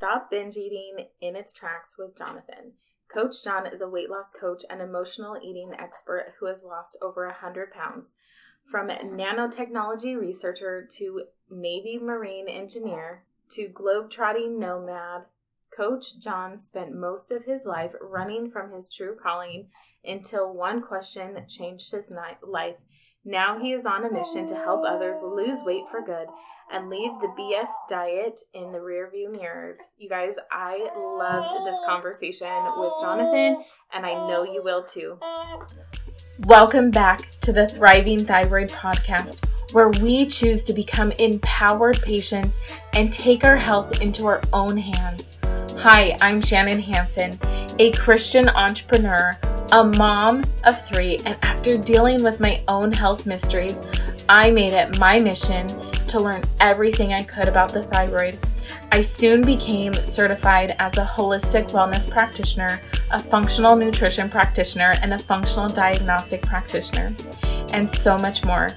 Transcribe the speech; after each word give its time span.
Stop 0.00 0.30
binge 0.30 0.56
eating 0.56 1.08
in 1.20 1.36
its 1.36 1.52
tracks 1.52 1.96
with 1.98 2.16
Jonathan. 2.16 2.72
Coach 3.12 3.44
John 3.44 3.66
is 3.66 3.82
a 3.82 3.88
weight 3.88 4.08
loss 4.08 4.30
coach 4.30 4.62
and 4.70 4.80
emotional 4.80 5.38
eating 5.44 5.74
expert 5.78 6.36
who 6.40 6.46
has 6.46 6.64
lost 6.64 6.96
over 7.02 7.26
100 7.26 7.70
pounds. 7.70 8.14
From 8.64 8.88
nanotechnology 8.88 10.18
researcher 10.18 10.88
to 10.96 11.24
Navy 11.50 11.98
Marine 12.00 12.48
engineer 12.48 13.24
to 13.50 13.68
globetrotting 13.68 14.58
nomad, 14.58 15.26
Coach 15.70 16.18
John 16.18 16.56
spent 16.56 16.96
most 16.96 17.30
of 17.30 17.44
his 17.44 17.66
life 17.66 17.94
running 18.00 18.50
from 18.50 18.72
his 18.72 18.88
true 18.88 19.14
calling 19.22 19.68
until 20.02 20.54
one 20.54 20.80
question 20.80 21.44
changed 21.46 21.92
his 21.92 22.10
life. 22.40 22.78
Now 23.22 23.58
he 23.58 23.72
is 23.72 23.84
on 23.84 24.06
a 24.06 24.10
mission 24.10 24.46
to 24.46 24.54
help 24.54 24.82
others 24.88 25.20
lose 25.22 25.62
weight 25.62 25.84
for 25.90 26.00
good 26.00 26.28
and 26.72 26.88
leave 26.88 27.10
the 27.20 27.26
BS 27.28 27.68
diet 27.88 28.40
in 28.54 28.70
the 28.70 28.78
rearview 28.78 29.36
mirrors. 29.36 29.80
You 29.98 30.08
guys, 30.08 30.36
I 30.52 30.88
loved 30.96 31.66
this 31.66 31.80
conversation 31.84 32.46
with 32.78 32.92
Jonathan, 33.00 33.64
and 33.92 34.06
I 34.06 34.12
know 34.28 34.44
you 34.44 34.62
will 34.62 34.84
too. 34.84 35.18
Welcome 36.40 36.92
back 36.92 37.22
to 37.40 37.52
the 37.52 37.68
Thriving 37.68 38.24
Thyroid 38.24 38.68
Podcast, 38.68 39.46
where 39.72 39.88
we 39.88 40.26
choose 40.26 40.62
to 40.64 40.72
become 40.72 41.10
empowered 41.12 42.00
patients 42.02 42.60
and 42.92 43.12
take 43.12 43.42
our 43.42 43.56
health 43.56 44.00
into 44.00 44.26
our 44.26 44.40
own 44.52 44.76
hands. 44.76 45.38
Hi, 45.78 46.16
I'm 46.20 46.40
Shannon 46.40 46.80
Hanson, 46.80 47.36
a 47.80 47.90
Christian 47.92 48.48
entrepreneur, 48.48 49.32
a 49.72 49.82
mom 49.82 50.44
of 50.64 50.80
three, 50.86 51.18
and 51.26 51.36
after 51.42 51.76
dealing 51.76 52.22
with 52.22 52.38
my 52.38 52.62
own 52.68 52.92
health 52.92 53.26
mysteries, 53.26 53.82
I 54.28 54.52
made 54.52 54.72
it 54.72 54.98
my 55.00 55.18
mission 55.18 55.68
to 56.10 56.20
learn 56.20 56.42
everything 56.60 57.12
I 57.12 57.22
could 57.22 57.48
about 57.48 57.72
the 57.72 57.84
thyroid. 57.84 58.38
I 58.92 59.00
soon 59.02 59.44
became 59.44 59.94
certified 59.94 60.74
as 60.78 60.98
a 60.98 61.04
holistic 61.04 61.70
wellness 61.70 62.10
practitioner, 62.10 62.80
a 63.10 63.18
functional 63.18 63.76
nutrition 63.76 64.28
practitioner, 64.28 64.94
and 65.02 65.14
a 65.14 65.18
functional 65.18 65.68
diagnostic 65.68 66.42
practitioner, 66.42 67.14
and 67.72 67.88
so 67.88 68.18
much 68.18 68.44
more. 68.44 68.68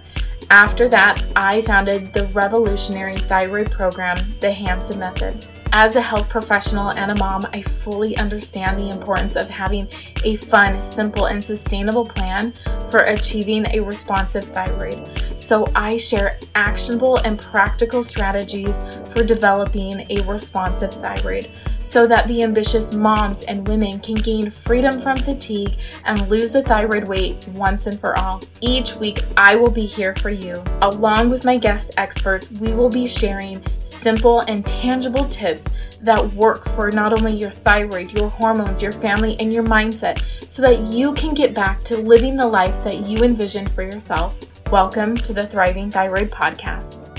After 0.49 0.88
that, 0.89 1.23
I 1.35 1.61
founded 1.61 2.13
the 2.13 2.27
revolutionary 2.27 3.17
thyroid 3.17 3.71
program, 3.71 4.17
the 4.39 4.52
Hanson 4.52 4.99
Method. 4.99 5.47
As 5.75 5.95
a 5.95 6.02
health 6.02 6.30
professional 6.30 6.91
and 6.91 7.09
a 7.09 7.15
mom, 7.15 7.41
I 7.52 7.63
fully 7.63 8.15
understand 8.17 8.77
the 8.77 8.89
importance 8.89 9.36
of 9.36 9.49
having 9.49 9.88
a 10.23 10.36
fun, 10.36 10.83
simple, 10.83 11.25
and 11.25 11.43
sustainable 11.43 12.05
plan 12.05 12.53
for 12.91 12.99
achieving 12.99 13.65
a 13.65 13.80
responsive 13.80 14.43
thyroid. 14.43 15.03
So, 15.44 15.67
I 15.75 15.97
share 15.97 16.39
actionable 16.55 17.17
and 17.17 17.38
practical 17.38 18.02
strategies 18.02 18.80
for 19.09 19.25
developing 19.25 20.05
a 20.09 20.22
responsive 20.22 20.94
thyroid 20.94 21.49
so 21.81 22.08
that 22.08 22.30
the 22.30 22.44
ambitious 22.44 22.94
moms 22.94 23.44
and 23.44 23.67
women 23.67 23.99
can 23.99 24.16
gain 24.16 24.49
freedom 24.49 25.02
from 25.02 25.17
fatigue 25.17 25.73
and 26.05 26.30
lose 26.30 26.53
the 26.53 26.64
thyroid 26.64 27.03
weight 27.03 27.45
once 27.49 27.88
and 27.88 27.99
for 27.99 28.17
all. 28.17 28.41
Each 28.61 28.95
week, 28.95 29.19
I 29.36 29.58
will 29.58 29.69
be 29.69 29.86
here 29.86 30.16
for 30.16 30.30
you. 30.30 30.64
Along 30.81 31.30
with 31.30 31.44
my 31.44 31.58
guest 31.58 31.91
experts, 31.97 32.49
we 32.49 32.71
will 32.73 32.89
be 32.89 33.05
sharing 33.05 33.61
simple 33.83 34.39
and 34.47 34.66
tangible 34.66 35.27
tips 35.27 35.67
that 36.03 36.23
work 36.36 36.69
for 36.69 36.89
not 36.89 37.11
only 37.11 37.33
your 37.33 37.52
thyroid, 37.52 38.14
your 38.14 38.30
hormones, 38.30 38.81
your 38.81 38.94
family, 38.94 39.38
and 39.41 39.52
your 39.52 39.66
mindset 39.66 40.19
so 40.49 40.61
that 40.61 40.88
you 40.88 41.14
can 41.16 41.33
get 41.33 41.53
back 41.53 41.83
to 41.83 41.97
living 41.97 42.38
the 42.38 42.47
life 42.47 42.81
that 42.86 43.02
you 43.02 43.25
envision 43.25 43.67
for 43.67 43.83
yourself. 43.83 44.33
Welcome 44.72 45.16
to 45.17 45.33
the 45.33 45.44
Thriving 45.44 45.92
Thyroid 45.92 46.31
Podcast. 46.31 47.09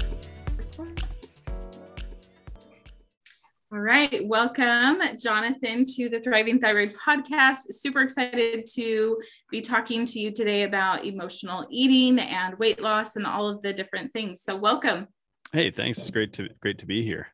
All 3.73 3.79
right, 3.79 4.21
welcome, 4.27 5.01
Jonathan, 5.19 5.87
to 5.97 6.09
the 6.09 6.21
Thriving 6.21 6.59
Thyroid 6.59 6.93
Podcast. 6.95 7.59
Super 7.71 8.03
excited 8.03 8.67
to 8.75 9.21
be 9.51 9.61
talking 9.61 10.05
to 10.07 10.19
you 10.19 10.33
today 10.33 10.65
about 10.65 11.05
emotional 11.05 11.67
eating 11.71 12.19
and 12.19 12.59
weight 12.59 12.81
loss 12.81 13.17
and 13.17 13.27
all 13.27 13.49
of 13.49 13.63
the 13.63 13.73
different 13.73 14.13
things. 14.13 14.43
So, 14.43 14.57
welcome. 14.57 15.09
Hey, 15.53 15.71
thanks. 15.71 15.99
It's 15.99 16.11
great 16.11 16.33
to 16.35 16.49
great 16.61 16.79
to 16.79 16.87
be 16.87 17.05
here. 17.05 17.29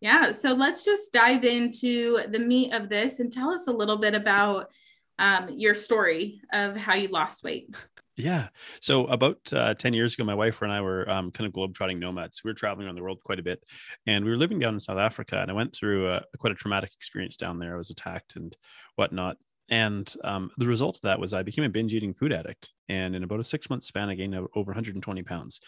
Yeah. 0.00 0.30
So 0.32 0.52
let's 0.52 0.84
just 0.84 1.12
dive 1.12 1.44
into 1.44 2.18
the 2.30 2.38
meat 2.38 2.72
of 2.72 2.88
this 2.88 3.20
and 3.20 3.32
tell 3.32 3.50
us 3.50 3.66
a 3.66 3.72
little 3.72 3.96
bit 3.96 4.14
about 4.14 4.70
um, 5.18 5.48
your 5.56 5.74
story 5.74 6.40
of 6.52 6.76
how 6.76 6.94
you 6.94 7.08
lost 7.08 7.42
weight. 7.42 7.74
Yeah. 8.16 8.48
So 8.80 9.06
about 9.08 9.38
uh, 9.52 9.74
10 9.74 9.92
years 9.92 10.14
ago, 10.14 10.24
my 10.24 10.34
wife 10.34 10.62
and 10.62 10.72
I 10.72 10.80
were 10.80 11.08
um, 11.10 11.30
kind 11.30 11.46
of 11.46 11.52
globe-trotting 11.52 11.98
nomads. 11.98 12.42
We 12.42 12.50
were 12.50 12.54
traveling 12.54 12.86
around 12.86 12.96
the 12.96 13.02
world 13.02 13.20
quite 13.22 13.38
a 13.38 13.42
bit 13.42 13.62
and 14.06 14.24
we 14.24 14.30
were 14.30 14.38
living 14.38 14.58
down 14.58 14.74
in 14.74 14.80
South 14.80 14.98
Africa 14.98 15.38
and 15.38 15.50
I 15.50 15.54
went 15.54 15.74
through 15.74 16.10
a, 16.10 16.22
quite 16.38 16.52
a 16.52 16.56
traumatic 16.56 16.94
experience 16.94 17.36
down 17.36 17.58
there. 17.58 17.74
I 17.74 17.78
was 17.78 17.90
attacked 17.90 18.36
and 18.36 18.56
whatnot. 18.94 19.36
And 19.68 20.12
um, 20.24 20.50
the 20.56 20.66
result 20.66 20.96
of 20.96 21.02
that 21.02 21.20
was 21.20 21.34
I 21.34 21.42
became 21.42 21.64
a 21.64 21.68
binge 21.68 21.92
eating 21.92 22.14
food 22.14 22.32
addict. 22.32 22.70
And 22.88 23.14
in 23.14 23.22
about 23.22 23.40
a 23.40 23.44
six 23.44 23.68
month 23.68 23.84
span, 23.84 24.08
I 24.08 24.14
gained 24.14 24.34
over 24.34 24.70
120 24.70 25.22
pounds 25.22 25.60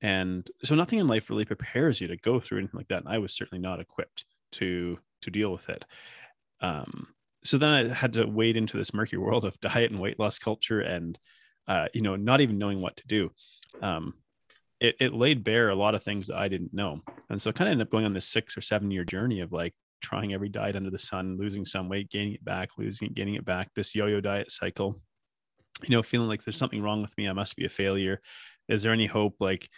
and 0.00 0.48
so 0.64 0.74
nothing 0.74 0.98
in 0.98 1.08
life 1.08 1.28
really 1.30 1.44
prepares 1.44 2.00
you 2.00 2.08
to 2.08 2.16
go 2.18 2.38
through 2.38 2.58
anything 2.58 2.78
like 2.78 2.88
that 2.88 3.00
and 3.00 3.08
i 3.08 3.18
was 3.18 3.34
certainly 3.34 3.60
not 3.60 3.80
equipped 3.80 4.24
to 4.52 4.98
to 5.22 5.30
deal 5.30 5.52
with 5.52 5.68
it 5.68 5.84
um, 6.60 7.08
so 7.44 7.58
then 7.58 7.70
i 7.70 7.92
had 7.92 8.12
to 8.12 8.24
wade 8.26 8.56
into 8.56 8.76
this 8.76 8.94
murky 8.94 9.16
world 9.16 9.44
of 9.44 9.58
diet 9.60 9.90
and 9.90 10.00
weight 10.00 10.18
loss 10.18 10.38
culture 10.38 10.80
and 10.80 11.18
uh, 11.68 11.86
you 11.94 12.02
know 12.02 12.16
not 12.16 12.40
even 12.40 12.58
knowing 12.58 12.80
what 12.80 12.96
to 12.96 13.06
do 13.06 13.30
um, 13.82 14.14
it, 14.80 14.96
it 15.00 15.12
laid 15.12 15.44
bare 15.44 15.70
a 15.70 15.74
lot 15.74 15.94
of 15.94 16.02
things 16.02 16.26
that 16.26 16.36
i 16.36 16.48
didn't 16.48 16.74
know 16.74 17.00
and 17.30 17.40
so 17.40 17.50
i 17.50 17.52
kind 17.52 17.68
of 17.68 17.72
ended 17.72 17.86
up 17.86 17.90
going 17.90 18.04
on 18.04 18.12
this 18.12 18.28
six 18.28 18.56
or 18.56 18.60
seven 18.60 18.90
year 18.90 19.04
journey 19.04 19.40
of 19.40 19.52
like 19.52 19.74
trying 20.00 20.32
every 20.32 20.48
diet 20.48 20.76
under 20.76 20.90
the 20.90 20.98
sun 20.98 21.36
losing 21.38 21.64
some 21.64 21.88
weight 21.88 22.10
gaining 22.10 22.34
it 22.34 22.44
back 22.44 22.70
losing 22.78 23.08
it 23.08 23.14
gaining 23.14 23.34
it 23.34 23.44
back 23.44 23.68
this 23.74 23.94
yo-yo 23.94 24.20
diet 24.20 24.50
cycle 24.50 25.00
you 25.82 25.90
know 25.90 26.02
feeling 26.02 26.28
like 26.28 26.42
there's 26.42 26.56
something 26.56 26.82
wrong 26.82 27.02
with 27.02 27.16
me 27.18 27.28
i 27.28 27.32
must 27.32 27.56
be 27.56 27.64
a 27.64 27.68
failure 27.68 28.20
is 28.68 28.82
there 28.82 28.92
any 28.92 29.06
hope 29.06 29.34
like 29.40 29.68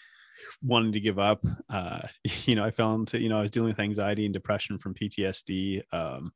wanting 0.63 0.93
to 0.93 1.01
give 1.01 1.19
up. 1.19 1.45
Uh, 1.69 2.01
you 2.45 2.55
know, 2.55 2.65
I 2.65 2.71
fell 2.71 2.95
into, 2.95 3.19
you 3.19 3.29
know, 3.29 3.39
I 3.39 3.43
was 3.43 3.51
dealing 3.51 3.71
with 3.71 3.81
anxiety 3.81 4.25
and 4.25 4.35
depression 4.35 4.79
from 4.79 4.95
PTSD. 4.95 5.83
Um, 5.93 6.33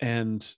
and 0.00 0.54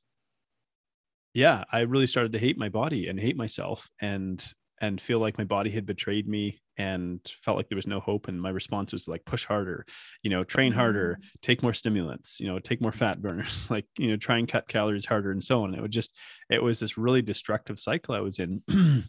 yeah, 1.34 1.64
I 1.72 1.80
really 1.80 2.06
started 2.06 2.32
to 2.32 2.38
hate 2.38 2.58
my 2.58 2.68
body 2.68 3.08
and 3.08 3.18
hate 3.18 3.36
myself 3.36 3.88
and, 4.00 4.44
and 4.80 5.00
feel 5.00 5.18
like 5.18 5.38
my 5.38 5.44
body 5.44 5.70
had 5.70 5.86
betrayed 5.86 6.28
me 6.28 6.60
and 6.76 7.20
felt 7.42 7.56
like 7.56 7.68
there 7.68 7.76
was 7.76 7.86
no 7.86 8.00
hope. 8.00 8.28
And 8.28 8.40
my 8.40 8.50
response 8.50 8.92
was 8.92 9.08
like, 9.08 9.24
push 9.24 9.44
harder, 9.44 9.86
you 10.22 10.30
know, 10.30 10.44
train 10.44 10.72
harder, 10.72 11.14
mm-hmm. 11.14 11.26
take 11.40 11.62
more 11.62 11.74
stimulants, 11.74 12.40
you 12.40 12.46
know, 12.48 12.58
take 12.58 12.80
more 12.80 12.92
fat 12.92 13.20
burners, 13.20 13.66
like, 13.70 13.86
you 13.98 14.08
know, 14.08 14.16
try 14.16 14.38
and 14.38 14.48
cut 14.48 14.68
calories 14.68 15.06
harder 15.06 15.30
and 15.30 15.44
so 15.44 15.62
on. 15.62 15.74
It 15.74 15.80
would 15.80 15.90
just, 15.90 16.16
it 16.50 16.62
was 16.62 16.80
this 16.80 16.98
really 16.98 17.22
destructive 17.22 17.78
cycle 17.78 18.14
I 18.14 18.20
was 18.20 18.38
in. 18.38 18.62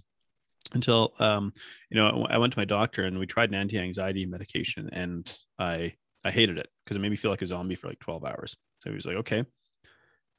until 0.73 1.13
um, 1.19 1.53
you 1.89 1.97
know 1.97 2.25
I 2.29 2.37
went 2.37 2.53
to 2.53 2.59
my 2.59 2.65
doctor 2.65 3.03
and 3.03 3.19
we 3.19 3.25
tried 3.27 3.49
an 3.49 3.55
anti-anxiety 3.55 4.25
medication 4.25 4.89
and 4.91 5.35
I 5.59 5.93
I 6.25 6.31
hated 6.31 6.57
it 6.57 6.67
because 6.83 6.97
it 6.97 6.99
made 6.99 7.09
me 7.09 7.17
feel 7.17 7.31
like 7.31 7.41
a 7.41 7.45
zombie 7.45 7.75
for 7.75 7.89
like 7.89 7.99
12 7.99 8.23
hours. 8.23 8.55
So 8.79 8.89
he 8.89 8.95
was 8.95 9.05
like, 9.05 9.17
okay, 9.17 9.43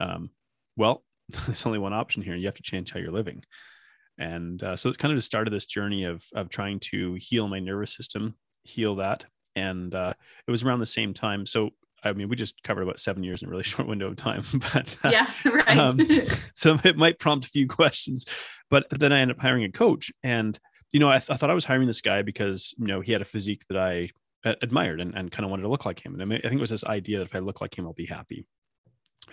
um, 0.01 0.31
well, 0.77 1.05
there's 1.47 1.67
only 1.67 1.79
one 1.79 1.93
option 1.93 2.23
here. 2.23 2.35
You 2.35 2.47
have 2.47 2.55
to 2.55 2.62
change 2.62 2.93
how 2.93 3.01
you're 3.01 3.12
living. 3.12 3.43
And 4.19 4.62
uh, 4.62 4.77
so 4.77 4.89
it's 4.89 4.99
kind 4.99 5.12
of 5.12 5.19
just 5.19 5.27
started 5.27 5.53
this 5.53 5.67
journey 5.67 6.05
of 6.05 6.25
of 6.35 6.49
trying 6.49 6.81
to 6.81 7.15
heal 7.15 7.49
my 7.49 7.59
nervous 7.59 7.95
system, 7.95 8.37
heal 8.62 8.97
that. 8.97 9.25
And 9.57 9.95
uh, 9.95 10.15
it 10.47 10.51
was 10.51 10.63
around 10.63 10.81
the 10.81 10.87
same 10.87 11.15
time. 11.15 11.47
So 11.47 11.71
I 12.05 12.13
mean, 12.13 12.29
we 12.29 12.37
just 12.37 12.63
covered 12.63 12.83
about 12.83 13.01
seven 13.01 13.23
years 13.23 13.43
in 13.43 13.49
a 13.49 13.51
really 13.51 13.63
short 13.65 13.89
window 13.89 14.09
of 14.09 14.17
time, 14.17 14.45
but 14.73 14.97
uh, 15.03 15.11
yeah, 15.11 15.31
right. 15.45 15.79
um, 15.79 15.99
so 16.55 16.79
it 16.84 16.97
might 16.97 17.19
prompt 17.19 17.47
a 17.47 17.51
few 17.51 17.67
questions. 17.67 18.25
But 18.71 18.87
then 18.91 19.13
I 19.13 19.21
ended 19.21 19.37
up 19.37 19.43
hiring 19.43 19.65
a 19.65 19.73
coach, 19.73 20.13
and 20.23 20.59
you 20.93 21.01
know, 21.01 21.11
I, 21.11 21.19
th- 21.19 21.31
I 21.31 21.37
thought 21.37 21.51
I 21.51 21.55
was 21.55 21.65
hiring 21.65 21.87
this 21.87 22.03
guy 22.03 22.23
because 22.23 22.75
you 22.79 22.87
know 22.87 23.01
he 23.01 23.13
had 23.13 23.23
a 23.23 23.27
physique 23.27 23.65
that 23.69 23.79
I 23.79 24.11
admired 24.45 25.01
and, 25.01 25.15
and 25.15 25.31
kind 25.31 25.45
of 25.45 25.51
wanted 25.51 25.63
to 25.63 25.71
look 25.71 25.87
like 25.87 26.05
him. 26.05 26.13
And 26.13 26.23
I, 26.23 26.27
mean, 26.27 26.39
I 26.45 26.49
think 26.49 26.59
it 26.59 26.61
was 26.61 26.71
this 26.71 26.84
idea 26.84 27.19
that 27.19 27.25
if 27.25 27.34
I 27.34 27.39
look 27.39 27.63
like 27.63 27.77
him, 27.77 27.87
I'll 27.87 27.95
be 27.95 28.07
happy 28.07 28.47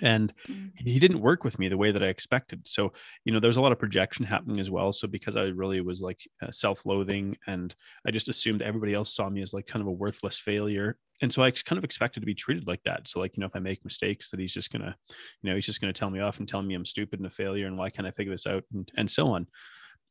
and 0.02 0.34
mm. 0.48 0.72
he 0.76 1.00
didn't 1.00 1.22
work 1.22 1.44
with 1.44 1.60
me 1.60 1.68
the 1.68 1.78
way 1.78 1.92
that 1.92 2.04
i 2.04 2.08
expected. 2.08 2.66
So 2.66 2.94
you 3.26 3.34
know 3.34 3.40
there's 3.40 3.58
a 3.58 3.62
lot 3.62 3.72
of 3.72 3.80
projection 3.80 4.26
happening 4.26 4.60
as 4.60 4.72
well. 4.72 4.92
So 4.92 5.08
because 5.08 5.36
i 5.36 5.44
really 5.44 5.82
was 5.82 6.02
like 6.02 6.20
uh, 6.42 6.52
self-loathing 6.52 7.38
and 7.48 7.76
i 8.08 8.12
just 8.12 8.30
assumed 8.30 8.62
everybody 8.62 8.94
else 8.94 9.14
saw 9.14 9.30
me 9.30 9.42
as 9.42 9.54
like 9.54 9.68
kind 9.68 9.82
of 9.82 9.88
a 9.88 9.92
worthless 9.92 10.40
failure. 10.40 10.98
And 11.22 11.34
so 11.34 11.44
i 11.44 11.52
kind 11.52 11.78
of 11.78 11.84
expected 11.84 12.22
to 12.22 12.26
be 12.26 12.34
treated 12.34 12.68
like 12.68 12.84
that. 12.86 13.08
So 13.08 13.20
like 13.20 13.36
you 13.36 13.42
know 13.42 13.48
if 13.48 13.56
i 13.56 13.60
make 13.60 13.84
mistakes 13.84 14.30
that 14.32 14.40
he's 14.40 14.54
just 14.54 14.72
gonna 14.72 14.96
you 15.42 15.50
know 15.50 15.56
he's 15.56 15.66
just 15.66 15.82
gonna 15.82 15.94
tell 15.94 16.10
me 16.10 16.20
off 16.20 16.40
and 16.40 16.48
tell 16.48 16.62
me 16.62 16.74
i'm 16.74 16.86
stupid 16.86 17.20
and 17.20 17.28
a 17.28 17.30
failure 17.30 17.68
and 17.68 17.78
why 17.78 17.90
can't 17.90 18.08
i 18.08 18.12
figure 18.12 18.34
this 18.34 18.48
out 18.48 18.64
and, 18.74 18.92
and 18.96 19.10
so 19.10 19.28
on. 19.28 19.48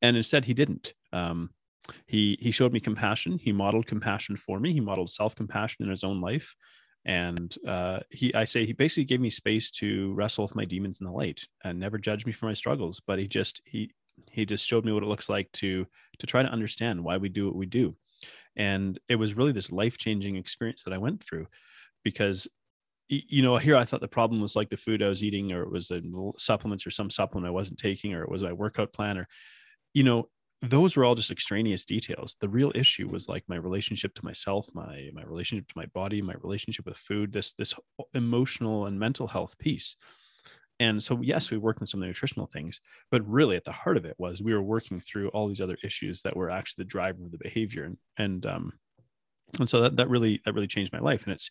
And 0.03 0.17
instead 0.17 0.45
he 0.45 0.55
didn't. 0.55 0.95
Um, 1.13 1.51
he 2.07 2.39
he 2.41 2.51
showed 2.51 2.73
me 2.73 2.81
compassion. 2.81 3.39
He 3.39 3.53
modeled 3.53 3.87
compassion 3.87 4.37
for 4.37 4.61
me. 4.61 4.73
He 4.73 4.81
modeled 4.81 5.11
self-compassion 5.11 5.83
in 5.83 5.91
his 5.91 6.05
own 6.05 6.21
life 6.21 6.55
and 7.07 7.57
uh, 7.67 7.99
he 8.11 8.35
i 8.35 8.45
say 8.45 8.67
he 8.67 8.73
basically 8.73 9.05
gave 9.05 9.21
me 9.21 9.31
space 9.31 9.71
to 9.71 10.13
wrestle 10.15 10.45
with 10.45 10.55
my 10.55 10.65
demons 10.65 11.01
in 11.01 11.07
the 11.07 11.13
light 11.13 11.47
and 11.65 11.79
never 11.79 11.99
judge 11.99 12.27
me 12.27 12.33
for 12.33 12.47
my 12.47 12.53
struggles 12.55 13.01
but 13.07 13.19
he 13.19 13.27
just 13.27 13.63
he 13.65 13.91
he 14.31 14.45
just 14.45 14.67
showed 14.67 14.85
me 14.85 14.93
what 14.93 15.03
it 15.03 15.09
looks 15.09 15.29
like 15.29 15.51
to 15.53 15.87
to 16.19 16.27
try 16.27 16.43
to 16.43 16.49
understand 16.49 17.03
why 17.03 17.17
we 17.17 17.29
do 17.29 17.47
what 17.47 17.57
we 17.57 17.67
do. 17.67 17.97
And 18.57 18.99
it 19.09 19.17
was 19.17 19.35
really 19.35 19.53
this 19.53 19.73
life 19.73 19.97
changing 19.97 20.37
experience 20.37 20.85
that 20.85 20.93
i 20.93 20.99
went 20.99 21.23
through 21.23 21.47
because 22.05 22.49
you 23.09 23.43
know 23.43 23.57
here 23.57 23.77
i 23.77 23.85
thought 23.85 24.01
the 24.01 24.09
problem 24.09 24.41
was 24.41 24.55
like 24.55 24.71
the 24.71 24.77
food 24.77 25.03
i 25.03 25.09
was 25.09 25.25
eating 25.25 25.53
or 25.53 25.63
it 25.63 25.71
was 25.71 25.89
the 25.89 26.33
supplements 26.37 26.87
or 26.87 26.91
some 26.91 27.11
supplement 27.11 27.49
i 27.49 27.51
wasn't 27.51 27.79
taking 27.79 28.15
or 28.15 28.23
it 28.23 28.31
was 28.31 28.43
my 28.43 28.53
workout 28.53 28.93
plan 28.93 29.19
or 29.19 29.27
you 29.95 30.05
know 30.05 30.29
those 30.63 30.95
were 30.95 31.05
all 31.05 31.15
just 31.15 31.31
extraneous 31.31 31.85
details. 31.85 32.37
The 32.41 32.49
real 32.49 32.71
issue 32.75 33.09
was 33.09 33.29
like 33.29 33.45
my 33.49 33.57
relationship 33.57 34.15
to 34.15 34.25
myself 34.25 34.69
my 34.75 35.09
my 35.15 35.23
relationship 35.23 35.69
to 35.69 35.79
my 35.79 35.87
body 35.87 36.21
my 36.21 36.35
relationship 36.43 36.85
with 36.85 36.99
food 36.99 37.33
this 37.33 37.53
this 37.55 37.75
emotional 38.15 38.87
and 38.87 38.99
mental 38.99 39.27
health 39.27 39.57
piece. 39.59 39.97
And 40.79 41.03
so 41.03 41.19
yes 41.23 41.51
we 41.51 41.57
worked 41.57 41.81
on 41.81 41.87
some 41.87 42.01
of 42.01 42.03
the 42.03 42.09
nutritional 42.09 42.47
things 42.47 42.81
but 43.11 43.27
really 43.27 43.57
at 43.57 43.65
the 43.65 43.73
heart 43.73 43.97
of 43.97 44.05
it 44.05 44.17
was 44.19 44.43
we 44.43 44.53
were 44.53 44.63
working 44.63 44.99
through 44.99 45.29
all 45.31 45.49
these 45.49 45.61
other 45.63 45.79
issues 45.83 46.23
that 46.23 46.37
were 46.37 46.51
actually 46.51 46.85
the 46.85 46.91
driver 46.91 47.25
of 47.25 47.33
the 47.33 47.39
behavior. 47.39 47.85
And 47.85 47.97
and 48.19 48.47
um 48.47 48.73
and 49.59 49.69
so 49.69 49.81
that, 49.81 49.97
that 49.97 50.11
really 50.11 50.41
that 50.45 50.55
really 50.55 50.67
changed 50.67 50.93
my 50.93 51.01
life. 51.01 51.25
And 51.25 51.33
it's 51.33 51.51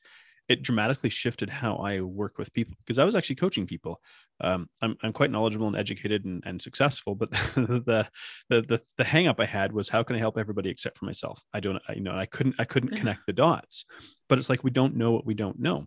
it 0.49 0.63
dramatically 0.63 1.11
shifted 1.11 1.47
how 1.47 1.75
I 1.75 2.01
work 2.01 2.39
with 2.39 2.51
people 2.51 2.75
because 2.83 2.97
I 2.97 3.05
was 3.05 3.13
actually 3.13 3.35
coaching 3.35 3.67
people. 3.67 4.01
Um, 4.41 4.67
I'm, 4.81 4.97
I'm 5.03 5.13
quite 5.13 5.29
knowledgeable 5.29 5.67
and 5.67 5.77
educated 5.77 6.25
and, 6.25 6.41
and 6.43 6.59
successful, 6.59 7.13
but 7.13 7.29
the, 7.55 8.07
the, 8.49 8.61
the, 8.63 8.81
the 8.97 9.03
hang 9.03 9.27
up 9.27 9.39
I 9.39 9.45
had 9.45 9.71
was 9.71 9.89
how 9.89 10.01
can 10.01 10.15
I 10.15 10.19
help 10.19 10.39
everybody 10.39 10.71
except 10.71 10.97
for 10.97 11.05
myself? 11.05 11.43
I 11.53 11.59
don't, 11.59 11.79
I, 11.87 11.93
you 11.93 12.01
know, 12.01 12.15
I 12.15 12.25
couldn't, 12.25 12.55
I 12.57 12.65
couldn't 12.65 12.97
connect 12.97 13.27
the 13.27 13.33
dots, 13.33 13.85
but 14.27 14.39
it's 14.39 14.49
like, 14.49 14.63
we 14.63 14.71
don't 14.71 14.95
know 14.95 15.11
what 15.11 15.25
we 15.25 15.35
don't 15.35 15.59
know. 15.59 15.85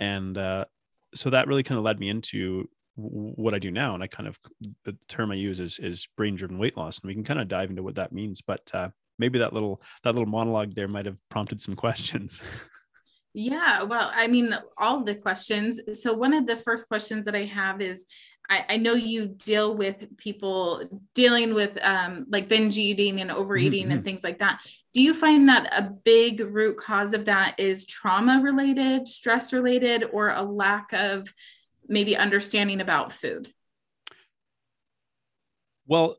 And, 0.00 0.36
uh, 0.36 0.64
so 1.14 1.30
that 1.30 1.46
really 1.46 1.62
kind 1.62 1.78
of 1.78 1.84
led 1.84 2.00
me 2.00 2.08
into 2.08 2.68
what 2.96 3.54
I 3.54 3.60
do 3.60 3.70
now. 3.70 3.94
And 3.94 4.02
I 4.02 4.08
kind 4.08 4.28
of, 4.28 4.36
the 4.84 4.96
term 5.08 5.30
I 5.30 5.36
use 5.36 5.60
is, 5.60 5.78
is 5.78 6.08
brain 6.16 6.34
driven 6.34 6.58
weight 6.58 6.76
loss. 6.76 6.98
And 6.98 7.06
we 7.06 7.14
can 7.14 7.24
kind 7.24 7.40
of 7.40 7.46
dive 7.46 7.70
into 7.70 7.84
what 7.84 7.94
that 7.94 8.12
means, 8.12 8.42
but, 8.42 8.68
uh, 8.74 8.88
maybe 9.18 9.38
that 9.38 9.52
little, 9.52 9.80
that 10.02 10.12
little 10.12 10.28
monologue 10.28 10.74
there 10.74 10.88
might've 10.88 11.16
prompted 11.30 11.60
some 11.60 11.76
questions. 11.84 12.40
Yeah, 13.38 13.82
well, 13.82 14.10
I 14.14 14.28
mean, 14.28 14.56
all 14.78 15.04
the 15.04 15.14
questions. 15.14 15.78
So, 15.92 16.14
one 16.14 16.32
of 16.32 16.46
the 16.46 16.56
first 16.56 16.88
questions 16.88 17.26
that 17.26 17.34
I 17.34 17.44
have 17.44 17.82
is 17.82 18.06
I, 18.48 18.64
I 18.70 18.76
know 18.78 18.94
you 18.94 19.26
deal 19.26 19.76
with 19.76 20.16
people 20.16 20.88
dealing 21.14 21.52
with 21.52 21.76
um, 21.82 22.24
like 22.30 22.48
binge 22.48 22.78
eating 22.78 23.20
and 23.20 23.30
overeating 23.30 23.82
mm-hmm. 23.84 23.92
and 23.92 24.04
things 24.04 24.24
like 24.24 24.38
that. 24.38 24.62
Do 24.94 25.02
you 25.02 25.12
find 25.12 25.50
that 25.50 25.66
a 25.70 25.82
big 25.82 26.40
root 26.40 26.78
cause 26.78 27.12
of 27.12 27.26
that 27.26 27.60
is 27.60 27.84
trauma 27.84 28.40
related, 28.42 29.06
stress 29.06 29.52
related, 29.52 30.04
or 30.14 30.30
a 30.30 30.42
lack 30.42 30.94
of 30.94 31.30
maybe 31.86 32.16
understanding 32.16 32.80
about 32.80 33.12
food? 33.12 33.52
Well, 35.86 36.16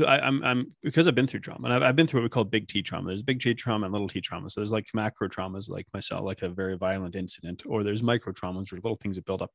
I, 0.00 0.18
am 0.18 0.42
I'm, 0.42 0.44
I'm 0.44 0.76
because 0.82 1.06
I've 1.06 1.14
been 1.14 1.26
through 1.26 1.40
trauma 1.40 1.66
and 1.66 1.74
I've, 1.74 1.82
I've 1.82 1.96
been 1.96 2.06
through 2.06 2.20
what 2.20 2.24
we 2.24 2.30
call 2.30 2.44
big 2.44 2.68
T 2.68 2.82
trauma. 2.82 3.08
There's 3.08 3.22
big 3.22 3.40
T 3.40 3.54
trauma 3.54 3.86
and 3.86 3.92
little 3.92 4.08
T 4.08 4.20
trauma. 4.20 4.48
So 4.48 4.60
there's 4.60 4.72
like 4.72 4.86
macro 4.94 5.28
traumas 5.28 5.68
like 5.68 5.86
myself, 5.92 6.24
like 6.24 6.42
a 6.42 6.48
very 6.48 6.76
violent 6.76 7.14
incident, 7.14 7.62
or 7.66 7.82
there's 7.82 8.02
micro 8.02 8.32
traumas 8.32 8.72
or 8.72 8.76
little 8.76 8.96
things 8.96 9.16
that 9.16 9.26
build 9.26 9.42
up. 9.42 9.50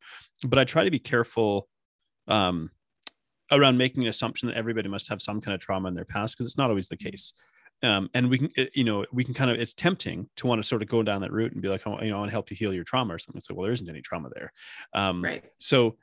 But 0.46 0.60
I 0.60 0.64
try 0.64 0.84
to 0.84 0.92
be 0.92 1.00
careful 1.00 1.68
um, 2.28 2.70
around 3.52 3.78
making 3.78 4.04
an 4.04 4.10
assumption 4.10 4.50
that 4.50 4.58
everybody 4.58 4.90
must 4.90 5.10
have 5.10 5.22
some 5.22 5.42
kind 5.42 5.56
of 5.56 5.62
trauma 5.62 5.88
in 5.88 5.96
their 5.96 6.06
past 6.06 6.36
because 6.36 6.46
it's 6.46 6.58
not 6.58 6.70
always 6.70 6.88
the 6.88 6.98
case. 6.98 7.34
Um, 7.84 8.10
and 8.14 8.30
we 8.30 8.40
can, 8.40 8.50
you 8.74 8.84
know, 8.84 9.06
we 9.12 9.24
can 9.24 9.34
kind 9.34 9.52
of, 9.52 9.60
it's 9.60 9.74
tempting 9.74 10.28
to 10.38 10.48
want 10.48 10.62
to 10.62 10.68
sort 10.68 10.82
of 10.82 10.88
go 10.88 11.04
down 11.04 11.22
that 11.22 11.32
route 11.32 11.54
and 11.54 11.62
be 11.62 11.68
like, 11.68 11.86
oh, 11.86 12.02
you 12.02 12.10
know, 12.10 12.16
I 12.16 12.20
want 12.20 12.30
to 12.30 12.34
help 12.34 12.50
you 12.50 12.58
heal 12.58 12.74
your 12.74 12.84
trauma 12.84 13.14
or 13.14 13.20
something. 13.20 13.38
It's 13.38 13.50
like, 13.50 13.58
well, 13.58 13.66
there 13.66 13.74
isn't 13.74 13.88
any 13.88 14.02
trauma 14.02 14.30
there. 14.34 14.52
Um, 14.94 15.24
right. 15.24 15.46
So, 15.60 15.98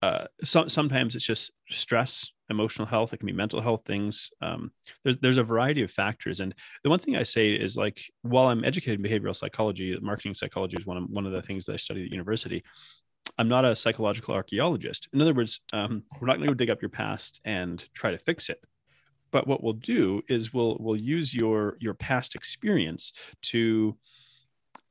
uh, 0.00 0.26
so, 0.44 0.68
sometimes 0.68 1.16
it's 1.16 1.24
just 1.24 1.50
stress 1.70 2.30
emotional 2.50 2.86
health 2.86 3.12
it 3.12 3.18
can 3.18 3.26
be 3.26 3.32
mental 3.32 3.60
health 3.60 3.82
things 3.84 4.30
um, 4.40 4.70
there's 5.04 5.16
there's 5.18 5.36
a 5.36 5.42
variety 5.42 5.82
of 5.82 5.90
factors. 5.90 6.40
And 6.40 6.54
the 6.82 6.90
one 6.90 6.98
thing 6.98 7.16
i 7.16 7.22
say 7.22 7.52
is 7.52 7.76
like 7.76 8.02
while 8.22 8.46
i'm 8.46 8.64
educated 8.64 9.00
in 9.00 9.10
behavioral 9.10 9.36
psychology 9.36 9.96
marketing 10.00 10.34
psychology 10.34 10.76
is 10.78 10.86
one 10.86 10.96
of 10.96 11.04
one 11.10 11.26
of 11.26 11.32
the 11.32 11.42
things 11.42 11.66
that 11.66 11.74
i 11.74 11.76
studied 11.76 12.06
at 12.06 12.12
university 12.12 12.62
i'm 13.36 13.48
not 13.48 13.64
a 13.64 13.76
psychological 13.76 14.34
archaeologist. 14.34 15.08
In 15.12 15.20
other 15.20 15.34
words 15.34 15.60
um, 15.72 16.02
we're 16.20 16.26
not 16.26 16.36
going 16.36 16.48
to 16.48 16.54
dig 16.54 16.70
up 16.70 16.82
your 16.82 16.88
past 16.90 17.40
and 17.44 17.84
try 17.94 18.10
to 18.10 18.18
fix 18.18 18.48
it. 18.48 18.60
But 19.30 19.46
what 19.46 19.62
we'll 19.62 19.74
do 19.74 20.22
is 20.28 20.54
we'll 20.54 20.76
we'll 20.80 20.96
use 20.96 21.34
your 21.34 21.76
your 21.80 21.94
past 21.94 22.34
experience 22.34 23.12
to 23.42 23.96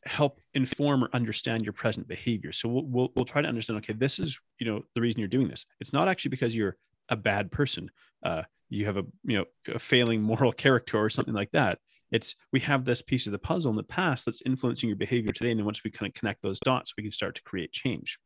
help 0.05 0.39
inform 0.53 1.03
or 1.03 1.09
understand 1.13 1.63
your 1.63 1.73
present 1.73 2.07
behavior. 2.07 2.51
So 2.51 2.69
we'll, 2.69 2.85
we'll, 2.85 3.11
we'll 3.15 3.25
try 3.25 3.41
to 3.41 3.47
understand 3.47 3.77
okay 3.77 3.93
this 3.93 4.19
is 4.19 4.39
you 4.59 4.67
know 4.67 4.83
the 4.95 5.01
reason 5.01 5.19
you're 5.19 5.27
doing 5.27 5.47
this. 5.47 5.65
It's 5.79 5.93
not 5.93 6.07
actually 6.07 6.29
because 6.29 6.55
you're 6.55 6.77
a 7.09 7.15
bad 7.15 7.51
person. 7.51 7.91
Uh, 8.23 8.43
you 8.69 8.85
have 8.85 8.97
a 8.97 9.03
you 9.23 9.37
know 9.37 9.45
a 9.73 9.79
failing 9.79 10.21
moral 10.21 10.51
character 10.51 10.97
or 10.97 11.09
something 11.09 11.33
like 11.33 11.51
that. 11.51 11.79
It's 12.11 12.35
we 12.51 12.59
have 12.61 12.85
this 12.85 13.01
piece 13.01 13.25
of 13.25 13.31
the 13.31 13.39
puzzle 13.39 13.71
in 13.71 13.77
the 13.77 13.83
past 13.83 14.25
that's 14.25 14.41
influencing 14.45 14.89
your 14.89 14.97
behavior 14.97 15.31
today. 15.31 15.51
And 15.51 15.59
then 15.59 15.65
once 15.65 15.83
we 15.83 15.91
kind 15.91 16.09
of 16.09 16.13
connect 16.13 16.41
those 16.41 16.59
dots 16.59 16.93
we 16.97 17.03
can 17.03 17.11
start 17.11 17.35
to 17.35 17.43
create 17.43 17.71
change. 17.71 18.19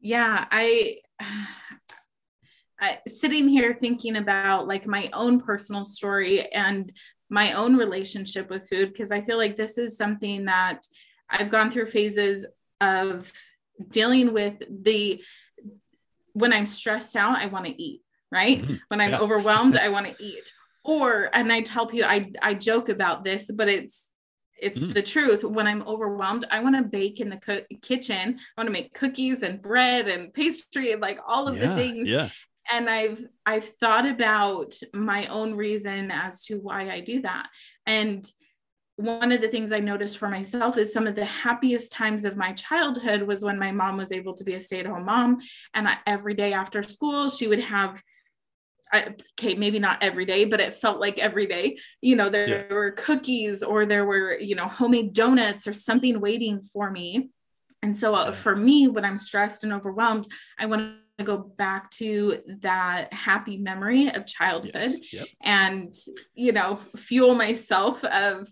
Yeah 0.00 0.44
i 0.50 0.98
I, 2.78 2.98
sitting 3.08 3.48
here 3.48 3.72
thinking 3.72 4.16
about 4.16 4.68
like 4.68 4.86
my 4.86 5.08
own 5.14 5.40
personal 5.40 5.82
story 5.82 6.52
and 6.52 6.92
my 7.28 7.52
own 7.54 7.76
relationship 7.76 8.50
with 8.50 8.68
food 8.68 8.92
because 8.92 9.10
I 9.10 9.20
feel 9.20 9.36
like 9.36 9.56
this 9.56 9.78
is 9.78 9.96
something 9.96 10.44
that 10.44 10.82
I've 11.28 11.50
gone 11.50 11.70
through 11.70 11.86
phases 11.86 12.46
of 12.80 13.32
dealing 13.88 14.32
with 14.32 14.62
the 14.70 15.22
when 16.36 16.52
I'm 16.52 16.66
stressed 16.66 17.16
out, 17.16 17.38
I 17.38 17.46
want 17.46 17.64
to 17.64 17.82
eat, 17.82 18.02
right? 18.30 18.60
Mm-hmm. 18.60 18.74
When 18.88 19.00
I'm 19.00 19.10
yeah. 19.10 19.20
overwhelmed, 19.20 19.76
I 19.86 19.88
want 19.88 20.06
to 20.06 20.14
eat. 20.22 20.52
Or 20.84 21.30
and 21.32 21.50
I 21.50 21.62
tell 21.62 21.86
people 21.86 22.08
I 22.08 22.30
I 22.42 22.54
joke 22.54 22.90
about 22.90 23.24
this, 23.24 23.50
but 23.50 23.68
it's 23.68 24.12
it's 24.58 24.82
mm. 24.82 24.92
the 24.92 25.02
truth. 25.02 25.42
When 25.42 25.66
I'm 25.66 25.82
overwhelmed, 25.82 26.46
I 26.50 26.60
want 26.60 26.76
to 26.76 26.82
bake 26.82 27.20
in 27.20 27.30
the 27.30 27.38
co- 27.38 27.64
kitchen. 27.82 28.38
I 28.38 28.60
want 28.60 28.68
to 28.68 28.72
make 28.72 28.94
cookies 28.94 29.42
and 29.42 29.60
bread 29.60 30.08
and 30.08 30.32
pastry 30.32 30.92
and 30.92 31.00
like 31.00 31.18
all 31.26 31.48
of 31.48 31.56
yeah, 31.56 31.68
the 31.68 31.74
things. 31.74 32.08
Yeah. 32.08 32.28
And 32.70 32.88
I've 32.88 33.24
I've 33.46 33.64
thought 33.64 34.06
about 34.06 34.74
my 34.92 35.26
own 35.26 35.54
reason 35.54 36.10
as 36.10 36.44
to 36.46 36.58
why 36.58 36.90
I 36.90 37.00
do 37.00 37.22
that. 37.22 37.48
And 37.86 38.30
one 38.96 39.30
of 39.30 39.42
the 39.42 39.48
things 39.48 39.72
I 39.72 39.80
noticed 39.80 40.16
for 40.16 40.28
myself 40.28 40.78
is 40.78 40.92
some 40.92 41.06
of 41.06 41.14
the 41.14 41.24
happiest 41.24 41.92
times 41.92 42.24
of 42.24 42.36
my 42.36 42.52
childhood 42.54 43.22
was 43.22 43.44
when 43.44 43.58
my 43.58 43.70
mom 43.70 43.98
was 43.98 44.10
able 44.10 44.32
to 44.34 44.44
be 44.44 44.54
a 44.54 44.60
stay 44.60 44.80
at 44.80 44.86
home 44.86 45.04
mom. 45.04 45.38
And 45.74 45.86
I, 45.86 45.98
every 46.06 46.34
day 46.34 46.54
after 46.54 46.82
school, 46.82 47.28
she 47.28 47.46
would 47.46 47.60
have, 47.60 48.02
okay, 48.94 49.54
maybe 49.54 49.78
not 49.78 50.02
every 50.02 50.24
day, 50.24 50.46
but 50.46 50.60
it 50.60 50.72
felt 50.72 50.98
like 50.98 51.18
every 51.18 51.46
day, 51.46 51.78
you 52.00 52.16
know, 52.16 52.30
there 52.30 52.48
yeah. 52.48 52.74
were 52.74 52.92
cookies 52.92 53.62
or 53.62 53.84
there 53.84 54.06
were, 54.06 54.38
you 54.38 54.54
know, 54.54 54.66
homemade 54.66 55.12
donuts 55.12 55.66
or 55.66 55.74
something 55.74 56.18
waiting 56.18 56.62
for 56.62 56.90
me. 56.90 57.28
And 57.82 57.94
so 57.94 58.14
uh, 58.14 58.32
for 58.32 58.56
me, 58.56 58.88
when 58.88 59.04
I'm 59.04 59.18
stressed 59.18 59.62
and 59.62 59.74
overwhelmed, 59.74 60.26
I 60.58 60.66
want 60.66 60.96
to 61.18 61.24
go 61.24 61.38
back 61.38 61.90
to 61.90 62.40
that 62.60 63.12
happy 63.12 63.58
memory 63.58 64.08
of 64.08 64.26
childhood 64.26 64.74
yes. 64.74 65.12
yep. 65.12 65.26
and 65.40 65.94
you 66.34 66.52
know 66.52 66.76
fuel 66.94 67.34
myself 67.34 68.04
of 68.04 68.46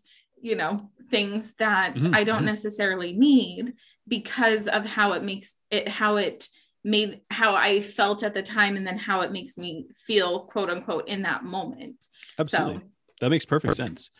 you 0.44 0.54
know 0.54 0.90
things 1.10 1.54
that 1.54 1.94
mm-hmm. 1.94 2.14
i 2.14 2.22
don't 2.22 2.38
mm-hmm. 2.38 2.46
necessarily 2.46 3.12
need 3.12 3.72
because 4.06 4.68
of 4.68 4.84
how 4.84 5.12
it 5.12 5.24
makes 5.24 5.56
it 5.70 5.88
how 5.88 6.16
it 6.16 6.48
made 6.84 7.22
how 7.30 7.54
i 7.54 7.80
felt 7.80 8.22
at 8.22 8.34
the 8.34 8.42
time 8.42 8.76
and 8.76 8.86
then 8.86 8.98
how 8.98 9.22
it 9.22 9.32
makes 9.32 9.56
me 9.56 9.86
feel 10.06 10.44
quote 10.44 10.68
unquote 10.68 11.08
in 11.08 11.22
that 11.22 11.42
moment. 11.44 11.96
Absolutely. 12.38 12.76
So, 12.76 12.82
that 13.20 13.30
makes 13.30 13.46
perfect 13.46 13.76
sense. 13.76 14.10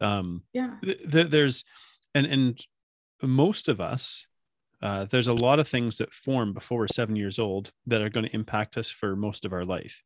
Um 0.00 0.42
yeah. 0.54 0.76
th- 0.82 1.30
there's 1.30 1.64
and 2.14 2.26
and 2.26 2.66
most 3.22 3.68
of 3.68 3.80
us 3.80 4.26
uh, 4.82 5.06
there's 5.06 5.28
a 5.28 5.34
lot 5.34 5.58
of 5.58 5.66
things 5.66 5.96
that 5.96 6.12
form 6.12 6.52
before 6.52 6.80
we're 6.80 6.88
seven 6.88 7.16
years 7.16 7.38
old 7.38 7.72
that 7.86 8.02
are 8.02 8.10
going 8.10 8.26
to 8.26 8.34
impact 8.34 8.76
us 8.76 8.90
for 8.90 9.16
most 9.16 9.46
of 9.46 9.52
our 9.54 9.64
life 9.64 10.02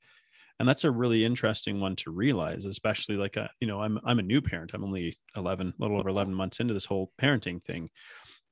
and 0.59 0.69
that's 0.69 0.85
a 0.85 0.91
really 0.91 1.25
interesting 1.25 1.81
one 1.81 1.97
to 1.97 2.11
realize 2.11 2.67
especially 2.67 3.17
like 3.17 3.37
a, 3.37 3.43
uh, 3.43 3.49
you 3.61 3.67
know 3.67 3.81
i'm 3.81 3.99
i'm 4.05 4.19
a 4.19 4.23
new 4.23 4.41
parent. 4.41 4.73
I'm 4.75 4.85
only 4.85 5.17
11 5.37 5.75
a 5.79 5.83
little 5.83 5.99
over 5.99 6.09
11 6.09 6.35
months 6.35 6.61
into 6.61 6.75
this 6.75 6.85
whole 6.85 7.13
parenting 7.21 7.63
thing. 7.63 7.91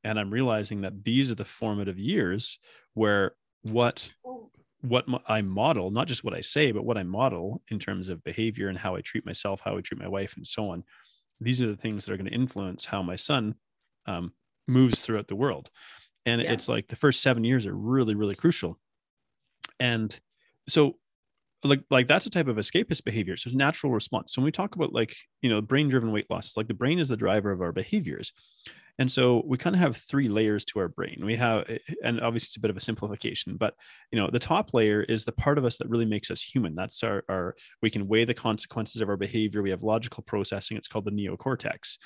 And 0.05 0.19
i'm 0.19 0.31
realizing 0.31 0.83
that 0.83 1.05
these 1.05 1.31
are 1.31 1.37
the 1.37 1.45
formative 1.45 1.99
years 1.99 2.59
where 2.95 3.35
what 3.63 4.09
what 4.83 5.07
i 5.27 5.41
model 5.41 5.91
not 5.91 6.07
just 6.07 6.23
what 6.23 6.35
i 6.35 6.41
say 6.41 6.71
but 6.71 6.85
what 6.85 6.99
i 6.99 7.03
model 7.03 7.63
in 7.71 7.79
terms 7.79 8.09
of 8.09 8.23
behavior 8.23 8.69
and 8.69 8.79
how 8.79 8.95
i 8.95 9.01
treat 9.01 9.27
myself 9.27 9.61
how 9.65 9.77
i 9.77 9.81
treat 9.81 10.01
my 10.01 10.09
wife 10.09 10.37
and 10.37 10.47
so 10.47 10.71
on. 10.71 10.85
These 11.41 11.61
are 11.61 11.67
the 11.67 11.77
things 11.77 12.05
that 12.05 12.13
are 12.13 12.17
going 12.17 12.31
to 12.31 12.35
influence 12.35 12.87
how 12.87 13.03
my 13.03 13.17
son 13.17 13.57
um, 14.07 14.33
moves 14.67 15.01
throughout 15.01 15.29
the 15.29 15.37
world. 15.37 15.71
And 16.25 16.41
yeah. 16.41 16.53
it's 16.53 16.67
like 16.67 16.89
the 16.89 16.97
first 16.97 17.21
seven 17.21 17.45
years 17.45 17.67
are 17.67 17.75
really 17.75 18.15
really 18.15 18.37
crucial. 18.37 18.79
And 19.81 20.19
so 20.69 20.97
like 21.65 21.83
like 21.91 22.09
that's 22.09 22.27
a 22.27 22.31
type 22.31 22.49
of 22.49 22.57
escapist 22.57 23.05
behavior. 23.05 23.37
So 23.37 23.49
it's 23.49 23.57
natural 23.57 23.93
response. 23.93 24.33
So 24.33 24.41
when 24.41 24.47
we 24.47 24.53
talk 24.53 24.75
about 24.75 24.93
like 24.93 25.15
you 25.43 25.51
know 25.51 25.61
brain 25.61 25.89
driven 25.89 26.13
weight 26.13 26.27
loss 26.31 26.47
it's 26.47 26.57
like 26.57 26.69
the 26.69 26.75
brain 26.75 26.99
is 26.99 27.09
the 27.09 27.17
driver 27.17 27.51
of 27.51 27.61
our 27.61 27.73
behaviors. 27.73 28.33
And 28.99 29.13
so 29.13 29.43
we 29.45 29.59
kind 29.59 29.77
of 29.77 29.81
have 29.81 29.99
three 29.99 30.27
layers 30.27 30.65
to 30.67 30.79
our 30.79 30.89
brain. 30.89 31.21
We 31.23 31.37
have 31.37 31.69
eh, 31.69 31.79
and 32.03 32.21
obviously 32.21 32.47
it's 32.47 32.57
a 32.57 32.61
bit 32.61 32.71
of 32.71 32.77
a 32.77 32.81
simplification 32.81 33.57
but 33.57 33.75
you 34.11 34.19
know 34.19 34.31
the 34.31 34.39
top 34.39 34.75
layer 34.75 35.03
is 35.03 35.25
the 35.25 35.33
part 35.33 35.59
of 35.59 35.65
us 35.65 35.79
that 35.79 35.89
really 35.89 36.07
makes 36.07 36.31
us 36.31 36.43
human. 36.43 36.75
That's 36.75 37.03
our, 37.03 37.25
our 37.29 37.57
we 37.83 37.91
can 37.91 38.09
weigh 38.09 38.25
the 38.25 38.35
consequences 38.35 39.01
of 39.01 39.09
our 39.09 39.17
behavior. 39.17 39.63
We 39.63 39.71
have 39.71 39.83
logical 39.83 40.23
processing. 40.23 40.77
It's 40.77 40.89
called 40.89 41.05
the 41.05 41.11
neocortex 41.11 41.99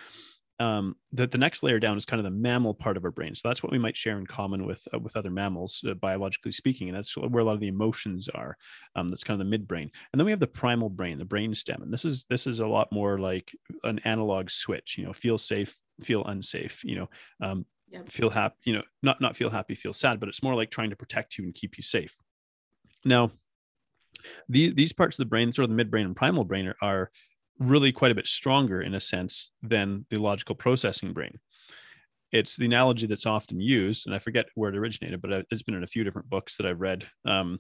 um, 0.61 0.95
the, 1.13 1.27
the 1.27 1.39
next 1.39 1.63
layer 1.63 1.81
down 1.81 1.97
is 1.97 2.05
kind 2.05 2.21
of 2.21 2.25
the 2.25 2.39
mammal 2.39 2.75
part 2.75 2.99
of 2.99 3.05
our 3.05 3.11
brain. 3.11 3.35
So 3.35 3.49
that's 3.49 3.63
what 3.63 3.73
we 3.73 3.79
might 3.79 3.97
share 3.97 4.19
in 4.19 4.27
common 4.27 4.67
with 4.67 4.87
uh, 4.95 4.99
with 4.99 5.17
other 5.17 5.31
mammals, 5.31 5.83
uh, 5.89 5.95
biologically 5.95 6.53
speaking, 6.53 6.89
and 6.89 6.97
that's 6.97 7.17
where 7.17 7.41
a 7.41 7.45
lot 7.45 7.55
of 7.55 7.61
the 7.61 7.69
emotions 7.69 8.29
are. 8.29 8.57
Um, 8.95 9.09
that's 9.09 9.25
kind 9.25 9.41
of 9.41 9.49
the 9.49 9.59
midbrain, 9.59 9.91
and 10.13 10.21
then 10.21 10.27
we 10.27 10.31
have 10.31 10.39
the 10.39 10.47
primal 10.47 10.91
brain, 10.91 11.19
the 11.19 11.25
brain 11.25 11.55
stem, 11.55 11.83
and 11.83 11.91
this 11.93 12.05
is 12.05 12.27
this 12.29 12.47
is 12.47 12.61
a 12.61 12.67
lot 12.67 12.93
more 12.93 13.19
like 13.19 13.57
an 13.85 14.01
analog 14.01 14.51
switch. 14.51 14.99
You 14.99 15.07
know, 15.07 15.15
feel 15.15 15.39
safe, 15.39 15.75
feel 16.03 16.25
unsafe. 16.27 16.85
You 16.85 16.97
know, 16.97 17.11
um, 17.41 17.65
yep. 17.89 18.07
feel 18.09 18.29
happy. 18.29 18.57
You 18.65 18.75
know, 18.75 18.83
not 19.03 19.19
not 19.23 19.37
feel 19.37 19.51
happy, 19.51 19.75
feel 19.75 19.95
sad, 19.95 20.21
but 20.21 20.29
it's 20.29 20.43
more 20.43 20.55
like 20.55 20.71
trying 20.71 20.91
to 20.91 20.97
protect 20.97 21.39
you 21.39 21.45
and 21.45 21.55
keep 21.55 21.79
you 21.79 21.83
safe. 21.83 22.19
Now, 23.03 23.33
these 24.47 24.75
these 24.75 24.93
parts 24.93 25.19
of 25.19 25.25
the 25.25 25.31
brain, 25.31 25.55
sort 25.55 25.71
of 25.71 25.75
the 25.75 25.83
midbrain 25.83 26.05
and 26.05 26.15
primal 26.15 26.45
brain, 26.45 26.67
are, 26.67 26.77
are 26.83 27.11
really 27.61 27.93
quite 27.93 28.11
a 28.11 28.15
bit 28.15 28.27
stronger 28.27 28.81
in 28.81 28.95
a 28.95 29.01
sense 29.01 29.51
than 29.63 30.07
the 30.11 30.19
logical 30.19 30.55
processing 30.55 31.13
brain. 31.13 31.39
It's 32.33 32.57
the 32.57 32.65
analogy 32.65 33.07
that's 33.07 33.27
often 33.27 33.61
used, 33.61 34.07
and 34.07 34.15
I 34.15 34.19
forget 34.19 34.47
where 34.55 34.71
it 34.71 34.77
originated, 34.77 35.21
but 35.21 35.45
it's 35.51 35.63
been 35.63 35.75
in 35.75 35.85
a 35.85 35.89
few 35.89 36.03
different 36.05 36.31
books 36.31 36.57
that 36.57 36.67
I've 36.67 36.81
read. 36.81 37.07
Um, 37.25 37.59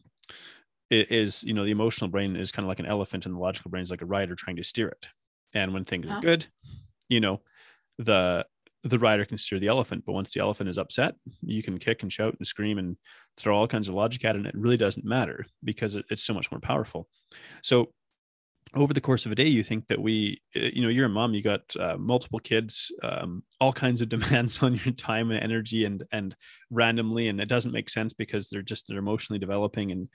it 0.90 1.12
is 1.12 1.44
you 1.44 1.54
know 1.54 1.64
the 1.64 1.70
emotional 1.70 2.10
brain 2.10 2.34
is 2.34 2.50
kind 2.50 2.64
of 2.64 2.68
like 2.68 2.80
an 2.80 2.86
elephant, 2.86 3.26
and 3.26 3.34
the 3.34 3.40
logical 3.40 3.70
brain 3.70 3.82
is 3.82 3.90
like 3.90 4.02
a 4.02 4.06
rider 4.06 4.34
trying 4.34 4.56
to 4.56 4.64
steer 4.64 4.88
it. 4.88 5.08
And 5.52 5.74
when 5.74 5.84
things 5.84 6.06
huh. 6.08 6.14
are 6.14 6.20
good, 6.20 6.46
you 7.08 7.20
know, 7.20 7.40
the 7.98 8.46
the 8.84 8.98
rider 8.98 9.24
can 9.24 9.36
steer 9.36 9.58
the 9.58 9.66
elephant, 9.66 10.04
but 10.06 10.12
once 10.12 10.32
the 10.32 10.40
elephant 10.40 10.70
is 10.70 10.78
upset, 10.78 11.14
you 11.42 11.62
can 11.62 11.78
kick 11.78 12.02
and 12.02 12.12
shout 12.12 12.34
and 12.38 12.46
scream 12.46 12.78
and 12.78 12.96
throw 13.36 13.54
all 13.54 13.68
kinds 13.68 13.88
of 13.88 13.94
logic 13.94 14.24
at 14.24 14.36
it, 14.36 14.38
and 14.38 14.46
it 14.46 14.54
really 14.56 14.78
doesn't 14.78 15.04
matter 15.04 15.44
because 15.62 15.96
it, 15.96 16.04
it's 16.10 16.22
so 16.22 16.32
much 16.32 16.50
more 16.50 16.60
powerful. 16.60 17.08
So 17.62 17.92
over 18.74 18.94
the 18.94 19.00
course 19.00 19.26
of 19.26 19.32
a 19.32 19.34
day 19.34 19.46
you 19.46 19.64
think 19.64 19.86
that 19.88 20.00
we 20.00 20.40
eh, 20.54 20.70
you 20.72 20.82
know 20.82 20.88
you're 20.88 21.06
a 21.06 21.08
mom 21.08 21.34
you 21.34 21.42
got 21.42 21.62
uh, 21.78 21.96
multiple 21.98 22.38
kids 22.38 22.92
um, 23.02 23.42
all 23.60 23.72
kinds 23.72 24.00
of 24.00 24.08
demands 24.16 24.62
on 24.62 24.74
your 24.84 24.94
time 24.94 25.30
and 25.30 25.42
energy 25.42 25.84
and 25.84 26.04
and 26.12 26.36
randomly 26.70 27.28
and 27.28 27.40
it 27.40 27.48
doesn't 27.48 27.72
make 27.72 27.90
sense 27.90 28.12
because 28.12 28.48
they're 28.48 28.62
just 28.62 28.86
they're 28.88 28.98
emotionally 28.98 29.38
developing 29.38 29.90
and 29.90 30.08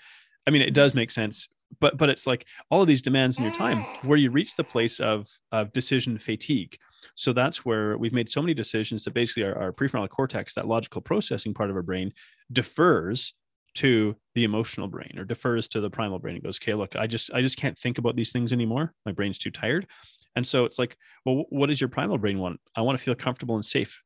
i 0.47 0.51
mean 0.51 0.61
it 0.61 0.73
does 0.73 0.93
make 0.93 1.11
sense 1.11 1.47
but 1.79 1.97
but 1.97 2.09
it's 2.09 2.27
like 2.27 2.45
all 2.69 2.81
of 2.81 2.87
these 2.87 3.01
demands 3.01 3.37
in 3.37 3.43
your 3.43 3.53
time 3.53 3.79
where 4.03 4.17
you 4.17 4.31
reach 4.31 4.55
the 4.55 4.63
place 4.63 4.99
of 4.99 5.27
of 5.51 5.73
decision 5.73 6.17
fatigue. 6.17 6.77
So 7.15 7.33
that's 7.33 7.63
where 7.63 7.97
we've 7.97 8.13
made 8.13 8.29
so 8.29 8.41
many 8.41 8.53
decisions 8.53 9.03
that 9.03 9.13
basically 9.13 9.43
our, 9.43 9.57
our 9.57 9.71
prefrontal 9.71 10.09
cortex 10.09 10.53
that 10.55 10.67
logical 10.67 11.01
processing 11.01 11.53
part 11.53 11.69
of 11.69 11.75
our 11.75 11.83
brain 11.83 12.11
defers 12.51 13.33
to 13.75 14.15
the 14.33 14.43
emotional 14.43 14.87
brain 14.87 15.13
or 15.17 15.23
defers 15.23 15.67
to 15.69 15.81
the 15.81 15.89
primal 15.89 16.19
brain. 16.19 16.35
And 16.35 16.43
goes 16.43 16.59
okay 16.61 16.73
look 16.73 16.95
i 16.95 17.07
just 17.07 17.31
i 17.33 17.41
just 17.41 17.57
can't 17.57 17.77
think 17.77 17.97
about 17.97 18.15
these 18.15 18.31
things 18.31 18.53
anymore. 18.53 18.93
My 19.05 19.11
brain's 19.11 19.39
too 19.39 19.51
tired. 19.51 19.87
And 20.35 20.47
so 20.47 20.65
it's 20.65 20.79
like 20.79 20.97
well 21.25 21.45
what 21.49 21.67
does 21.67 21.79
your 21.79 21.89
primal 21.89 22.17
brain 22.17 22.39
want? 22.39 22.59
I 22.75 22.81
want 22.81 22.97
to 22.97 23.03
feel 23.03 23.15
comfortable 23.15 23.55
and 23.55 23.65
safe. 23.65 24.01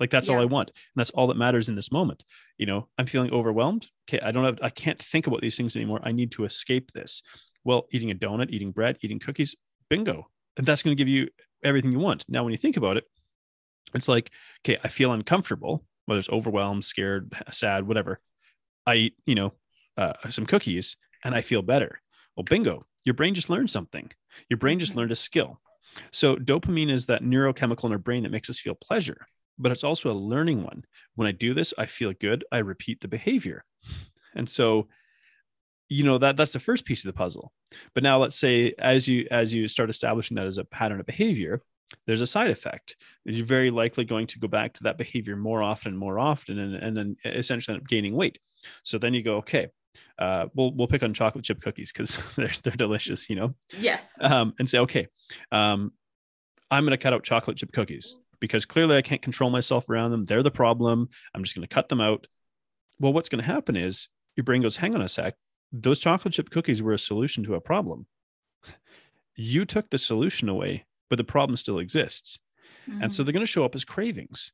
Like 0.00 0.10
that's 0.10 0.28
yeah. 0.28 0.34
all 0.34 0.40
i 0.40 0.44
want 0.44 0.68
and 0.68 1.00
that's 1.00 1.10
all 1.10 1.26
that 1.28 1.36
matters 1.36 1.68
in 1.68 1.74
this 1.74 1.92
moment. 1.92 2.24
You 2.58 2.66
know 2.66 2.88
i'm 2.98 3.06
feeling 3.06 3.32
overwhelmed. 3.32 3.88
Okay 4.08 4.20
i 4.24 4.30
don't 4.30 4.44
have 4.44 4.58
i 4.62 4.70
can't 4.70 5.02
think 5.02 5.26
about 5.26 5.40
these 5.40 5.56
things 5.56 5.76
anymore. 5.76 6.00
I 6.02 6.12
need 6.12 6.32
to 6.32 6.44
escape 6.44 6.92
this. 6.92 7.22
Well 7.64 7.86
eating 7.92 8.10
a 8.10 8.14
donut 8.14 8.50
eating 8.50 8.72
bread 8.72 8.98
eating 9.02 9.18
cookies 9.18 9.56
bingo. 9.88 10.26
And 10.56 10.66
that's 10.66 10.82
going 10.82 10.94
to 10.94 11.00
give 11.00 11.08
you 11.08 11.28
everything 11.64 11.92
you 11.92 11.98
want. 11.98 12.24
Now 12.28 12.44
when 12.44 12.52
you 12.52 12.58
think 12.58 12.76
about 12.76 12.98
it 12.98 13.04
it's 13.94 14.08
like 14.08 14.30
okay 14.64 14.78
i 14.84 14.88
feel 14.88 15.12
uncomfortable 15.12 15.84
whether 16.06 16.18
it's 16.18 16.28
overwhelmed 16.28 16.84
scared 16.84 17.32
sad 17.50 17.86
whatever 17.86 18.20
I 18.86 18.94
eat, 18.94 19.14
you 19.26 19.34
know, 19.34 19.52
uh, 19.96 20.14
some 20.28 20.46
cookies 20.46 20.96
and 21.24 21.34
I 21.34 21.40
feel 21.40 21.62
better. 21.62 22.00
Well, 22.36 22.44
bingo, 22.44 22.86
your 23.04 23.14
brain 23.14 23.34
just 23.34 23.50
learned 23.50 23.70
something. 23.70 24.10
Your 24.48 24.58
brain 24.58 24.78
just 24.78 24.92
mm-hmm. 24.92 25.00
learned 25.00 25.12
a 25.12 25.16
skill. 25.16 25.60
So 26.10 26.36
dopamine 26.36 26.90
is 26.90 27.06
that 27.06 27.22
neurochemical 27.22 27.84
in 27.84 27.92
our 27.92 27.98
brain 27.98 28.22
that 28.22 28.32
makes 28.32 28.48
us 28.48 28.58
feel 28.58 28.74
pleasure, 28.74 29.26
but 29.58 29.72
it's 29.72 29.84
also 29.84 30.10
a 30.10 30.14
learning 30.14 30.62
one. 30.62 30.84
When 31.16 31.28
I 31.28 31.32
do 31.32 31.52
this, 31.52 31.74
I 31.76 31.86
feel 31.86 32.12
good. 32.18 32.44
I 32.50 32.58
repeat 32.58 33.00
the 33.00 33.08
behavior. 33.08 33.64
And 34.34 34.48
so, 34.48 34.88
you 35.90 36.04
know, 36.04 36.16
that 36.16 36.38
that's 36.38 36.54
the 36.54 36.60
first 36.60 36.86
piece 36.86 37.04
of 37.04 37.08
the 37.08 37.18
puzzle. 37.18 37.52
But 37.92 38.02
now 38.02 38.18
let's 38.18 38.36
say 38.36 38.72
as 38.78 39.06
you 39.06 39.26
as 39.30 39.52
you 39.52 39.68
start 39.68 39.90
establishing 39.90 40.36
that 40.36 40.46
as 40.46 40.56
a 40.56 40.64
pattern 40.64 41.00
of 41.00 41.06
behavior, 41.06 41.60
there's 42.06 42.20
a 42.20 42.26
side 42.26 42.50
effect. 42.50 42.96
You're 43.24 43.46
very 43.46 43.70
likely 43.70 44.04
going 44.04 44.26
to 44.28 44.38
go 44.38 44.48
back 44.48 44.74
to 44.74 44.84
that 44.84 44.98
behavior 44.98 45.36
more 45.36 45.62
often 45.62 45.90
and 45.90 45.98
more 45.98 46.18
often, 46.18 46.58
and, 46.58 46.74
and 46.74 46.96
then 46.96 47.16
essentially 47.24 47.74
end 47.74 47.82
up 47.82 47.88
gaining 47.88 48.14
weight. 48.14 48.38
So 48.82 48.98
then 48.98 49.14
you 49.14 49.22
go, 49.22 49.36
okay, 49.38 49.68
uh, 50.18 50.46
we'll 50.54 50.74
we'll 50.74 50.88
pick 50.88 51.02
on 51.02 51.14
chocolate 51.14 51.44
chip 51.44 51.60
cookies 51.60 51.92
because 51.92 52.18
they're 52.36 52.52
they're 52.62 52.72
delicious, 52.72 53.28
you 53.28 53.36
know. 53.36 53.54
Yes. 53.78 54.16
Um, 54.20 54.54
and 54.58 54.68
say, 54.68 54.78
okay, 54.78 55.08
um, 55.50 55.92
I'm 56.70 56.84
going 56.84 56.92
to 56.92 56.98
cut 56.98 57.12
out 57.12 57.22
chocolate 57.22 57.56
chip 57.56 57.72
cookies 57.72 58.18
because 58.40 58.64
clearly 58.64 58.96
I 58.96 59.02
can't 59.02 59.22
control 59.22 59.50
myself 59.50 59.88
around 59.88 60.10
them. 60.10 60.24
They're 60.24 60.42
the 60.42 60.50
problem. 60.50 61.08
I'm 61.34 61.44
just 61.44 61.54
going 61.54 61.66
to 61.66 61.72
cut 61.72 61.88
them 61.88 62.00
out. 62.00 62.26
Well, 62.98 63.12
what's 63.12 63.28
going 63.28 63.42
to 63.42 63.46
happen 63.46 63.76
is 63.76 64.08
your 64.36 64.44
brain 64.44 64.62
goes, 64.62 64.76
hang 64.76 64.94
on 64.94 65.02
a 65.02 65.08
sec. 65.08 65.34
Those 65.72 66.00
chocolate 66.00 66.34
chip 66.34 66.50
cookies 66.50 66.82
were 66.82 66.92
a 66.92 66.98
solution 66.98 67.44
to 67.44 67.54
a 67.54 67.60
problem. 67.60 68.06
You 69.36 69.64
took 69.64 69.90
the 69.90 69.98
solution 69.98 70.48
away 70.48 70.84
but 71.12 71.18
the 71.18 71.24
problem 71.24 71.56
still 71.58 71.78
exists. 71.78 72.38
Mm-hmm. 72.88 73.02
And 73.02 73.12
so 73.12 73.16
mm-hmm. 73.16 73.26
they're 73.26 73.32
going 73.34 73.44
to 73.44 73.52
show 73.52 73.66
up 73.66 73.74
as 73.74 73.84
cravings. 73.84 74.50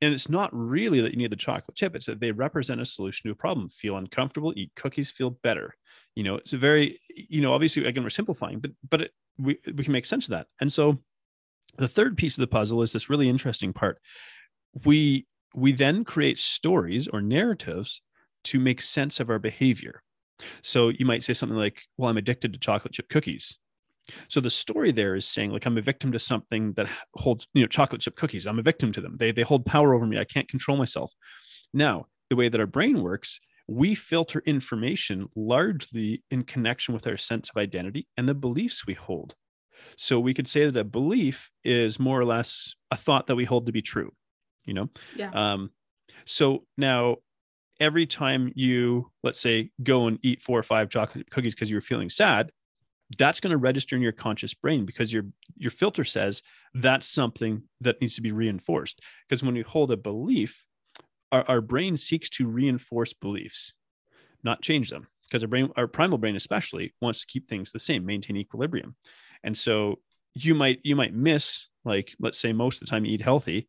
And 0.00 0.14
it's 0.14 0.28
not 0.28 0.50
really 0.52 1.00
that 1.00 1.10
you 1.10 1.16
need 1.16 1.32
the 1.32 1.36
chocolate 1.36 1.74
chip, 1.74 1.96
it's 1.96 2.06
that 2.06 2.20
they 2.20 2.30
represent 2.30 2.80
a 2.80 2.86
solution 2.86 3.26
to 3.26 3.32
a 3.32 3.34
problem. 3.34 3.68
Feel 3.68 3.96
uncomfortable, 3.96 4.52
eat 4.54 4.70
cookies, 4.76 5.10
feel 5.10 5.30
better. 5.30 5.74
You 6.14 6.22
know, 6.22 6.36
it's 6.36 6.52
a 6.52 6.58
very, 6.58 7.00
you 7.08 7.40
know, 7.40 7.52
obviously, 7.52 7.86
again, 7.86 8.04
we're 8.04 8.10
simplifying, 8.10 8.60
but, 8.60 8.70
but 8.88 9.00
it, 9.00 9.10
we, 9.36 9.58
we 9.74 9.82
can 9.82 9.92
make 9.92 10.06
sense 10.06 10.26
of 10.26 10.30
that. 10.30 10.46
And 10.60 10.72
so 10.72 11.00
the 11.76 11.88
third 11.88 12.16
piece 12.16 12.36
of 12.36 12.42
the 12.42 12.46
puzzle 12.46 12.80
is 12.82 12.92
this 12.92 13.10
really 13.10 13.28
interesting 13.28 13.72
part. 13.72 13.98
We, 14.84 15.26
we 15.56 15.72
then 15.72 16.04
create 16.04 16.38
stories 16.38 17.08
or 17.08 17.20
narratives 17.20 18.00
to 18.44 18.60
make 18.60 18.80
sense 18.80 19.18
of 19.18 19.28
our 19.28 19.40
behavior. 19.40 20.04
So 20.62 20.90
you 20.90 21.04
might 21.04 21.24
say 21.24 21.32
something 21.32 21.58
like, 21.58 21.82
well, 21.96 22.10
I'm 22.10 22.16
addicted 22.16 22.52
to 22.52 22.60
chocolate 22.60 22.94
chip 22.94 23.08
cookies. 23.08 23.58
So 24.28 24.40
the 24.40 24.50
story 24.50 24.92
there 24.92 25.14
is 25.14 25.26
saying, 25.26 25.50
like, 25.50 25.66
I'm 25.66 25.78
a 25.78 25.82
victim 25.82 26.12
to 26.12 26.18
something 26.18 26.72
that 26.74 26.88
holds, 27.14 27.48
you 27.54 27.62
know, 27.62 27.68
chocolate 27.68 28.02
chip 28.02 28.16
cookies. 28.16 28.46
I'm 28.46 28.58
a 28.58 28.62
victim 28.62 28.92
to 28.92 29.00
them. 29.00 29.16
They 29.18 29.32
they 29.32 29.42
hold 29.42 29.64
power 29.64 29.94
over 29.94 30.06
me. 30.06 30.18
I 30.18 30.24
can't 30.24 30.48
control 30.48 30.76
myself. 30.76 31.12
Now, 31.72 32.06
the 32.30 32.36
way 32.36 32.48
that 32.48 32.60
our 32.60 32.66
brain 32.66 33.02
works, 33.02 33.40
we 33.66 33.94
filter 33.94 34.42
information 34.46 35.28
largely 35.34 36.22
in 36.30 36.44
connection 36.44 36.94
with 36.94 37.06
our 37.06 37.16
sense 37.16 37.50
of 37.50 37.60
identity 37.60 38.06
and 38.16 38.28
the 38.28 38.34
beliefs 38.34 38.86
we 38.86 38.94
hold. 38.94 39.34
So 39.96 40.20
we 40.20 40.34
could 40.34 40.48
say 40.48 40.68
that 40.68 40.78
a 40.78 40.84
belief 40.84 41.50
is 41.64 41.98
more 41.98 42.20
or 42.20 42.24
less 42.24 42.74
a 42.90 42.96
thought 42.96 43.26
that 43.26 43.36
we 43.36 43.44
hold 43.44 43.66
to 43.66 43.72
be 43.72 43.82
true. 43.82 44.12
You 44.64 44.74
know. 44.74 44.90
Yeah. 45.16 45.30
Um. 45.32 45.70
So 46.26 46.64
now 46.76 47.16
every 47.80 48.06
time 48.06 48.52
you 48.54 49.10
let's 49.22 49.40
say 49.40 49.70
go 49.82 50.06
and 50.06 50.18
eat 50.22 50.42
four 50.42 50.58
or 50.58 50.62
five 50.62 50.88
chocolate 50.88 51.28
cookies 51.30 51.54
because 51.54 51.68
you 51.68 51.76
were 51.76 51.80
feeling 51.80 52.08
sad 52.08 52.50
that's 53.18 53.40
going 53.40 53.50
to 53.50 53.56
register 53.56 53.96
in 53.96 54.02
your 54.02 54.12
conscious 54.12 54.54
brain 54.54 54.86
because 54.86 55.12
your 55.12 55.24
your 55.56 55.70
filter 55.70 56.04
says 56.04 56.42
that's 56.74 57.06
something 57.06 57.62
that 57.80 58.00
needs 58.00 58.16
to 58.16 58.22
be 58.22 58.32
reinforced. 58.32 59.00
Because 59.28 59.42
when 59.42 59.54
we 59.54 59.62
hold 59.62 59.90
a 59.90 59.96
belief 59.96 60.64
our, 61.32 61.44
our 61.48 61.60
brain 61.60 61.96
seeks 61.96 62.28
to 62.30 62.46
reinforce 62.46 63.12
beliefs 63.12 63.74
not 64.42 64.62
change 64.62 64.90
them. 64.90 65.06
Because 65.26 65.42
our 65.42 65.48
brain 65.48 65.70
our 65.76 65.86
primal 65.86 66.18
brain 66.18 66.36
especially 66.36 66.94
wants 67.00 67.20
to 67.20 67.26
keep 67.26 67.48
things 67.48 67.72
the 67.72 67.78
same 67.78 68.06
maintain 68.06 68.36
equilibrium. 68.36 68.96
And 69.42 69.56
so 69.56 70.00
you 70.34 70.54
might 70.54 70.80
you 70.82 70.96
might 70.96 71.14
miss 71.14 71.68
like 71.84 72.14
let's 72.18 72.38
say 72.38 72.52
most 72.52 72.80
of 72.80 72.86
the 72.86 72.90
time 72.90 73.04
you 73.04 73.14
eat 73.14 73.22
healthy 73.22 73.68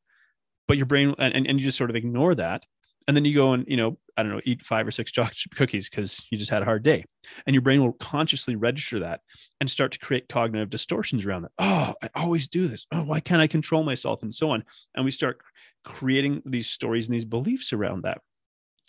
but 0.67 0.77
your 0.77 0.85
brain 0.85 1.13
and, 1.19 1.47
and 1.47 1.59
you 1.59 1.65
just 1.65 1.77
sort 1.77 1.89
of 1.89 1.95
ignore 1.95 2.35
that 2.35 2.63
and 3.07 3.15
then 3.15 3.25
you 3.25 3.35
go 3.35 3.53
and 3.53 3.65
you 3.67 3.77
know 3.77 3.97
i 4.17 4.23
don't 4.23 4.31
know 4.31 4.41
eat 4.45 4.63
five 4.63 4.87
or 4.87 4.91
six 4.91 5.11
chocolate 5.11 5.37
cookies 5.55 5.89
because 5.89 6.25
you 6.31 6.37
just 6.37 6.51
had 6.51 6.61
a 6.61 6.65
hard 6.65 6.83
day. 6.83 7.03
And 7.45 7.53
your 7.53 7.61
brain 7.61 7.81
will 7.81 7.93
consciously 7.93 8.55
register 8.55 8.99
that 8.99 9.21
and 9.59 9.69
start 9.69 9.91
to 9.93 9.99
create 9.99 10.29
cognitive 10.29 10.69
distortions 10.69 11.25
around 11.25 11.43
that. 11.43 11.51
Oh 11.59 11.93
i 12.01 12.09
always 12.15 12.47
do 12.47 12.67
this. 12.67 12.85
Oh 12.91 13.03
why 13.03 13.19
can't 13.19 13.41
i 13.41 13.47
control 13.47 13.83
myself? 13.83 14.23
and 14.23 14.33
so 14.33 14.49
on. 14.51 14.63
And 14.95 15.05
we 15.05 15.11
start 15.11 15.39
creating 15.83 16.41
these 16.45 16.69
stories 16.69 17.07
and 17.07 17.13
these 17.13 17.25
beliefs 17.25 17.73
around 17.73 18.03
that. 18.03 18.19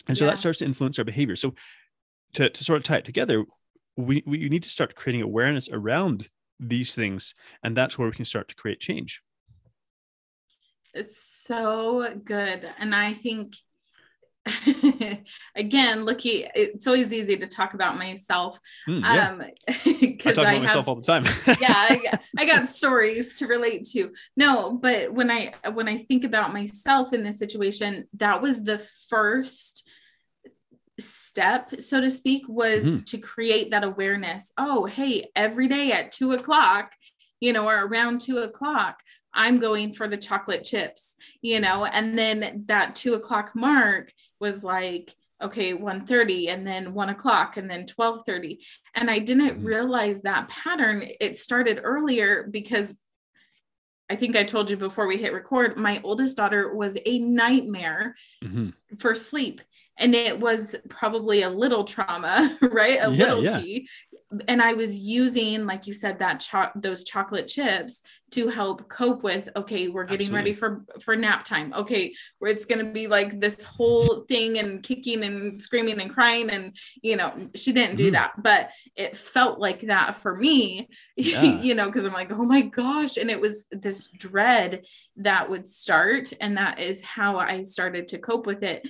And 0.07 0.17
so 0.17 0.25
yeah. 0.25 0.31
that 0.31 0.39
starts 0.39 0.59
to 0.59 0.65
influence 0.65 0.97
our 0.99 1.05
behavior. 1.05 1.35
So 1.35 1.53
to, 2.33 2.49
to 2.49 2.63
sort 2.63 2.77
of 2.77 2.83
tie 2.83 2.97
it 2.97 3.05
together 3.05 3.45
we, 3.97 4.23
we 4.27 4.47
need 4.47 4.63
to 4.63 4.69
start 4.69 4.95
creating 4.95 5.23
awareness 5.23 5.69
around 5.69 6.29
these 6.59 6.93
things 6.93 7.33
and 7.63 7.75
that's 7.75 7.97
where 7.97 8.07
we 8.07 8.15
can 8.15 8.25
start 8.25 8.47
to 8.49 8.55
create 8.55 8.79
change. 8.79 9.21
So 11.01 12.19
good. 12.23 12.67
And 12.79 12.95
i 12.95 13.13
think 13.13 13.53
again, 15.55 16.05
looky, 16.05 16.47
it's 16.55 16.87
always 16.87 17.13
easy 17.13 17.37
to 17.37 17.47
talk 17.47 17.73
about 17.73 17.97
myself. 17.97 18.59
Mm, 18.87 19.01
yeah. 19.01 19.29
Um, 19.29 19.43
because 19.99 20.37
I 20.37 20.43
talk 20.43 20.43
about 20.43 20.55
I 20.55 20.59
myself 20.59 20.85
have, 20.85 20.87
all 20.87 20.95
the 20.95 21.01
time. 21.01 21.23
yeah, 21.61 21.87
I 21.89 22.01
got, 22.03 22.21
I 22.37 22.45
got 22.45 22.69
stories 22.69 23.33
to 23.39 23.47
relate 23.47 23.85
to. 23.91 24.13
No, 24.35 24.71
but 24.81 25.13
when 25.13 25.29
I 25.31 25.53
when 25.73 25.87
I 25.87 25.97
think 25.97 26.23
about 26.23 26.53
myself 26.53 27.13
in 27.13 27.23
this 27.23 27.39
situation, 27.39 28.07
that 28.15 28.41
was 28.41 28.63
the 28.63 28.79
first 29.09 29.87
step, 30.99 31.79
so 31.79 32.01
to 32.01 32.09
speak, 32.09 32.43
was 32.47 32.85
mm-hmm. 32.85 33.03
to 33.03 33.17
create 33.19 33.71
that 33.71 33.83
awareness. 33.83 34.51
Oh, 34.57 34.85
hey, 34.85 35.29
every 35.35 35.67
day 35.67 35.91
at 35.91 36.11
two 36.11 36.31
o'clock, 36.33 36.93
you 37.39 37.53
know, 37.53 37.67
or 37.67 37.85
around 37.85 38.21
two 38.21 38.39
o'clock, 38.39 39.01
I'm 39.37 39.59
going 39.59 39.93
for 39.93 40.07
the 40.07 40.17
chocolate 40.17 40.63
chips, 40.63 41.15
you 41.41 41.59
know, 41.59 41.85
and 41.85 42.17
then 42.17 42.65
that 42.67 42.95
two 42.95 43.13
o'clock 43.13 43.51
mark 43.55 44.11
was 44.39 44.63
like, 44.63 45.13
okay 45.41 45.73
1.30 45.73 46.49
and 46.49 46.65
then 46.65 46.95
1 46.95 47.09
o'clock 47.09 47.57
and 47.57 47.69
then 47.69 47.85
12.30 47.85 48.57
and 48.95 49.07
i 49.07 49.19
didn't 49.19 49.57
mm-hmm. 49.57 49.65
realize 49.65 50.21
that 50.23 50.49
pattern 50.49 51.07
it 51.21 51.37
started 51.37 51.79
earlier 51.83 52.47
because 52.49 52.97
i 54.09 54.15
think 54.15 54.35
i 54.35 54.43
told 54.43 54.67
you 54.69 54.77
before 54.77 55.05
we 55.05 55.17
hit 55.17 55.33
record 55.33 55.77
my 55.77 56.01
oldest 56.03 56.37
daughter 56.37 56.75
was 56.75 56.97
a 57.05 57.19
nightmare 57.19 58.15
mm-hmm. 58.43 58.69
for 58.97 59.13
sleep 59.13 59.61
and 59.99 60.15
it 60.15 60.39
was 60.39 60.75
probably 60.89 61.41
a 61.41 61.49
little 61.49 61.83
trauma 61.83 62.57
right 62.71 62.99
a 63.01 63.11
yeah, 63.11 63.33
little 63.33 63.43
yeah. 63.43 63.59
t 63.59 63.87
and 64.47 64.61
I 64.61 64.73
was 64.73 64.97
using, 64.97 65.65
like 65.65 65.87
you 65.87 65.93
said, 65.93 66.19
that 66.19 66.41
cho- 66.41 66.71
those 66.75 67.05
chocolate 67.05 67.47
chips 67.47 68.01
to 68.31 68.49
help 68.49 68.89
cope 68.89 69.23
with. 69.23 69.47
Okay, 69.55 69.87
we're 69.87 70.03
getting 70.03 70.27
Absolutely. 70.27 70.51
ready 70.51 70.53
for 70.53 70.85
for 71.01 71.15
nap 71.15 71.45
time. 71.45 71.73
Okay, 71.73 72.13
where 72.39 72.51
it's 72.51 72.65
gonna 72.65 72.91
be 72.91 73.07
like 73.07 73.39
this 73.39 73.63
whole 73.63 74.25
thing 74.27 74.59
and 74.59 74.83
kicking 74.83 75.23
and 75.23 75.61
screaming 75.61 76.01
and 76.01 76.11
crying, 76.11 76.49
and 76.49 76.75
you 77.01 77.15
know, 77.15 77.47
she 77.55 77.71
didn't 77.71 77.95
do 77.95 78.09
mm. 78.09 78.13
that, 78.13 78.33
but 78.43 78.69
it 78.95 79.15
felt 79.15 79.59
like 79.59 79.81
that 79.81 80.17
for 80.17 80.35
me. 80.35 80.89
Yeah. 81.19 81.59
you 81.61 81.73
know, 81.73 81.87
because 81.87 82.05
I'm 82.05 82.13
like, 82.13 82.31
oh 82.31 82.45
my 82.45 82.61
gosh, 82.61 83.17
and 83.17 83.31
it 83.31 83.41
was 83.41 83.65
this 83.71 84.07
dread 84.07 84.83
that 85.17 85.49
would 85.49 85.67
start, 85.67 86.31
and 86.39 86.57
that 86.57 86.79
is 86.79 87.03
how 87.03 87.37
I 87.37 87.63
started 87.63 88.09
to 88.09 88.19
cope 88.19 88.45
with 88.45 88.61
it. 88.61 88.87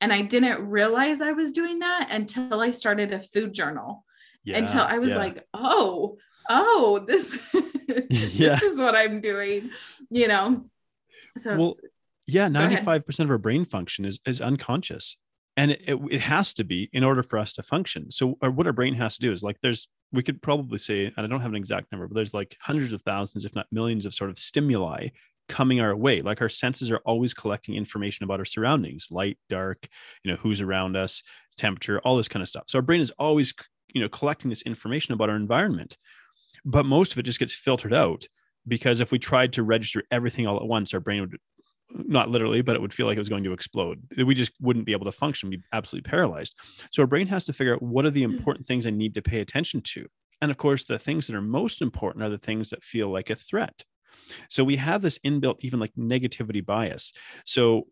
And 0.00 0.12
I 0.12 0.22
didn't 0.22 0.68
realize 0.68 1.20
I 1.20 1.32
was 1.32 1.52
doing 1.52 1.80
that 1.80 2.08
until 2.10 2.60
I 2.60 2.70
started 2.70 3.12
a 3.12 3.20
food 3.20 3.52
journal 3.52 4.04
yeah, 4.44 4.58
until 4.58 4.82
I 4.82 4.98
was 4.98 5.10
yeah. 5.10 5.18
like, 5.18 5.46
oh, 5.54 6.18
oh, 6.48 7.04
this, 7.06 7.50
yeah. 8.08 8.48
this 8.48 8.62
is 8.62 8.80
what 8.80 8.94
I'm 8.94 9.20
doing, 9.20 9.70
you 10.10 10.28
know? 10.28 10.64
So, 11.36 11.56
well, 11.56 11.74
yeah, 12.26 12.48
95% 12.48 13.20
of 13.20 13.30
our 13.30 13.38
brain 13.38 13.64
function 13.64 14.04
is, 14.04 14.20
is 14.26 14.40
unconscious. 14.40 15.16
And 15.56 15.72
it, 15.72 15.82
it, 15.86 15.98
it, 16.10 16.20
has 16.20 16.54
to 16.54 16.64
be 16.64 16.88
in 16.92 17.04
order 17.04 17.22
for 17.22 17.38
us 17.38 17.52
to 17.54 17.62
function. 17.62 18.10
So, 18.10 18.38
uh, 18.40 18.50
what 18.50 18.66
our 18.66 18.72
brain 18.72 18.94
has 18.94 19.16
to 19.16 19.20
do 19.20 19.32
is 19.32 19.42
like, 19.42 19.58
there's, 19.62 19.88
we 20.12 20.22
could 20.22 20.40
probably 20.40 20.78
say, 20.78 21.06
and 21.06 21.14
I 21.18 21.26
don't 21.26 21.40
have 21.40 21.50
an 21.50 21.56
exact 21.56 21.92
number, 21.92 22.06
but 22.06 22.14
there's 22.14 22.32
like 22.32 22.56
hundreds 22.60 22.92
of 22.92 23.02
thousands, 23.02 23.44
if 23.44 23.54
not 23.54 23.66
millions, 23.70 24.06
of 24.06 24.14
sort 24.14 24.30
of 24.30 24.38
stimuli 24.38 25.08
coming 25.50 25.80
our 25.80 25.94
way. 25.94 26.22
Like 26.22 26.40
our 26.40 26.48
senses 26.48 26.90
are 26.90 27.02
always 27.04 27.34
collecting 27.34 27.74
information 27.74 28.24
about 28.24 28.38
our 28.38 28.46
surroundings 28.46 29.08
light 29.10 29.36
dark 29.50 29.88
you 30.24 30.30
know 30.30 30.38
who's 30.38 30.62
around 30.62 30.96
us 30.96 31.22
temperature 31.56 32.00
all 32.00 32.16
this 32.16 32.28
kind 32.28 32.42
of 32.42 32.48
stuff. 32.48 32.64
So 32.68 32.78
our 32.78 32.82
brain 32.82 33.02
is 33.02 33.12
always 33.18 33.52
you 33.92 34.00
know 34.00 34.08
collecting 34.08 34.48
this 34.48 34.62
information 34.62 35.12
about 35.14 35.28
our 35.28 35.36
environment 35.36 35.96
but 36.64 36.86
most 36.86 37.12
of 37.12 37.18
it 37.18 37.24
just 37.24 37.38
gets 37.38 37.54
filtered 37.54 37.94
out 37.94 38.26
because 38.68 39.00
if 39.00 39.10
we 39.10 39.18
tried 39.18 39.52
to 39.54 39.62
register 39.62 40.02
everything 40.10 40.46
all 40.46 40.56
at 40.56 40.66
once 40.66 40.94
our 40.94 41.00
brain 41.00 41.20
would 41.22 41.36
not 41.92 42.28
literally 42.28 42.62
but 42.62 42.76
it 42.76 42.80
would 42.80 42.94
feel 42.94 43.06
like 43.06 43.16
it 43.16 43.20
was 43.20 43.28
going 43.28 43.44
to 43.44 43.52
explode. 43.52 44.00
We 44.16 44.34
just 44.34 44.52
wouldn't 44.60 44.86
be 44.86 44.92
able 44.92 45.06
to 45.06 45.12
function 45.12 45.50
be 45.50 45.62
absolutely 45.72 46.08
paralyzed. 46.08 46.56
So 46.92 47.02
our 47.02 47.06
brain 47.06 47.26
has 47.26 47.44
to 47.46 47.52
figure 47.52 47.74
out 47.74 47.82
what 47.82 48.04
are 48.04 48.10
the 48.10 48.24
hmm. 48.24 48.32
important 48.32 48.66
things 48.66 48.86
i 48.86 48.90
need 48.90 49.14
to 49.14 49.22
pay 49.22 49.40
attention 49.40 49.82
to. 49.94 50.06
And 50.40 50.50
of 50.50 50.56
course 50.56 50.84
the 50.84 50.98
things 50.98 51.26
that 51.26 51.36
are 51.36 51.42
most 51.42 51.82
important 51.82 52.24
are 52.24 52.30
the 52.30 52.38
things 52.38 52.70
that 52.70 52.84
feel 52.84 53.10
like 53.10 53.30
a 53.30 53.34
threat 53.34 53.84
so 54.48 54.64
we 54.64 54.76
have 54.76 55.02
this 55.02 55.18
inbuilt, 55.20 55.56
even 55.60 55.80
like 55.80 55.92
negativity 55.94 56.64
bias. 56.64 57.12
So, 57.44 57.88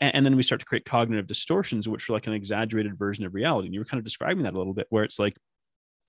and 0.00 0.24
then 0.24 0.36
we 0.36 0.42
start 0.42 0.60
to 0.60 0.66
create 0.66 0.84
cognitive 0.84 1.26
distortions, 1.26 1.88
which 1.88 2.08
are 2.08 2.12
like 2.12 2.26
an 2.26 2.32
exaggerated 2.32 2.98
version 2.98 3.24
of 3.24 3.34
reality. 3.34 3.66
And 3.66 3.74
you 3.74 3.80
were 3.80 3.86
kind 3.86 3.98
of 3.98 4.04
describing 4.04 4.44
that 4.44 4.54
a 4.54 4.58
little 4.58 4.74
bit, 4.74 4.86
where 4.90 5.04
it's 5.04 5.18
like 5.18 5.36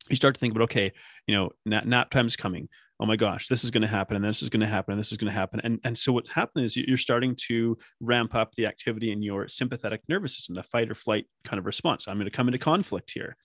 you 0.10 0.16
start 0.16 0.36
to 0.36 0.40
think 0.40 0.52
about, 0.52 0.64
okay, 0.66 0.92
you 1.28 1.36
know, 1.36 1.50
nap, 1.66 1.86
nap 1.86 2.10
time's 2.10 2.36
coming 2.36 2.70
oh 3.00 3.06
my 3.06 3.16
gosh, 3.16 3.48
this 3.48 3.64
is 3.64 3.72
going 3.72 3.82
to 3.82 3.88
happen, 3.88 4.16
and 4.16 4.26
this 4.26 4.42
is 4.42 4.50
going 4.50 4.62
to 4.62 4.68
happen, 4.68 4.94
and 4.94 5.00
this 5.00 5.12
is 5.12 5.18
going 5.18 5.32
to 5.32 5.38
happen. 5.38 5.62
And, 5.64 5.80
and 5.84 5.98
so 5.98 6.12
what's 6.14 6.32
happening 6.32 6.66
is 6.66 6.76
you're 6.76 6.98
starting 6.98 7.36
to 7.48 7.78
ramp 8.00 8.34
up 8.34 8.54
the 8.56 8.66
activity 8.66 9.12
in 9.12 9.22
your 9.22 9.48
sympathetic 9.48 10.02
nervous 10.10 10.36
system, 10.36 10.56
the 10.56 10.64
fight 10.64 10.90
or 10.90 10.96
flight 10.96 11.26
kind 11.44 11.60
of 11.60 11.66
response. 11.66 12.08
I'm 12.08 12.18
going 12.18 12.30
to 12.30 12.36
come 12.36 12.48
into 12.48 12.58
conflict 12.58 13.12
here. 13.14 13.36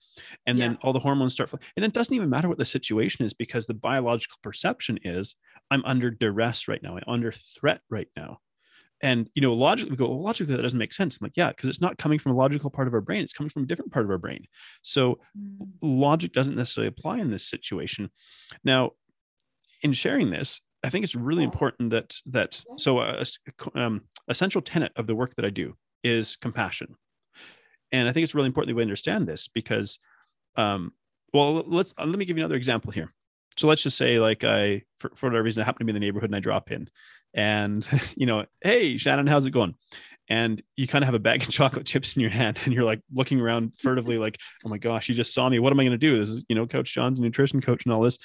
And 0.47 0.57
yeah. 0.57 0.69
then 0.69 0.77
all 0.81 0.93
the 0.93 0.99
hormones 0.99 1.33
start. 1.33 1.53
And 1.75 1.85
it 1.85 1.93
doesn't 1.93 2.13
even 2.13 2.29
matter 2.29 2.49
what 2.49 2.57
the 2.57 2.65
situation 2.65 3.25
is 3.25 3.33
because 3.33 3.67
the 3.67 3.73
biological 3.73 4.37
perception 4.41 4.97
is 5.03 5.35
I'm 5.69 5.85
under 5.85 6.09
duress 6.09 6.67
right 6.67 6.81
now, 6.81 6.97
I'm 6.97 7.03
under 7.07 7.31
threat 7.31 7.81
right 7.89 8.07
now. 8.15 8.39
And 9.03 9.29
you 9.35 9.41
know, 9.41 9.53
logically, 9.53 9.91
we 9.91 9.97
go, 9.97 10.07
well, 10.07 10.23
logically, 10.23 10.55
that 10.55 10.61
doesn't 10.61 10.79
make 10.79 10.93
sense. 10.93 11.17
I'm 11.17 11.25
like, 11.25 11.35
yeah, 11.35 11.49
because 11.49 11.67
it's 11.67 11.81
not 11.81 11.97
coming 11.97 12.17
from 12.17 12.31
a 12.31 12.35
logical 12.35 12.69
part 12.69 12.87
of 12.87 12.93
our 12.93 13.01
brain; 13.01 13.21
it's 13.21 13.33
coming 13.33 13.49
from 13.49 13.63
a 13.63 13.65
different 13.65 13.91
part 13.91 14.05
of 14.05 14.09
our 14.09 14.17
brain. 14.17 14.47
So, 14.81 15.19
mm. 15.37 15.67
logic 15.81 16.31
doesn't 16.31 16.55
necessarily 16.55 16.87
apply 16.87 17.19
in 17.19 17.29
this 17.29 17.45
situation. 17.45 18.09
Now, 18.63 18.91
in 19.81 19.91
sharing 19.91 20.31
this, 20.31 20.61
I 20.85 20.89
think 20.89 21.03
it's 21.03 21.15
really 21.15 21.43
important 21.43 21.89
that 21.89 22.15
that 22.27 22.63
so 22.77 23.01
a, 23.01 23.25
um, 23.75 24.03
a 24.29 24.33
central 24.33 24.61
tenet 24.61 24.93
of 24.95 25.05
the 25.05 25.15
work 25.15 25.35
that 25.35 25.43
I 25.43 25.49
do 25.49 25.75
is 26.01 26.37
compassion, 26.37 26.95
and 27.91 28.07
I 28.07 28.13
think 28.13 28.23
it's 28.23 28.35
really 28.35 28.47
important 28.47 28.69
that 28.69 28.77
we 28.77 28.83
understand 28.83 29.27
this 29.27 29.49
because, 29.49 29.99
um, 30.55 30.93
well, 31.33 31.65
let's 31.67 31.93
uh, 31.97 32.05
let 32.05 32.17
me 32.17 32.23
give 32.23 32.37
you 32.37 32.43
another 32.43 32.55
example 32.55 32.93
here. 32.93 33.13
So 33.57 33.67
let's 33.67 33.83
just 33.83 33.97
say, 33.97 34.17
like 34.19 34.45
I 34.45 34.83
for, 34.97 35.11
for 35.13 35.27
whatever 35.27 35.43
reason 35.43 35.61
I 35.61 35.65
happen 35.65 35.79
to 35.79 35.85
be 35.85 35.91
in 35.91 36.01
the 36.01 36.05
neighborhood 36.05 36.29
and 36.29 36.37
I 36.37 36.39
drop 36.39 36.71
in, 36.71 36.89
and 37.33 37.87
you 38.15 38.25
know, 38.25 38.45
hey 38.61 38.97
Shannon, 38.97 39.27
how's 39.27 39.45
it 39.45 39.51
going? 39.51 39.75
And 40.29 40.61
you 40.77 40.87
kind 40.87 41.03
of 41.03 41.07
have 41.07 41.15
a 41.15 41.19
bag 41.19 41.43
of 41.43 41.49
chocolate 41.51 41.85
chips 41.85 42.15
in 42.15 42.21
your 42.21 42.31
hand, 42.31 42.59
and 42.63 42.73
you're 42.73 42.83
like 42.83 43.01
looking 43.13 43.39
around 43.39 43.75
furtively, 43.77 44.17
like, 44.17 44.39
oh 44.65 44.69
my 44.69 44.77
gosh, 44.77 45.09
you 45.09 45.15
just 45.15 45.33
saw 45.33 45.49
me. 45.49 45.59
What 45.59 45.73
am 45.73 45.79
I 45.79 45.83
going 45.83 45.91
to 45.91 45.97
do? 45.97 46.19
This 46.19 46.29
is 46.29 46.45
you 46.47 46.55
know, 46.55 46.65
Coach 46.65 46.93
John's 46.93 47.19
nutrition 47.19 47.61
coach 47.61 47.85
and 47.85 47.93
all 47.93 48.01
this. 48.01 48.17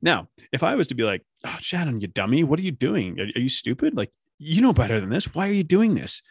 Now, 0.00 0.28
if 0.52 0.62
I 0.62 0.76
was 0.76 0.86
to 0.88 0.94
be 0.94 1.02
like, 1.02 1.22
oh, 1.44 1.56
Shannon, 1.60 2.00
you 2.00 2.06
dummy, 2.06 2.44
what 2.44 2.58
are 2.58 2.62
you 2.62 2.70
doing? 2.70 3.18
Are, 3.18 3.24
are 3.24 3.40
you 3.40 3.48
stupid? 3.48 3.96
Like, 3.96 4.10
you 4.38 4.62
know 4.62 4.72
better 4.72 5.00
than 5.00 5.10
this. 5.10 5.34
Why 5.34 5.48
are 5.48 5.52
you 5.52 5.64
doing 5.64 5.94
this? 5.94 6.22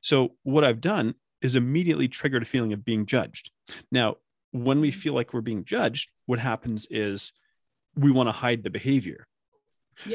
So, 0.00 0.36
what 0.44 0.64
I've 0.64 0.80
done 0.80 1.14
is 1.42 1.56
immediately 1.56 2.08
triggered 2.08 2.42
a 2.42 2.46
feeling 2.46 2.72
of 2.72 2.84
being 2.84 3.06
judged. 3.06 3.50
Now, 3.90 4.16
when 4.52 4.80
we 4.80 4.90
feel 4.90 5.14
like 5.14 5.32
we're 5.32 5.40
being 5.40 5.64
judged, 5.64 6.10
what 6.26 6.38
happens 6.38 6.86
is 6.90 7.32
we 7.96 8.10
want 8.10 8.28
to 8.28 8.32
hide 8.32 8.62
the 8.62 8.70
behavior. 8.70 9.26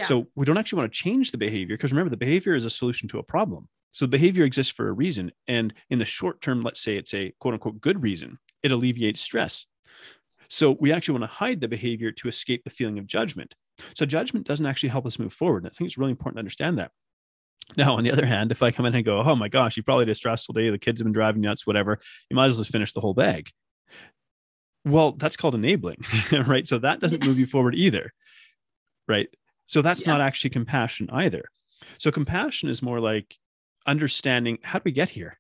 So 0.06 0.28
we 0.36 0.46
don't 0.46 0.58
actually 0.58 0.80
want 0.80 0.94
to 0.94 1.00
change 1.00 1.32
the 1.32 1.38
behavior 1.38 1.76
because 1.76 1.92
remember, 1.92 2.10
the 2.10 2.18
behavior 2.18 2.56
is 2.56 2.66
a 2.66 2.70
solution 2.70 3.08
to 3.10 3.20
a 3.20 3.24
problem. 3.24 3.68
So 3.92 4.08
behavior 4.08 4.44
exists 4.44 4.74
for 4.74 4.90
a 4.90 4.94
reason. 4.94 5.32
And 5.48 5.74
in 5.90 6.00
the 6.00 6.06
short 6.06 6.42
term, 6.42 6.64
let's 6.64 6.82
say 6.82 6.98
it's 6.98 7.14
a 7.14 7.34
quote 7.40 7.54
unquote 7.54 7.80
good 7.80 8.04
reason, 8.04 8.40
it 8.62 8.72
alleviates 8.72 9.22
stress. 9.22 9.66
So 10.50 10.76
we 10.80 10.92
actually 10.92 11.20
want 11.20 11.32
to 11.32 11.38
hide 11.38 11.62
the 11.62 11.68
behavior 11.68 12.12
to 12.12 12.28
escape 12.28 12.64
the 12.64 12.70
feeling 12.70 13.00
of 13.00 13.08
judgment. 13.08 13.56
So 13.96 14.06
judgment 14.06 14.46
doesn't 14.46 14.66
actually 14.66 14.90
help 14.90 15.06
us 15.06 15.20
move 15.20 15.34
forward. 15.34 15.64
And 15.64 15.68
I 15.68 15.74
think 15.74 15.88
it's 15.88 15.98
really 15.98 16.12
important 16.12 16.38
to 16.38 16.40
understand 16.40 16.78
that. 16.78 16.92
Now, 17.78 17.96
on 17.96 18.04
the 18.04 18.12
other 18.12 18.26
hand, 18.26 18.52
if 18.52 18.62
I 18.62 18.72
come 18.72 18.86
in 18.86 18.94
and 18.94 19.04
go, 19.04 19.22
oh 19.22 19.36
my 19.36 19.48
gosh, 19.48 19.76
you 19.76 19.84
probably 19.84 20.04
had 20.04 20.10
a 20.10 20.16
stressful 20.16 20.54
day, 20.54 20.70
the 20.70 20.78
kids 20.78 21.00
have 21.00 21.06
been 21.06 21.14
driving 21.14 21.42
nuts, 21.42 21.66
whatever, 21.66 22.00
you 22.30 22.36
might 22.36 22.48
as 22.48 22.54
well 22.54 22.62
just 22.62 22.72
finish 22.72 22.94
the 22.94 23.02
whole 23.02 23.16
bag. 23.16 23.50
Well, 24.86 25.14
that's 25.14 25.36
called 25.36 25.56
enabling, 25.56 26.06
right? 26.32 26.68
So 26.68 26.78
that 26.80 27.00
doesn't 27.00 27.26
move 27.26 27.40
you 27.40 27.48
forward 27.48 27.74
either, 27.74 28.14
right? 29.08 29.30
So 29.68 29.82
that's 29.82 30.02
yeah. 30.02 30.12
not 30.12 30.22
actually 30.22 30.52
compassion 30.52 31.10
either. 31.12 31.46
So 31.98 32.12
compassion 32.12 32.70
is 32.70 32.82
more 32.82 33.00
like 33.00 33.38
understanding 33.86 34.60
how 34.64 34.80
do 34.80 34.84
we 34.86 34.92
get 34.92 35.10
here? 35.10 35.40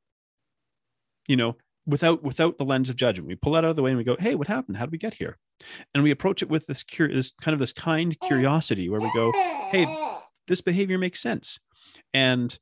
You 1.28 1.38
know, 1.38 1.56
without 1.86 2.24
without 2.24 2.58
the 2.58 2.66
lens 2.66 2.90
of 2.90 2.96
judgment. 2.96 3.28
We 3.28 3.36
pull 3.36 3.54
that 3.54 3.64
out 3.64 3.70
of 3.70 3.76
the 3.76 3.82
way 3.82 3.92
and 3.92 3.98
we 3.98 4.04
go, 4.04 4.16
"Hey, 4.20 4.36
what 4.36 4.48
happened? 4.48 4.78
How 4.78 4.86
did 4.86 4.92
we 4.92 4.98
get 4.98 5.16
here?" 5.16 5.38
And 5.94 6.04
we 6.04 6.12
approach 6.12 6.42
it 6.42 6.50
with 6.50 6.68
this 6.68 6.84
kind 6.84 7.54
of 7.54 7.60
this 7.60 7.74
kind 7.74 8.20
curiosity, 8.20 8.90
where 8.90 9.00
we 9.00 9.12
go, 9.14 9.32
"Hey, 9.72 9.86
this 10.48 10.62
behavior 10.62 10.98
makes 10.98 11.22
sense," 11.22 11.60
and 12.14 12.58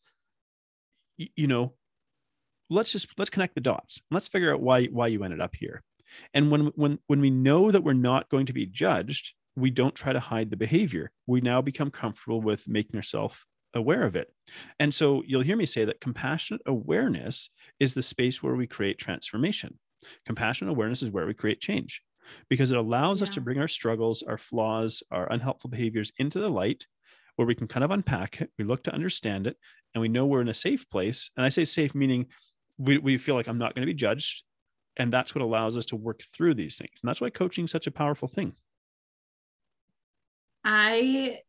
you 1.18 1.48
know, 1.48 1.74
let's 2.70 2.92
just 2.92 3.08
let's 3.18 3.30
connect 3.30 3.56
the 3.56 3.62
dots. 3.62 4.02
Let's 4.12 4.28
figure 4.28 4.54
out 4.54 4.62
why 4.62 4.86
why 4.86 5.08
you 5.08 5.24
ended 5.24 5.42
up 5.42 5.56
here. 5.56 5.84
And 6.34 6.52
when 6.52 6.68
when 6.76 7.00
when 7.08 7.22
we 7.22 7.30
know 7.30 7.72
that 7.72 7.84
we're 7.84 7.94
not 7.94 8.30
going 8.30 8.46
to 8.48 8.54
be 8.54 8.66
judged, 8.66 9.34
we 9.56 9.70
don't 9.70 9.96
try 9.96 10.14
to 10.14 10.20
hide 10.20 10.50
the 10.50 10.58
behavior. 10.58 11.12
We 11.28 11.42
now 11.42 11.62
become 11.62 11.92
comfortable 11.92 12.42
with 12.42 12.68
making 12.68 12.96
ourselves 12.96 13.38
aware 13.74 14.04
of 14.04 14.16
it. 14.16 14.34
And 14.80 14.94
so 14.94 15.24
you'll 15.26 15.42
hear 15.42 15.58
me 15.58 15.66
say 15.66 15.86
that 15.86 16.02
compassionate 16.02 16.62
awareness 16.66 17.50
is 17.80 17.94
the 17.94 18.04
space 18.04 18.42
where 18.42 18.56
we 18.56 18.68
create 18.68 18.98
transformation. 18.98 19.80
Compassionate 20.26 20.72
awareness 20.72 21.02
is 21.02 21.12
where 21.12 21.26
we 21.26 21.34
create 21.34 21.62
change 21.62 22.02
because 22.50 22.72
it 22.72 22.78
allows 22.78 23.20
yeah. 23.20 23.24
us 23.24 23.30
to 23.32 23.42
bring 23.42 23.60
our 23.60 23.68
struggles, 23.68 24.24
our 24.24 24.38
flaws, 24.38 25.04
our 25.12 25.32
unhelpful 25.32 25.70
behaviors 25.70 26.12
into 26.18 26.40
the 26.40 26.50
light 26.50 26.86
where 27.36 27.48
we 27.48 27.56
can 27.56 27.68
kind 27.68 27.84
of 27.84 27.92
unpack 27.92 28.42
it. 28.42 28.52
We 28.58 28.66
look 28.66 28.84
to 28.84 28.94
understand 28.94 29.48
it 29.48 29.58
and 29.94 30.02
we 30.02 30.08
know 30.08 30.26
we're 30.26 30.42
in 30.42 30.50
a 30.50 30.54
safe 30.54 30.90
place. 30.90 31.30
And 31.36 31.46
I 31.46 31.50
say 31.50 31.66
safe 31.66 31.96
meaning 31.96 32.28
we, 32.78 32.98
we 32.98 33.18
feel 33.18 33.36
like 33.36 33.48
I'm 33.48 33.58
not 33.58 33.76
going 33.76 33.86
to 33.86 33.92
be 33.92 33.98
judged. 33.98 34.44
And 34.98 35.12
that's 35.12 35.34
what 35.34 35.42
allows 35.42 35.76
us 35.76 35.88
to 35.88 35.96
work 35.96 36.22
through 36.36 36.54
these 36.54 36.78
things. 36.78 37.00
And 37.02 37.10
that's 37.10 37.22
why 37.22 37.32
coaching 37.32 37.66
is 37.66 37.72
such 37.72 37.88
a 37.88 37.92
powerful 37.92 38.28
thing. 38.28 38.54
I 40.64 41.40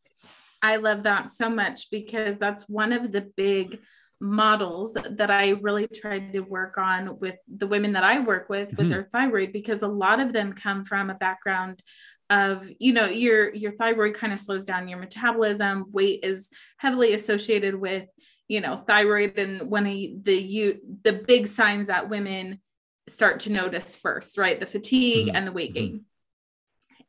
I 0.63 0.77
love 0.77 1.03
that 1.03 1.31
so 1.31 1.51
much 1.51 1.91
because 1.91 2.39
that's 2.39 2.69
one 2.69 2.93
of 2.93 3.13
the 3.13 3.31
big 3.37 3.79
models 4.21 4.95
that 4.95 5.31
I 5.31 5.51
really 5.51 5.87
tried 5.87 6.33
to 6.33 6.41
work 6.41 6.79
on 6.79 7.19
with 7.19 7.37
the 7.47 7.67
women 7.67 7.93
that 7.93 8.05
I 8.05 8.21
work 8.21 8.49
with 8.49 8.71
with 8.71 8.79
mm-hmm. 8.79 8.89
their 8.89 9.09
thyroid 9.13 9.53
because 9.53 9.83
a 9.83 9.89
lot 9.89 10.21
of 10.21 10.33
them 10.33 10.53
come 10.55 10.85
from 10.85 11.11
a 11.11 11.15
background 11.15 11.83
of 12.31 12.67
you 12.79 12.93
know 12.93 13.07
your 13.07 13.53
your 13.53 13.73
thyroid 13.73 14.15
kind 14.15 14.33
of 14.33 14.39
slows 14.39 14.65
down 14.65 14.89
your 14.89 14.99
metabolism 14.99 15.87
weight 15.93 16.21
is 16.23 16.49
heavily 16.79 17.13
associated 17.13 17.75
with 17.75 18.09
you 18.49 18.63
know 18.63 18.77
thyroid 18.77 19.39
and 19.39 19.71
when 19.71 19.87
a, 19.87 20.17
the 20.23 20.35
you 20.35 20.79
the 21.03 21.13
big 21.13 21.47
signs 21.47 21.89
that 21.89 22.09
women 22.09 22.61
start 23.09 23.41
to 23.41 23.53
notice 23.53 23.95
first 23.95 24.39
right 24.39 24.59
the 24.59 24.67
fatigue 24.67 25.27
mm-hmm. 25.27 25.37
and 25.37 25.47
the 25.47 25.53
weight 25.53 25.75
mm-hmm. 25.75 25.97
gain 25.97 26.05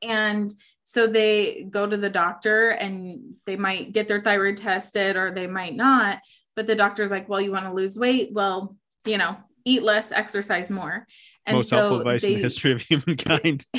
and 0.02 0.54
so 0.86 1.08
they 1.08 1.68
go 1.70 1.86
to 1.86 1.98
the 1.98 2.10
doctor 2.10 2.70
and 2.70 3.36
they 3.46 3.58
might 3.58 3.92
get 3.92 4.08
their 4.08 4.22
thyroid 4.22 4.58
tested 4.58 5.18
or 5.18 5.32
they 5.32 5.48
might 5.48 5.76
not 5.76 6.20
but 6.56 6.66
the 6.66 6.76
doctor's 6.76 7.12
like 7.12 7.28
well 7.28 7.42
you 7.42 7.52
want 7.52 7.66
to 7.66 7.74
lose 7.74 7.98
weight? 7.98 8.30
Well 8.32 8.76
you 9.06 9.18
know 9.18 9.36
eat 9.66 9.84
less 9.84 10.12
exercise 10.12 10.72
more. 10.72 11.08
And 11.46 11.58
most 11.58 11.70
so 11.70 11.78
helpful 11.78 12.00
advice 12.00 12.22
they, 12.22 12.30
in 12.30 12.36
the 12.36 12.44
history 12.44 12.72
of 12.72 12.82
humankind. 12.82 13.66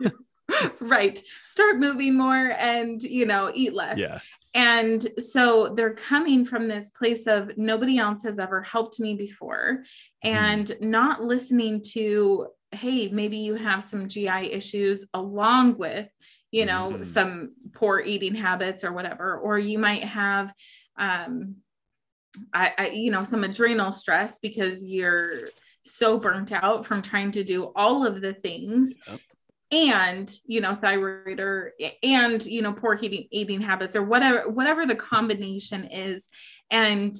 Right. 0.80 1.18
Start 1.42 1.78
moving 1.78 2.16
more 2.16 2.52
and 2.58 3.00
you 3.02 3.26
know 3.26 3.50
eat 3.54 3.72
less. 3.72 3.98
Yeah. 3.98 4.18
And 4.52 5.06
so 5.18 5.74
they're 5.74 5.94
coming 5.94 6.44
from 6.44 6.66
this 6.66 6.90
place 6.90 7.26
of 7.26 7.56
nobody 7.56 7.98
else 7.98 8.24
has 8.24 8.38
ever 8.38 8.62
helped 8.62 8.98
me 8.98 9.14
before 9.14 9.84
mm-hmm. 10.24 10.36
and 10.36 10.66
mm. 10.66 10.80
not 10.80 11.22
listening 11.22 11.82
to 11.92 12.48
hey 12.72 13.08
maybe 13.08 13.36
you 13.38 13.54
have 13.54 13.82
some 13.82 14.08
gi 14.08 14.28
issues 14.28 15.08
along 15.14 15.76
with 15.76 16.08
you 16.50 16.66
know 16.66 16.94
mm. 16.96 17.04
some 17.04 17.54
poor 17.74 18.00
eating 18.00 18.34
habits 18.34 18.84
or 18.84 18.92
whatever 18.92 19.38
or 19.38 19.58
you 19.58 19.78
might 19.78 20.04
have 20.04 20.52
um 20.98 21.56
I, 22.52 22.72
I 22.78 22.86
you 22.88 23.10
know 23.10 23.22
some 23.22 23.44
adrenal 23.44 23.92
stress 23.92 24.38
because 24.38 24.84
you're 24.84 25.48
so 25.84 26.18
burnt 26.18 26.52
out 26.52 26.86
from 26.86 27.02
trying 27.02 27.32
to 27.32 27.44
do 27.44 27.72
all 27.74 28.06
of 28.06 28.20
the 28.20 28.34
things 28.34 28.98
yep 29.08 29.20
and 29.72 30.32
you 30.46 30.60
know 30.60 30.74
thyroid 30.74 31.38
or 31.38 31.72
and 32.02 32.44
you 32.44 32.62
know 32.62 32.72
poor 32.72 32.98
eating 33.00 33.28
eating 33.30 33.60
habits 33.60 33.94
or 33.94 34.02
whatever 34.02 34.50
whatever 34.50 34.84
the 34.84 34.96
combination 34.96 35.84
is 35.84 36.28
and 36.70 37.14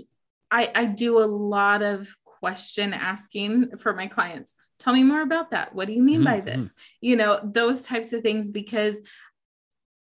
i 0.50 0.70
i 0.74 0.84
do 0.84 1.18
a 1.18 1.26
lot 1.26 1.82
of 1.82 2.08
question 2.24 2.92
asking 2.92 3.76
for 3.78 3.94
my 3.94 4.08
clients 4.08 4.54
tell 4.80 4.92
me 4.92 5.04
more 5.04 5.22
about 5.22 5.52
that 5.52 5.72
what 5.74 5.86
do 5.86 5.92
you 5.92 6.02
mean 6.02 6.22
mm-hmm. 6.22 6.24
by 6.24 6.40
this 6.40 6.74
you 7.00 7.14
know 7.14 7.38
those 7.44 7.84
types 7.84 8.12
of 8.12 8.22
things 8.22 8.50
because 8.50 9.02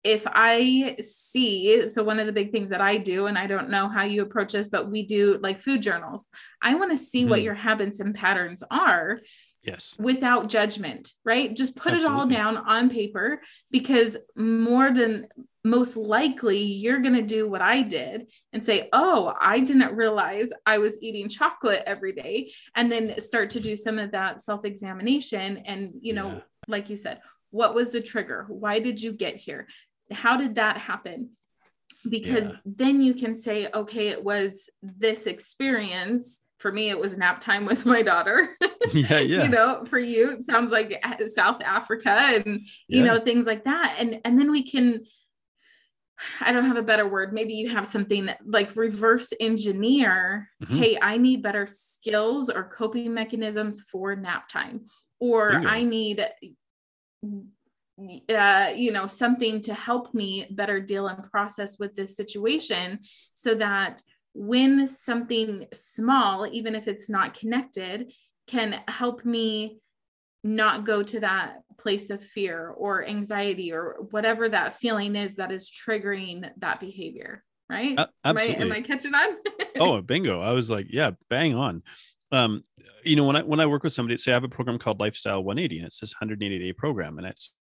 if 0.03 0.25
I 0.25 0.97
see, 0.99 1.87
so 1.87 2.03
one 2.03 2.19
of 2.19 2.25
the 2.25 2.33
big 2.33 2.51
things 2.51 2.71
that 2.71 2.81
I 2.81 2.97
do, 2.97 3.27
and 3.27 3.37
I 3.37 3.45
don't 3.45 3.69
know 3.69 3.87
how 3.87 4.01
you 4.01 4.23
approach 4.23 4.53
this, 4.53 4.67
but 4.67 4.89
we 4.89 5.05
do 5.05 5.37
like 5.43 5.59
food 5.59 5.83
journals. 5.83 6.25
I 6.59 6.73
want 6.73 6.89
to 6.89 6.97
see 6.97 7.25
mm. 7.25 7.29
what 7.29 7.43
your 7.43 7.53
habits 7.53 7.99
and 7.99 8.15
patterns 8.15 8.63
are 8.71 9.19
yes 9.63 9.95
without 9.99 10.49
judgment 10.49 11.11
right 11.23 11.55
just 11.55 11.75
put 11.75 11.93
Absolutely. 11.93 12.15
it 12.15 12.19
all 12.19 12.25
down 12.25 12.57
on 12.57 12.89
paper 12.89 13.41
because 13.69 14.17
more 14.35 14.91
than 14.91 15.27
most 15.63 15.95
likely 15.95 16.57
you're 16.57 16.99
going 16.99 17.13
to 17.13 17.21
do 17.21 17.47
what 17.47 17.61
i 17.61 17.81
did 17.81 18.25
and 18.51 18.65
say 18.65 18.89
oh 18.93 19.33
i 19.39 19.59
didn't 19.59 19.95
realize 19.95 20.51
i 20.65 20.79
was 20.79 20.97
eating 21.01 21.29
chocolate 21.29 21.83
every 21.85 22.13
day 22.13 22.51
and 22.75 22.91
then 22.91 23.19
start 23.21 23.51
to 23.51 23.59
do 23.59 23.75
some 23.75 23.99
of 23.99 24.11
that 24.11 24.41
self 24.41 24.65
examination 24.65 25.57
and 25.65 25.93
you 26.01 26.13
know 26.13 26.29
yeah. 26.29 26.39
like 26.67 26.89
you 26.89 26.95
said 26.95 27.19
what 27.51 27.75
was 27.75 27.91
the 27.91 28.01
trigger? 28.01 28.45
Why 28.47 28.79
did 28.79 29.01
you 29.01 29.11
get 29.11 29.35
here? 29.35 29.67
How 30.11 30.37
did 30.37 30.55
that 30.55 30.77
happen? 30.77 31.31
Because 32.09 32.51
yeah. 32.51 32.57
then 32.65 33.01
you 33.01 33.13
can 33.13 33.37
say 33.37 33.69
okay 33.71 34.07
it 34.07 34.23
was 34.23 34.69
this 34.81 35.27
experience. 35.27 36.39
For 36.57 36.71
me 36.71 36.89
it 36.89 36.99
was 36.99 37.17
nap 37.17 37.41
time 37.41 37.65
with 37.65 37.85
my 37.85 38.01
daughter. 38.01 38.49
Yeah 38.93 39.19
yeah. 39.19 39.43
You 39.43 39.49
know 39.49 39.85
for 39.85 39.99
you 39.99 40.31
it 40.31 40.43
sounds 40.43 40.71
like 40.71 40.99
uh, 41.03 41.27
south 41.27 41.61
africa 41.61 42.09
and 42.09 42.67
you 42.87 43.03
know 43.03 43.19
things 43.19 43.45
like 43.45 43.65
that. 43.65 43.95
And 43.99 44.19
and 44.25 44.39
then 44.39 44.49
we 44.49 44.63
can 44.63 45.03
I 46.41 46.51
don't 46.51 46.65
have 46.65 46.77
a 46.77 46.83
better 46.83 47.07
word. 47.07 47.33
Maybe 47.33 47.53
you 47.53 47.69
have 47.69 47.85
something 47.85 48.29
like 48.45 48.75
reverse 48.75 49.33
engineer. 49.39 50.49
Mm-hmm. 50.63 50.75
Hey, 50.75 50.97
I 51.01 51.17
need 51.17 51.43
better 51.43 51.65
skills 51.65 52.49
or 52.49 52.63
coping 52.63 53.13
mechanisms 53.13 53.81
for 53.81 54.15
nap 54.15 54.47
time, 54.47 54.85
or 55.19 55.51
Bingo. 55.51 55.67
I 55.67 55.83
need, 55.83 56.27
uh, 58.29 58.71
you 58.75 58.91
know, 58.91 59.07
something 59.07 59.61
to 59.61 59.73
help 59.73 60.13
me 60.13 60.47
better 60.51 60.79
deal 60.79 61.07
and 61.07 61.23
process 61.31 61.79
with 61.79 61.95
this 61.95 62.15
situation 62.15 62.99
so 63.33 63.55
that 63.55 64.01
when 64.33 64.87
something 64.87 65.67
small, 65.73 66.47
even 66.47 66.75
if 66.75 66.87
it's 66.87 67.09
not 67.09 67.33
connected, 67.33 68.13
can 68.47 68.81
help 68.87 69.25
me 69.25 69.79
not 70.43 70.85
go 70.85 71.03
to 71.03 71.19
that 71.19 71.60
place 71.77 72.09
of 72.09 72.21
fear 72.23 72.69
or 72.69 73.05
anxiety 73.05 73.73
or 73.73 73.97
whatever 74.11 74.49
that 74.49 74.75
feeling 74.75 75.15
is 75.15 75.35
that 75.35 75.51
is 75.51 75.69
triggering 75.69 76.49
that 76.57 76.79
behavior 76.79 77.43
right? 77.71 77.97
Uh, 77.97 78.07
absolutely. 78.25 78.55
Am, 78.55 78.61
I, 78.61 78.65
am 78.65 78.71
I 78.71 78.81
catching 78.81 79.15
on? 79.15 79.37
Oh 79.79 80.01
bingo. 80.01 80.41
I 80.41 80.51
was 80.51 80.69
like 80.69 80.87
yeah 80.89 81.11
bang 81.29 81.55
on. 81.55 81.81
Um 82.31 82.61
you 83.03 83.15
know 83.15 83.23
when 83.23 83.35
i 83.35 83.41
when 83.41 83.59
i 83.59 83.65
work 83.65 83.83
with 83.83 83.93
somebody 83.93 84.15
say 84.17 84.31
i 84.31 84.35
have 84.35 84.43
a 84.43 84.49
program 84.49 84.77
called 84.77 84.99
lifestyle 84.99 85.43
180 85.43 85.79
and 85.79 85.87
it's 85.87 85.99
this 85.99 86.13
180 86.13 86.59
day 86.59 86.71
program 86.71 87.17
and 87.17 87.25
it's 87.25 87.55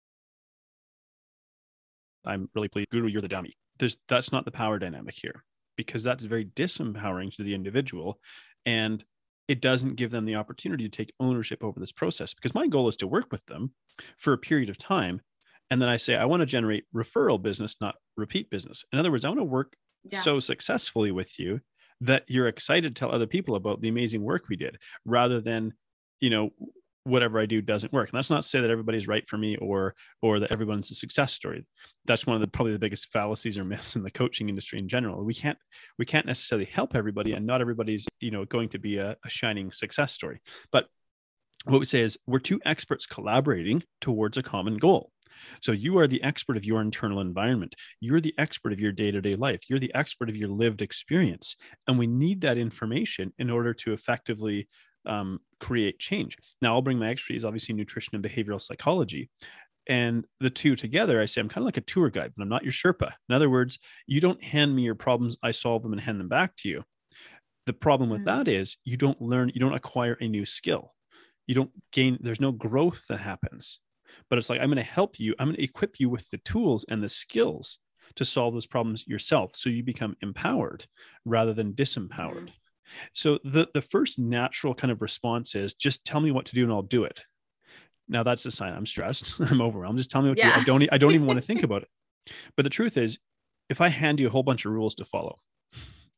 i'm 2.24 2.48
really 2.54 2.68
pleased. 2.68 2.88
Guru 2.90 3.08
you're 3.08 3.20
the 3.20 3.28
dummy. 3.28 3.54
There's 3.78 3.98
that's 4.08 4.32
not 4.32 4.44
the 4.44 4.50
power 4.50 4.78
dynamic 4.78 5.14
here 5.20 5.44
because 5.76 6.02
that's 6.02 6.24
very 6.24 6.46
disempowering 6.46 7.34
to 7.36 7.42
the 7.42 7.54
individual. 7.54 8.18
And 8.64 9.04
it 9.48 9.60
doesn't 9.60 9.96
give 9.96 10.10
them 10.10 10.24
the 10.24 10.34
opportunity 10.34 10.88
to 10.88 10.96
take 10.96 11.12
ownership 11.20 11.62
over 11.62 11.78
this 11.78 11.92
process 11.92 12.34
because 12.34 12.54
my 12.54 12.66
goal 12.66 12.88
is 12.88 12.96
to 12.96 13.06
work 13.06 13.30
with 13.30 13.44
them 13.46 13.72
for 14.18 14.32
a 14.32 14.38
period 14.38 14.68
of 14.68 14.78
time 14.78 15.20
and 15.70 15.80
then 15.80 15.88
i 15.88 15.96
say 15.96 16.14
i 16.14 16.24
want 16.24 16.40
to 16.40 16.46
generate 16.46 16.84
referral 16.94 17.40
business 17.40 17.76
not 17.80 17.96
repeat 18.16 18.50
business 18.50 18.84
in 18.92 18.98
other 18.98 19.10
words 19.10 19.24
i 19.24 19.28
want 19.28 19.40
to 19.40 19.44
work 19.44 19.74
yeah. 20.10 20.20
so 20.20 20.40
successfully 20.40 21.10
with 21.10 21.38
you 21.38 21.60
that 22.00 22.24
you're 22.28 22.48
excited 22.48 22.94
to 22.94 22.98
tell 22.98 23.14
other 23.14 23.26
people 23.26 23.54
about 23.54 23.80
the 23.80 23.88
amazing 23.88 24.22
work 24.22 24.44
we 24.48 24.56
did 24.56 24.76
rather 25.04 25.40
than 25.40 25.72
you 26.20 26.30
know 26.30 26.50
whatever 27.06 27.38
I 27.38 27.46
do 27.46 27.62
doesn't 27.62 27.92
work. 27.92 28.10
And 28.10 28.18
that's 28.18 28.30
not 28.30 28.42
to 28.42 28.48
say 28.48 28.60
that 28.60 28.70
everybody's 28.70 29.08
right 29.08 29.26
for 29.26 29.38
me 29.38 29.56
or 29.56 29.94
or 30.22 30.40
that 30.40 30.52
everyone's 30.52 30.90
a 30.90 30.94
success 30.94 31.32
story. 31.32 31.64
That's 32.04 32.26
one 32.26 32.34
of 32.34 32.40
the 32.40 32.48
probably 32.48 32.72
the 32.72 32.78
biggest 32.78 33.12
fallacies 33.12 33.56
or 33.56 33.64
myths 33.64 33.96
in 33.96 34.02
the 34.02 34.10
coaching 34.10 34.48
industry 34.48 34.78
in 34.78 34.88
general. 34.88 35.24
We 35.24 35.34
can't 35.34 35.58
we 35.98 36.04
can't 36.04 36.26
necessarily 36.26 36.66
help 36.66 36.94
everybody, 36.94 37.32
and 37.32 37.46
not 37.46 37.60
everybody's 37.60 38.06
you 38.20 38.30
know 38.30 38.44
going 38.44 38.70
to 38.70 38.78
be 38.78 38.98
a, 38.98 39.16
a 39.24 39.28
shining 39.28 39.72
success 39.72 40.12
story. 40.12 40.40
But 40.72 40.86
what 41.64 41.78
we 41.78 41.86
say 41.86 42.02
is 42.02 42.18
we're 42.26 42.38
two 42.38 42.60
experts 42.64 43.06
collaborating 43.06 43.82
towards 44.00 44.36
a 44.36 44.42
common 44.42 44.76
goal. 44.76 45.10
So 45.60 45.72
you 45.72 45.98
are 45.98 46.08
the 46.08 46.22
expert 46.22 46.56
of 46.56 46.64
your 46.64 46.80
internal 46.80 47.20
environment. 47.20 47.74
You're 48.00 48.20
the 48.20 48.34
expert 48.38 48.72
of 48.72 48.80
your 48.80 48.92
day-to-day 48.92 49.34
life. 49.34 49.62
You're 49.68 49.78
the 49.78 49.94
expert 49.94 50.30
of 50.30 50.36
your 50.36 50.48
lived 50.48 50.80
experience. 50.80 51.56
And 51.86 51.98
we 51.98 52.06
need 52.06 52.40
that 52.40 52.58
information 52.58 53.32
in 53.38 53.50
order 53.50 53.74
to 53.74 53.92
effectively 53.92 54.68
um, 55.06 55.40
create 55.60 55.98
change. 55.98 56.36
Now, 56.60 56.74
I'll 56.74 56.82
bring 56.82 56.98
my 56.98 57.10
expertise, 57.10 57.44
obviously, 57.44 57.74
nutrition 57.74 58.14
and 58.14 58.24
behavioral 58.24 58.60
psychology. 58.60 59.30
And 59.88 60.24
the 60.40 60.50
two 60.50 60.74
together, 60.74 61.20
I 61.20 61.26
say 61.26 61.40
I'm 61.40 61.48
kind 61.48 61.62
of 61.62 61.66
like 61.66 61.76
a 61.76 61.82
tour 61.82 62.10
guide, 62.10 62.32
but 62.36 62.42
I'm 62.42 62.48
not 62.48 62.64
your 62.64 62.72
Sherpa. 62.72 63.12
In 63.28 63.34
other 63.34 63.48
words, 63.48 63.78
you 64.06 64.20
don't 64.20 64.42
hand 64.42 64.74
me 64.74 64.82
your 64.82 64.96
problems, 64.96 65.38
I 65.42 65.52
solve 65.52 65.82
them 65.82 65.92
and 65.92 66.00
hand 66.00 66.18
them 66.18 66.28
back 66.28 66.56
to 66.58 66.68
you. 66.68 66.82
The 67.66 67.72
problem 67.72 68.10
with 68.10 68.24
mm-hmm. 68.24 68.38
that 68.38 68.48
is 68.48 68.76
you 68.84 68.96
don't 68.96 69.20
learn, 69.20 69.50
you 69.54 69.60
don't 69.60 69.74
acquire 69.74 70.16
a 70.20 70.28
new 70.28 70.44
skill. 70.44 70.94
You 71.46 71.54
don't 71.54 71.70
gain, 71.92 72.18
there's 72.20 72.40
no 72.40 72.52
growth 72.52 73.04
that 73.08 73.20
happens. 73.20 73.78
But 74.28 74.38
it's 74.38 74.50
like, 74.50 74.60
I'm 74.60 74.68
going 74.68 74.76
to 74.76 74.82
help 74.82 75.20
you, 75.20 75.34
I'm 75.38 75.48
going 75.48 75.56
to 75.56 75.62
equip 75.62 76.00
you 76.00 76.08
with 76.08 76.28
the 76.30 76.38
tools 76.38 76.84
and 76.88 77.02
the 77.02 77.08
skills 77.08 77.78
to 78.16 78.24
solve 78.24 78.54
those 78.54 78.66
problems 78.66 79.06
yourself. 79.06 79.54
So 79.54 79.70
you 79.70 79.82
become 79.82 80.16
empowered 80.20 80.86
rather 81.24 81.52
than 81.52 81.72
disempowered. 81.72 82.48
Mm-hmm. 82.48 82.65
So 83.12 83.38
the 83.44 83.68
the 83.74 83.82
first 83.82 84.18
natural 84.18 84.74
kind 84.74 84.90
of 84.90 85.02
response 85.02 85.54
is 85.54 85.74
just 85.74 86.04
tell 86.04 86.20
me 86.20 86.30
what 86.30 86.46
to 86.46 86.54
do 86.54 86.64
and 86.64 86.72
I'll 86.72 86.82
do 86.82 87.04
it. 87.04 87.24
Now 88.08 88.22
that's 88.22 88.46
a 88.46 88.50
sign 88.50 88.72
I'm 88.72 88.86
stressed. 88.86 89.40
I'm 89.50 89.60
overwhelmed. 89.60 89.98
Just 89.98 90.10
tell 90.10 90.22
me 90.22 90.28
what 90.28 90.38
yeah. 90.38 90.50
to 90.50 90.56
do. 90.56 90.60
I 90.60 90.64
don't 90.64 90.92
I 90.92 90.98
don't 90.98 91.14
even 91.14 91.26
want 91.26 91.38
to 91.38 91.46
think 91.46 91.62
about 91.64 91.82
it. 91.82 91.88
But 92.56 92.64
the 92.64 92.70
truth 92.70 92.96
is, 92.96 93.18
if 93.68 93.80
I 93.80 93.88
hand 93.88 94.20
you 94.20 94.26
a 94.26 94.30
whole 94.30 94.42
bunch 94.42 94.64
of 94.64 94.72
rules 94.72 94.94
to 94.96 95.04
follow, 95.04 95.38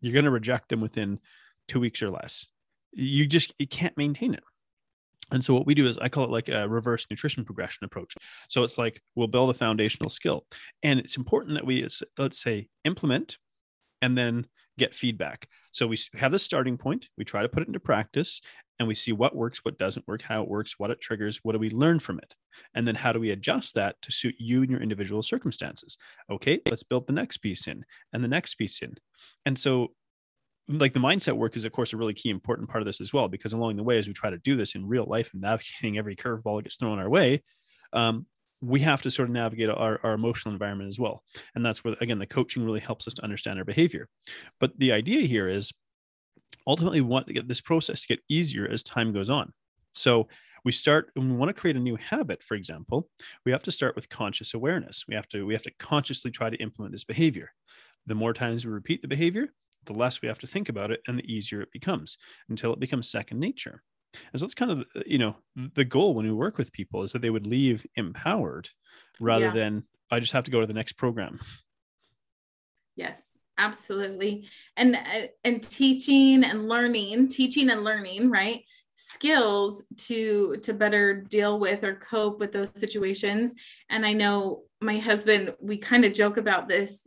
you're 0.00 0.12
going 0.12 0.24
to 0.24 0.30
reject 0.30 0.68
them 0.68 0.80
within 0.80 1.18
two 1.66 1.80
weeks 1.80 2.02
or 2.02 2.10
less. 2.10 2.46
You 2.92 3.26
just 3.26 3.52
you 3.58 3.66
can't 3.66 3.96
maintain 3.96 4.34
it. 4.34 4.42
And 5.30 5.44
so 5.44 5.52
what 5.52 5.66
we 5.66 5.74
do 5.74 5.86
is 5.86 5.98
I 5.98 6.08
call 6.08 6.24
it 6.24 6.30
like 6.30 6.48
a 6.48 6.66
reverse 6.66 7.06
nutrition 7.10 7.44
progression 7.44 7.84
approach. 7.84 8.14
So 8.48 8.62
it's 8.62 8.78
like 8.78 9.02
we'll 9.14 9.26
build 9.26 9.50
a 9.50 9.54
foundational 9.54 10.08
skill, 10.08 10.46
and 10.82 10.98
it's 10.98 11.16
important 11.16 11.54
that 11.54 11.66
we 11.66 11.86
let's 12.16 12.42
say 12.42 12.68
implement, 12.84 13.38
and 14.00 14.16
then 14.16 14.46
get 14.78 14.94
feedback. 14.94 15.48
So 15.72 15.86
we 15.86 15.98
have 16.14 16.32
the 16.32 16.38
starting 16.38 16.78
point, 16.78 17.06
we 17.16 17.24
try 17.24 17.42
to 17.42 17.48
put 17.48 17.62
it 17.62 17.66
into 17.66 17.80
practice, 17.80 18.40
and 18.78 18.86
we 18.86 18.94
see 18.94 19.12
what 19.12 19.34
works, 19.34 19.64
what 19.64 19.78
doesn't 19.78 20.06
work, 20.06 20.22
how 20.22 20.42
it 20.42 20.48
works, 20.48 20.78
what 20.78 20.90
it 20.90 21.00
triggers, 21.00 21.40
what 21.42 21.52
do 21.52 21.58
we 21.58 21.70
learn 21.70 21.98
from 21.98 22.18
it? 22.18 22.34
And 22.74 22.86
then 22.86 22.94
how 22.94 23.12
do 23.12 23.20
we 23.20 23.30
adjust 23.30 23.74
that 23.74 23.96
to 24.02 24.12
suit 24.12 24.36
you 24.38 24.62
and 24.62 24.70
your 24.70 24.80
individual 24.80 25.22
circumstances? 25.22 25.96
Okay, 26.30 26.60
let's 26.70 26.84
build 26.84 27.06
the 27.06 27.12
next 27.12 27.38
piece 27.38 27.66
in 27.66 27.84
and 28.12 28.22
the 28.22 28.28
next 28.28 28.54
piece 28.54 28.80
in. 28.80 28.94
And 29.44 29.58
so 29.58 29.88
like 30.68 30.92
the 30.92 31.00
mindset 31.00 31.36
work 31.36 31.56
is 31.56 31.64
of 31.64 31.72
course 31.72 31.92
a 31.92 31.96
really 31.96 32.12
key 32.12 32.28
important 32.28 32.68
part 32.68 32.82
of 32.82 32.86
this 32.86 33.00
as 33.00 33.12
well 33.12 33.26
because 33.26 33.52
along 33.54 33.76
the 33.76 33.82
way 33.82 33.96
as 33.96 34.06
we 34.06 34.12
try 34.12 34.28
to 34.28 34.38
do 34.38 34.54
this 34.54 34.74
in 34.74 34.86
real 34.86 35.06
life 35.06 35.30
and 35.32 35.40
navigating 35.40 35.96
every 35.96 36.14
curveball 36.14 36.58
that 36.58 36.64
gets 36.64 36.76
thrown 36.76 36.98
our 36.98 37.08
way 37.08 37.42
um, 37.94 38.26
we 38.60 38.80
have 38.80 39.02
to 39.02 39.10
sort 39.10 39.28
of 39.28 39.32
navigate 39.32 39.68
our, 39.68 40.00
our 40.02 40.14
emotional 40.14 40.52
environment 40.52 40.88
as 40.88 40.98
well. 40.98 41.22
And 41.54 41.64
that's 41.64 41.84
where, 41.84 41.94
again, 42.00 42.18
the 42.18 42.26
coaching 42.26 42.64
really 42.64 42.80
helps 42.80 43.06
us 43.06 43.14
to 43.14 43.24
understand 43.24 43.58
our 43.58 43.64
behavior. 43.64 44.08
But 44.58 44.78
the 44.78 44.92
idea 44.92 45.26
here 45.26 45.48
is 45.48 45.72
ultimately 46.66 47.00
we 47.00 47.08
want 47.08 47.26
to 47.28 47.32
get 47.32 47.48
this 47.48 47.60
process 47.60 48.02
to 48.02 48.08
get 48.08 48.20
easier 48.28 48.68
as 48.68 48.82
time 48.82 49.12
goes 49.12 49.30
on. 49.30 49.52
So 49.94 50.28
we 50.64 50.72
start 50.72 51.10
when 51.14 51.30
we 51.30 51.36
want 51.36 51.48
to 51.50 51.60
create 51.60 51.76
a 51.76 51.80
new 51.80 51.96
habit, 51.96 52.42
for 52.42 52.54
example, 52.54 53.08
we 53.44 53.52
have 53.52 53.62
to 53.62 53.70
start 53.70 53.96
with 53.96 54.08
conscious 54.08 54.54
awareness. 54.54 55.04
We 55.08 55.14
have 55.14 55.28
to 55.28 55.46
we 55.46 55.54
have 55.54 55.62
to 55.62 55.72
consciously 55.78 56.30
try 56.30 56.50
to 56.50 56.56
implement 56.56 56.92
this 56.92 57.04
behavior. 57.04 57.52
The 58.06 58.14
more 58.14 58.32
times 58.32 58.64
we 58.64 58.72
repeat 58.72 59.02
the 59.02 59.08
behavior, 59.08 59.48
the 59.84 59.92
less 59.92 60.20
we 60.20 60.28
have 60.28 60.38
to 60.40 60.46
think 60.46 60.68
about 60.68 60.90
it 60.90 61.00
and 61.06 61.18
the 61.18 61.32
easier 61.32 61.60
it 61.60 61.72
becomes 61.72 62.18
until 62.48 62.72
it 62.72 62.80
becomes 62.80 63.10
second 63.10 63.38
nature. 63.38 63.82
And 64.32 64.40
so 64.40 64.46
that's 64.46 64.54
kind 64.54 64.70
of 64.70 64.84
you 65.06 65.18
know 65.18 65.36
the 65.74 65.84
goal 65.84 66.14
when 66.14 66.26
we 66.26 66.32
work 66.32 66.58
with 66.58 66.72
people 66.72 67.02
is 67.02 67.12
that 67.12 67.22
they 67.22 67.30
would 67.30 67.46
leave 67.46 67.86
empowered 67.96 68.68
rather 69.20 69.46
yeah. 69.46 69.54
than 69.54 69.84
I 70.10 70.20
just 70.20 70.32
have 70.32 70.44
to 70.44 70.50
go 70.50 70.60
to 70.60 70.66
the 70.66 70.72
next 70.72 70.94
program. 70.94 71.40
Yes 72.96 73.38
absolutely 73.58 74.48
and 74.76 74.96
uh, 74.96 75.26
and 75.44 75.62
teaching 75.62 76.44
and 76.44 76.68
learning 76.68 77.28
teaching 77.28 77.70
and 77.70 77.84
learning 77.84 78.30
right 78.30 78.64
skills 78.94 79.84
to 79.96 80.56
to 80.62 80.72
better 80.72 81.22
deal 81.22 81.58
with 81.60 81.84
or 81.84 81.96
cope 81.96 82.38
with 82.38 82.52
those 82.52 82.70
situations 82.78 83.54
and 83.90 84.06
i 84.06 84.12
know 84.12 84.62
my 84.80 84.96
husband 84.96 85.54
we 85.60 85.76
kind 85.76 86.04
of 86.04 86.12
joke 86.12 86.36
about 86.36 86.68
this 86.68 87.02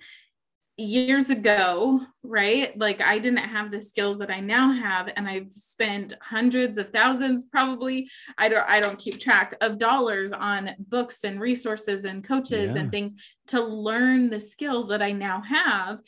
years 0.77 1.29
ago 1.29 1.99
right 2.23 2.75
like 2.77 3.01
i 3.01 3.19
didn't 3.19 3.38
have 3.38 3.69
the 3.69 3.79
skills 3.79 4.17
that 4.17 4.31
i 4.31 4.39
now 4.39 4.71
have 4.71 5.10
and 5.15 5.27
i've 5.27 5.51
spent 5.51 6.13
hundreds 6.21 6.77
of 6.77 6.89
thousands 6.89 7.45
probably 7.45 8.10
i 8.38 8.49
don't 8.49 8.67
i 8.67 8.79
don't 8.79 8.97
keep 8.97 9.19
track 9.19 9.55
of 9.62 9.77
dollars 9.77 10.31
on 10.31 10.71
books 10.79 11.23
and 11.23 11.39
resources 11.39 12.05
and 12.05 12.23
coaches 12.23 12.73
yeah. 12.73 12.81
and 12.81 12.91
things 12.91 13.13
to 13.45 13.62
learn 13.62 14.29
the 14.29 14.39
skills 14.39 14.88
that 14.88 15.01
i 15.01 15.12
now 15.12 15.41
have 15.41 15.99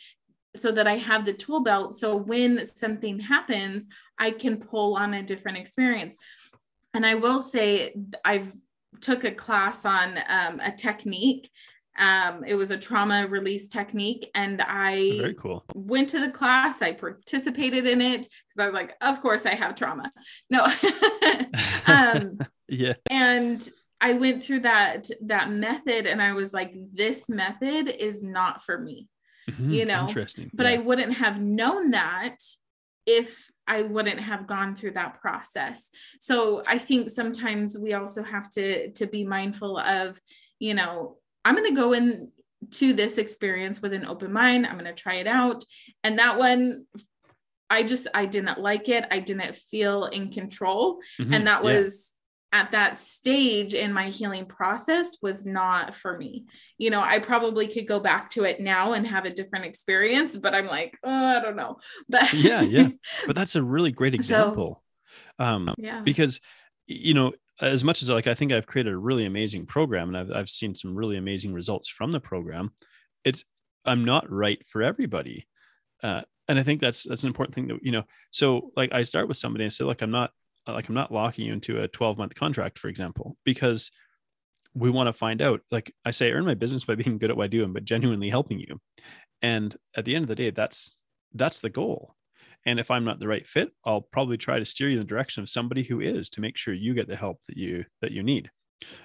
so 0.55 0.71
that 0.71 0.87
I 0.87 0.97
have 0.97 1.25
the 1.25 1.33
tool 1.33 1.63
belt. 1.63 1.95
So 1.95 2.15
when 2.15 2.65
something 2.65 3.19
happens, 3.19 3.87
I 4.19 4.31
can 4.31 4.57
pull 4.57 4.95
on 4.95 5.13
a 5.13 5.23
different 5.23 5.57
experience. 5.57 6.17
And 6.93 7.05
I 7.05 7.15
will 7.15 7.39
say, 7.39 7.95
I've 8.23 8.53
took 9.01 9.23
a 9.23 9.31
class 9.31 9.85
on 9.85 10.17
um, 10.27 10.59
a 10.59 10.71
technique. 10.71 11.49
Um, 11.97 12.43
it 12.45 12.55
was 12.55 12.71
a 12.71 12.77
trauma 12.77 13.27
release 13.27 13.67
technique, 13.67 14.29
and 14.33 14.61
I 14.61 15.17
very 15.17 15.33
cool. 15.35 15.63
Went 15.75 16.09
to 16.09 16.19
the 16.19 16.31
class. 16.31 16.81
I 16.81 16.93
participated 16.93 17.85
in 17.85 18.01
it 18.01 18.21
because 18.21 18.59
I 18.59 18.65
was 18.65 18.73
like, 18.73 18.95
of 19.01 19.21
course 19.21 19.45
I 19.45 19.55
have 19.55 19.75
trauma. 19.75 20.11
No, 20.49 20.65
um, 21.87 22.39
yeah. 22.67 22.93
And 23.09 23.67
I 24.01 24.13
went 24.13 24.43
through 24.43 24.61
that 24.61 25.09
that 25.21 25.49
method, 25.49 26.07
and 26.07 26.21
I 26.21 26.33
was 26.33 26.53
like, 26.53 26.75
this 26.93 27.29
method 27.29 27.87
is 27.87 28.23
not 28.23 28.63
for 28.63 28.79
me 28.79 29.07
mm-hmm. 29.49 29.71
you 29.71 29.85
know 29.85 30.05
interesting 30.07 30.49
but 30.53 30.65
yeah. 30.65 30.73
i 30.73 30.77
wouldn't 30.77 31.13
have 31.13 31.41
known 31.41 31.91
that 31.91 32.37
if 33.05 33.51
I 33.67 33.81
wouldn't 33.81 34.19
have 34.19 34.47
gone 34.47 34.75
through 34.75 34.91
that 34.91 35.19
process. 35.21 35.89
So 36.19 36.63
I 36.67 36.77
think 36.77 37.09
sometimes 37.09 37.77
we 37.77 37.93
also 37.93 38.23
have 38.23 38.49
to 38.51 38.91
to 38.91 39.07
be 39.07 39.23
mindful 39.23 39.77
of, 39.77 40.19
you 40.59 40.73
know, 40.73 41.17
I'm 41.45 41.55
going 41.55 41.69
to 41.69 41.75
go 41.75 41.93
in 41.93 42.31
to 42.71 42.93
this 42.93 43.17
experience 43.17 43.81
with 43.81 43.93
an 43.93 44.05
open 44.05 44.31
mind. 44.31 44.65
I'm 44.65 44.77
going 44.77 44.85
to 44.85 44.93
try 44.93 45.15
it 45.15 45.27
out. 45.27 45.63
And 46.03 46.19
that 46.19 46.37
one 46.37 46.85
I 47.69 47.81
just 47.81 48.07
I 48.13 48.27
didn't 48.27 48.59
like 48.59 48.87
it. 48.87 49.05
I 49.09 49.19
didn't 49.19 49.55
feel 49.55 50.05
in 50.05 50.31
control. 50.31 50.99
Mm-hmm. 51.19 51.33
And 51.33 51.47
that 51.47 51.63
was 51.63 52.13
at 52.51 52.71
that 52.71 52.99
stage 52.99 53.73
in 53.73 53.91
my 53.91 54.09
healing 54.09 54.45
process 54.45 55.17
was 55.23 55.43
not 55.43 55.95
for 55.95 56.15
me. 56.15 56.45
You 56.77 56.91
know, 56.91 57.01
I 57.01 57.17
probably 57.17 57.67
could 57.67 57.87
go 57.87 57.99
back 57.99 58.29
to 58.31 58.43
it 58.43 58.59
now 58.59 58.93
and 58.93 59.07
have 59.07 59.25
a 59.25 59.31
different 59.31 59.65
experience, 59.65 60.37
but 60.37 60.53
I'm 60.53 60.67
like, 60.67 60.95
oh, 61.03 61.09
I 61.09 61.39
don't 61.39 61.55
know. 61.55 61.77
But 62.09 62.31
yeah, 62.31 62.61
yeah. 62.61 62.89
But 63.25 63.35
that's 63.35 63.55
a 63.55 63.63
really 63.63 63.91
great 63.91 64.13
example. 64.13 64.83
So, 65.39 65.43
um, 65.43 65.73
yeah. 65.79 66.01
Because, 66.01 66.39
you 66.85 67.15
know, 67.15 67.33
as 67.61 67.83
much 67.83 68.01
as 68.01 68.09
like 68.09 68.27
I 68.27 68.33
think 68.33 68.51
I've 68.51 68.65
created 68.65 68.93
a 68.93 68.97
really 68.97 69.25
amazing 69.25 69.65
program 69.65 70.13
and 70.13 70.17
I've 70.17 70.31
I've 70.31 70.49
seen 70.49 70.75
some 70.75 70.95
really 70.95 71.17
amazing 71.17 71.53
results 71.53 71.87
from 71.87 72.11
the 72.11 72.19
program, 72.19 72.71
it's 73.23 73.43
I'm 73.85 74.05
not 74.05 74.31
right 74.31 74.65
for 74.67 74.81
everybody. 74.81 75.47
Uh, 76.01 76.21
and 76.47 76.59
I 76.59 76.63
think 76.63 76.81
that's 76.81 77.03
that's 77.03 77.23
an 77.23 77.27
important 77.27 77.55
thing 77.55 77.67
that 77.67 77.79
you 77.83 77.91
know. 77.91 78.03
So 78.31 78.71
like 78.75 78.93
I 78.93 79.03
start 79.03 79.27
with 79.27 79.37
somebody 79.37 79.63
and 79.63 79.73
say, 79.73 79.83
look, 79.83 80.01
I'm 80.01 80.11
not 80.11 80.31
like 80.67 80.87
i'm 80.87 80.95
not 80.95 81.11
locking 81.11 81.45
you 81.45 81.53
into 81.53 81.81
a 81.81 81.87
12 81.87 82.17
month 82.17 82.35
contract 82.35 82.79
for 82.79 82.87
example 82.87 83.37
because 83.43 83.91
we 84.73 84.89
want 84.89 85.07
to 85.07 85.13
find 85.13 85.41
out 85.41 85.61
like 85.71 85.93
i 86.05 86.11
say 86.11 86.31
earn 86.31 86.45
my 86.45 86.53
business 86.53 86.85
by 86.85 86.95
being 87.03 87.17
good 87.17 87.29
at 87.29 87.37
what 87.37 87.45
i 87.45 87.47
do 87.47 87.63
and 87.63 87.73
but 87.73 87.83
genuinely 87.83 88.29
helping 88.29 88.59
you 88.59 88.79
and 89.41 89.75
at 89.95 90.05
the 90.05 90.15
end 90.15 90.23
of 90.23 90.29
the 90.29 90.35
day 90.35 90.49
that's 90.49 90.95
that's 91.33 91.59
the 91.59 91.69
goal 91.69 92.15
and 92.65 92.79
if 92.79 92.91
i'm 92.91 93.03
not 93.03 93.19
the 93.19 93.27
right 93.27 93.47
fit 93.47 93.71
i'll 93.85 94.01
probably 94.01 94.37
try 94.37 94.59
to 94.59 94.65
steer 94.65 94.89
you 94.89 94.93
in 94.93 94.99
the 94.99 95.05
direction 95.05 95.41
of 95.43 95.49
somebody 95.49 95.83
who 95.83 95.99
is 95.99 96.29
to 96.29 96.41
make 96.41 96.57
sure 96.57 96.73
you 96.73 96.93
get 96.93 97.07
the 97.07 97.15
help 97.15 97.39
that 97.47 97.57
you 97.57 97.83
that 98.01 98.11
you 98.11 98.23
need. 98.23 98.49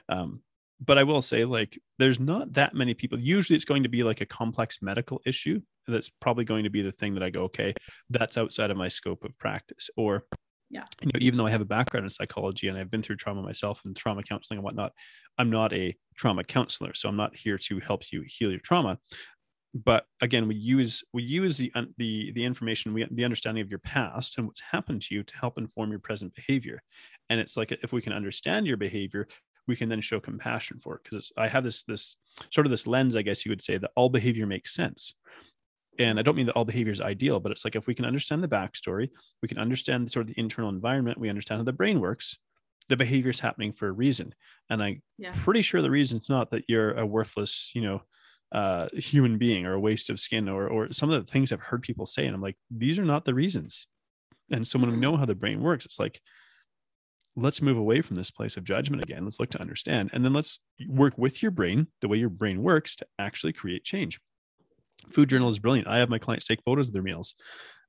Um, 0.09 0.43
but 0.81 0.99
i 0.99 1.03
will 1.03 1.23
say 1.23 1.45
like 1.45 1.79
there's 1.99 2.21
not 2.21 2.53
that 2.53 2.75
many 2.75 2.95
people. 2.95 3.19
Usually 3.19 3.57
it's 3.57 3.65
going 3.65 3.83
to 3.83 3.89
be 3.89 4.03
like 4.03 4.21
a 4.21 4.27
complex 4.27 4.79
medical 4.81 5.21
issue 5.27 5.61
that's 5.87 6.11
probably 6.21 6.45
going 6.45 6.65
to 6.65 6.71
be 6.71 6.83
the 6.83 6.93
thing 6.93 7.15
that 7.15 7.23
i 7.23 7.31
go 7.31 7.45
okay 7.45 7.73
that's 8.11 8.37
outside 8.37 8.71
of 8.71 8.77
my 8.77 8.89
scope 8.89 9.25
of 9.25 9.37
practice. 9.39 9.91
Or 9.97 10.25
yeah. 10.71 10.85
you 11.01 11.11
know 11.13 11.19
even 11.21 11.39
though 11.39 11.47
i 11.47 11.51
have 11.51 11.63
a 11.63 11.65
background 11.65 12.05
in 12.05 12.11
psychology 12.11 12.69
and 12.69 12.77
i've 12.77 12.91
been 12.91 13.03
through 13.03 13.17
trauma 13.17 13.41
myself 13.41 13.81
and 13.87 13.97
trauma 13.97 14.23
counseling 14.23 14.59
and 14.59 14.65
whatnot 14.65 14.93
i'm 15.39 15.49
not 15.49 15.73
a 15.73 15.97
trauma 16.15 16.45
counselor. 16.45 16.93
So 16.95 17.09
i'm 17.09 17.17
not 17.17 17.35
here 17.35 17.59
to 17.59 17.81
help 17.81 18.13
you 18.13 18.23
heal 18.27 18.51
your 18.51 18.61
trauma 18.61 18.99
but 19.75 20.05
again 20.23 20.49
we 20.49 20.55
use 20.55 21.05
we 21.13 21.23
use 21.23 21.59
the 21.59 21.71
the 21.99 22.33
the 22.33 22.45
information 22.45 22.95
we 22.95 23.07
the 23.11 23.25
understanding 23.25 23.63
of 23.63 23.71
your 23.71 23.79
past 23.81 24.39
and 24.39 24.47
what's 24.47 24.63
happened 24.73 25.03
to 25.03 25.15
you 25.15 25.23
to 25.23 25.37
help 25.37 25.59
inform 25.59 25.91
your 25.91 25.99
present 25.99 26.35
behavior 26.35 26.83
and 27.29 27.39
it's 27.39 27.57
like 27.57 27.73
if 27.83 27.93
we 27.93 28.01
can 28.01 28.13
understand 28.13 28.67
your 28.67 28.77
behavior 28.77 29.27
we 29.67 29.77
can 29.77 29.89
then 29.89 30.01
show 30.01 30.19
compassion 30.19 30.79
for 30.79 30.95
it 30.97 31.03
because 31.05 31.31
i 31.37 31.47
have 31.47 31.65
this 31.65 31.83
this 31.85 32.17
sort 32.51 32.67
of 32.67 32.71
this 32.71 32.87
lens 32.87 33.15
i 33.15 33.23
guess 33.23 33.45
you 33.45 33.51
would 33.51 33.63
say 33.63 33.77
that 33.77 33.91
all 33.95 34.09
behavior 34.09 34.47
makes 34.47 34.75
sense 34.75 35.15
and 35.99 36.19
I 36.19 36.23
don't 36.23 36.37
mean 36.37 36.47
that 36.47 36.55
all 36.55 36.65
behavior 36.65 36.93
is 36.93 37.01
ideal, 37.01 37.41
but 37.41 37.51
it's 37.51 37.65
like 37.65 37.75
if 37.75 37.89
we 37.89 37.95
can 37.95 38.05
understand 38.05 38.43
the 38.43 38.49
backstory, 38.49 39.11
we 39.43 39.49
can 39.49 39.59
understand 39.59 40.11
sort 40.11 40.29
of 40.29 40.35
the 40.35 40.41
internal 40.41 40.71
environment, 40.71 41.19
we 41.19 41.29
understand 41.29 41.59
how 41.59 41.65
the 41.65 41.73
brain 41.73 41.99
works, 42.01 42.39
the 42.89 42.97
behavior 42.97 43.31
is 43.31 43.41
happening 43.41 43.73
for 43.73 43.89
a 43.89 43.93
reason. 43.93 44.35
And 44.71 44.83
I'm 44.83 45.03
yeah. 45.19 45.33
pretty 45.35 45.63
sure 45.63 45.83
the 45.83 45.91
reason's 45.91 46.29
not 46.29 46.51
that 46.53 46.65
you're 46.69 46.93
a 46.93 47.05
worthless, 47.05 47.73
you 47.75 47.83
know, 47.83 48.03
uh, 48.53 48.89
human 48.95 49.39
being 49.39 49.67
or 49.67 49.75
a 49.75 49.81
waste 49.81 50.11
of 50.11 50.21
skin 50.21 50.49
or 50.49 50.69
or 50.69 50.93
some 50.93 51.11
of 51.11 51.25
the 51.25 51.31
things 51.31 51.53
I've 51.53 51.61
heard 51.61 51.83
people 51.83 52.07
say. 52.07 52.25
And 52.27 52.35
I'm 52.35 52.43
like, 52.43 52.57
these 52.71 52.99
are 52.99 53.05
not 53.05 53.25
the 53.25 53.35
reasons. 53.35 53.87
And 54.51 54.67
so 54.67 54.79
when 54.79 54.91
we 54.91 54.97
know 54.97 55.17
how 55.17 55.27
the 55.27 55.35
brain 55.35 55.63
works, 55.63 55.85
it's 55.85 55.99
like, 55.99 56.21
let's 57.37 57.61
move 57.61 57.77
away 57.77 58.01
from 58.01 58.17
this 58.17 58.31
place 58.31 58.57
of 58.57 58.65
judgment 58.65 59.03
again. 59.03 59.25
Let's 59.25 59.39
look 59.39 59.51
to 59.51 59.61
understand. 59.61 60.11
And 60.13 60.25
then 60.25 60.33
let's 60.33 60.61
work 60.89 61.19
with 61.19 61.43
your 61.43 61.51
brain, 61.51 61.89
the 62.01 62.09
way 62.09 62.17
your 62.17 62.31
brain 62.31 62.63
works, 62.63 62.97
to 62.97 63.07
actually 63.19 63.53
create 63.53 63.85
change 63.85 64.19
food 65.11 65.29
journal 65.29 65.49
is 65.49 65.59
brilliant. 65.59 65.89
I 65.89 65.99
have 65.99 66.09
my 66.09 66.19
clients 66.19 66.47
take 66.47 66.63
photos 66.65 66.89
of 66.89 66.93
their 66.93 67.03
meals 67.03 67.35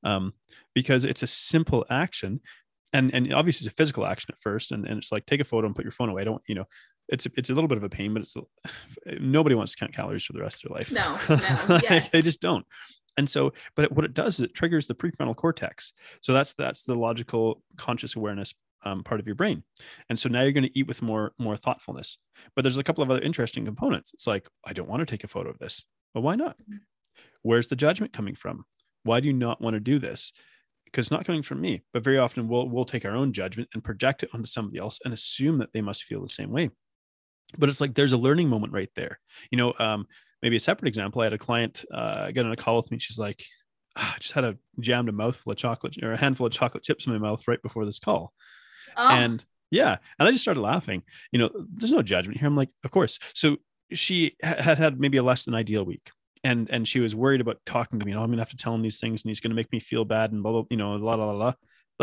um, 0.04 0.34
because 0.74 1.06
it's 1.06 1.24
a 1.24 1.28
simple 1.28 1.86
action. 1.90 2.42
And, 2.94 3.14
and 3.14 3.34
obviously 3.34 3.66
it's 3.66 3.74
a 3.74 3.76
physical 3.76 4.06
action 4.06 4.30
at 4.32 4.40
first. 4.40 4.72
And, 4.72 4.86
and 4.88 4.98
it's 4.98 5.12
like, 5.12 5.26
take 5.26 5.42
a 5.42 5.46
photo 5.46 5.68
and 5.68 5.76
put 5.76 5.86
your 5.86 5.92
phone 5.92 6.10
away. 6.10 6.22
I 6.22 6.26
don't, 6.26 6.42
you 6.48 6.56
know, 6.56 6.66
it's, 7.10 7.28
it's 7.36 7.50
a 7.50 7.54
little 7.54 7.68
bit 7.68 7.78
of 7.78 7.84
a 7.84 7.90
pain, 7.90 8.14
but 8.14 8.22
it's 8.22 8.36
nobody 9.20 9.56
wants 9.56 9.74
to 9.74 9.78
count 9.80 9.94
calories 9.94 10.24
for 10.24 10.34
the 10.34 10.42
rest 10.42 10.64
of 10.64 10.70
their 10.70 10.78
life. 10.78 10.92
No, 10.92 11.38
no 11.68 11.80
yes. 11.90 12.12
they 12.12 12.22
just 12.22 12.42
don't. 12.42 12.66
And 13.18 13.30
so, 13.30 13.52
but 13.76 13.92
what 13.92 14.06
it 14.06 14.14
does 14.14 14.36
is 14.36 14.46
it 14.46 14.54
triggers 14.54 14.88
the 14.88 14.96
prefrontal 14.96 15.36
cortex. 15.36 15.94
So 16.22 16.34
that's, 16.34 16.54
that's 16.54 16.84
the 16.84 16.96
logical 16.96 17.64
conscious 17.76 18.16
awareness 18.16 18.54
um, 18.84 19.04
part 19.04 19.20
of 19.20 19.26
your 19.26 19.36
brain. 19.36 19.64
And 20.10 20.18
so 20.18 20.30
now 20.30 20.44
you're 20.44 20.54
going 20.54 20.64
to 20.64 20.80
eat 20.80 20.88
with 20.88 21.02
more, 21.02 21.34
more 21.38 21.58
thoughtfulness, 21.58 22.18
but 22.56 22.62
there's 22.62 22.78
a 22.78 22.84
couple 22.84 23.04
of 23.04 23.12
other 23.12 23.22
interesting 23.22 23.66
components. 23.66 24.14
It's 24.14 24.28
like, 24.28 24.48
I 24.66 24.74
don't 24.74 24.88
want 24.88 25.02
to 25.02 25.06
take 25.06 25.24
a 25.24 25.28
photo 25.28 25.50
of 25.50 25.60
this. 25.60 25.84
Well, 26.14 26.24
why 26.24 26.36
not? 26.36 26.58
Mm-hmm. 26.60 26.78
Where's 27.42 27.68
the 27.68 27.76
judgment 27.76 28.14
coming 28.14 28.36
from? 28.36 28.66
Why 29.04 29.20
do 29.20 29.28
you 29.28 29.34
not 29.34 29.62
want 29.62 29.76
to 29.76 29.80
do 29.80 30.00
this? 30.00 30.34
Because 30.86 31.08
it's 31.08 31.12
not 31.12 31.26
coming 31.26 31.44
from 31.44 31.62
me, 31.62 31.84
but 31.94 32.04
very 32.04 32.18
often 32.18 32.48
we'll 32.48 32.68
we'll 32.68 32.84
take 32.84 33.06
our 33.06 33.16
own 33.16 33.32
judgment 33.32 33.70
and 33.74 33.84
project 33.84 34.24
it 34.24 34.30
onto 34.34 34.48
somebody 34.48 34.80
else 34.80 35.00
and 35.06 35.14
assume 35.14 35.60
that 35.60 35.72
they 35.72 35.82
must 35.82 36.04
feel 36.04 36.22
the 36.22 36.28
same 36.28 36.50
way. 36.50 36.72
But 37.58 37.70
it's 37.70 37.82
like 37.82 37.96
there's 37.96 38.14
a 38.14 38.18
learning 38.18 38.50
moment 38.50 38.74
right 38.74 38.90
there. 38.96 39.20
You 39.52 39.58
know, 39.58 39.74
um, 39.80 40.08
maybe 40.42 40.56
a 40.56 40.60
separate 40.60 40.88
example. 40.88 41.22
I 41.22 41.26
had 41.26 41.34
a 41.34 41.38
client 41.38 41.84
uh, 41.94 42.32
get 42.32 42.46
on 42.46 42.52
a 42.52 42.58
call 42.58 42.78
with 42.78 42.92
me. 42.92 43.00
She's 43.00 43.20
like, 43.20 43.44
oh, 43.98 44.14
I 44.16 44.18
just 44.20 44.34
had 44.34 44.44
a 44.44 44.58
jammed 44.80 45.10
a 45.10 45.12
mouthful 45.12 45.52
of 45.52 45.58
chocolate 45.58 45.98
or 46.04 46.14
a 46.14 46.18
handful 46.18 46.48
of 46.48 46.54
chocolate 46.54 46.84
chips 46.84 47.08
in 47.08 47.14
my 47.14 47.20
mouth 47.20 47.48
right 47.48 47.62
before 47.62 47.86
this 47.86 48.00
call. 48.00 48.34
Oh. 48.96 49.10
And 49.10 49.44
yeah. 49.72 49.98
And 50.20 50.28
I 50.28 50.32
just 50.32 50.44
started 50.44 50.62
laughing. 50.62 51.04
You 51.32 51.40
know, 51.40 51.50
there's 51.74 51.92
no 51.92 52.02
judgment 52.02 52.40
here. 52.40 52.48
I'm 52.48 52.56
like, 52.56 52.70
of 52.84 52.92
course. 52.92 53.20
So 53.34 53.58
she 53.92 54.36
had 54.42 54.78
had 54.78 55.00
maybe 55.00 55.18
a 55.18 55.24
less 55.24 55.46
than 55.46 55.56
ideal 55.56 55.84
week 55.84 56.12
and 56.44 56.70
and 56.70 56.88
she 56.88 57.00
was 57.00 57.16
worried 57.16 57.42
about 57.42 57.60
talking 57.66 58.00
to 58.00 58.06
me. 58.06 58.12
You 58.12 58.18
know, 58.18 58.24
I'm 58.24 58.30
gonna 58.30 58.42
have 58.42 58.50
to 58.50 58.58
tell 58.58 58.74
him 58.74 58.82
these 58.82 59.00
things, 59.00 59.24
and 59.24 59.30
he's 59.30 59.40
gonna 59.40 59.56
make 59.56 59.72
me 59.72 59.80
feel 59.80 60.06
bad, 60.06 60.32
and 60.32 60.42
blah 60.42 60.52
blah. 60.52 60.64
You 60.70 60.78
know, 60.78 60.96
la 60.96 61.16
la 61.16 61.32
la. 61.32 61.54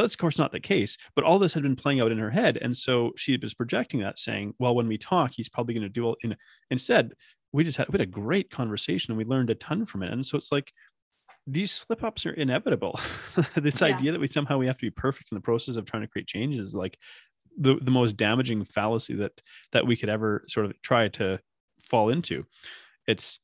That's 0.02 0.14
of 0.14 0.18
course 0.18 0.38
not 0.38 0.52
the 0.52 0.60
case, 0.60 0.96
but 1.14 1.24
all 1.24 1.38
this 1.38 1.54
had 1.54 1.62
been 1.62 1.76
playing 1.76 2.00
out 2.00 2.12
in 2.12 2.18
her 2.18 2.30
head. 2.30 2.58
And 2.60 2.76
so 2.76 3.12
she 3.16 3.38
was 3.40 3.54
projecting 3.54 4.00
that 4.00 4.18
saying, 4.18 4.54
well, 4.58 4.74
when 4.74 4.88
we 4.88 4.98
talk, 4.98 5.32
he's 5.34 5.48
probably 5.48 5.74
going 5.74 5.82
to 5.82 5.88
do 5.88 6.04
all 6.04 6.16
in 6.22 6.36
instead, 6.70 7.12
we 7.52 7.64
just 7.64 7.78
had 7.78 7.88
we 7.88 7.94
had 7.94 8.02
a 8.02 8.06
great 8.06 8.50
conversation 8.50 9.12
and 9.12 9.18
we 9.18 9.24
learned 9.24 9.50
a 9.50 9.54
ton 9.54 9.86
from 9.86 10.02
it. 10.02 10.12
And 10.12 10.24
so 10.24 10.36
it's 10.36 10.52
like 10.52 10.72
these 11.46 11.70
slip 11.70 12.02
ups 12.02 12.26
are 12.26 12.32
inevitable. 12.32 12.98
this 13.54 13.80
yeah. 13.80 13.88
idea 13.88 14.12
that 14.12 14.20
we 14.20 14.26
somehow 14.26 14.58
we 14.58 14.66
have 14.66 14.76
to 14.78 14.86
be 14.86 14.90
perfect 14.90 15.32
in 15.32 15.36
the 15.36 15.42
process 15.42 15.76
of 15.76 15.84
trying 15.84 16.02
to 16.02 16.08
create 16.08 16.26
change 16.26 16.56
is 16.56 16.74
like 16.74 16.98
the, 17.58 17.76
the 17.76 17.90
most 17.90 18.16
damaging 18.16 18.64
fallacy 18.64 19.14
that 19.14 19.40
that 19.72 19.86
we 19.86 19.96
could 19.96 20.08
ever 20.08 20.44
sort 20.48 20.66
of 20.66 20.80
try 20.82 21.08
to 21.08 21.38
fall 21.82 22.10
into. 22.10 22.44
It's 23.06 23.40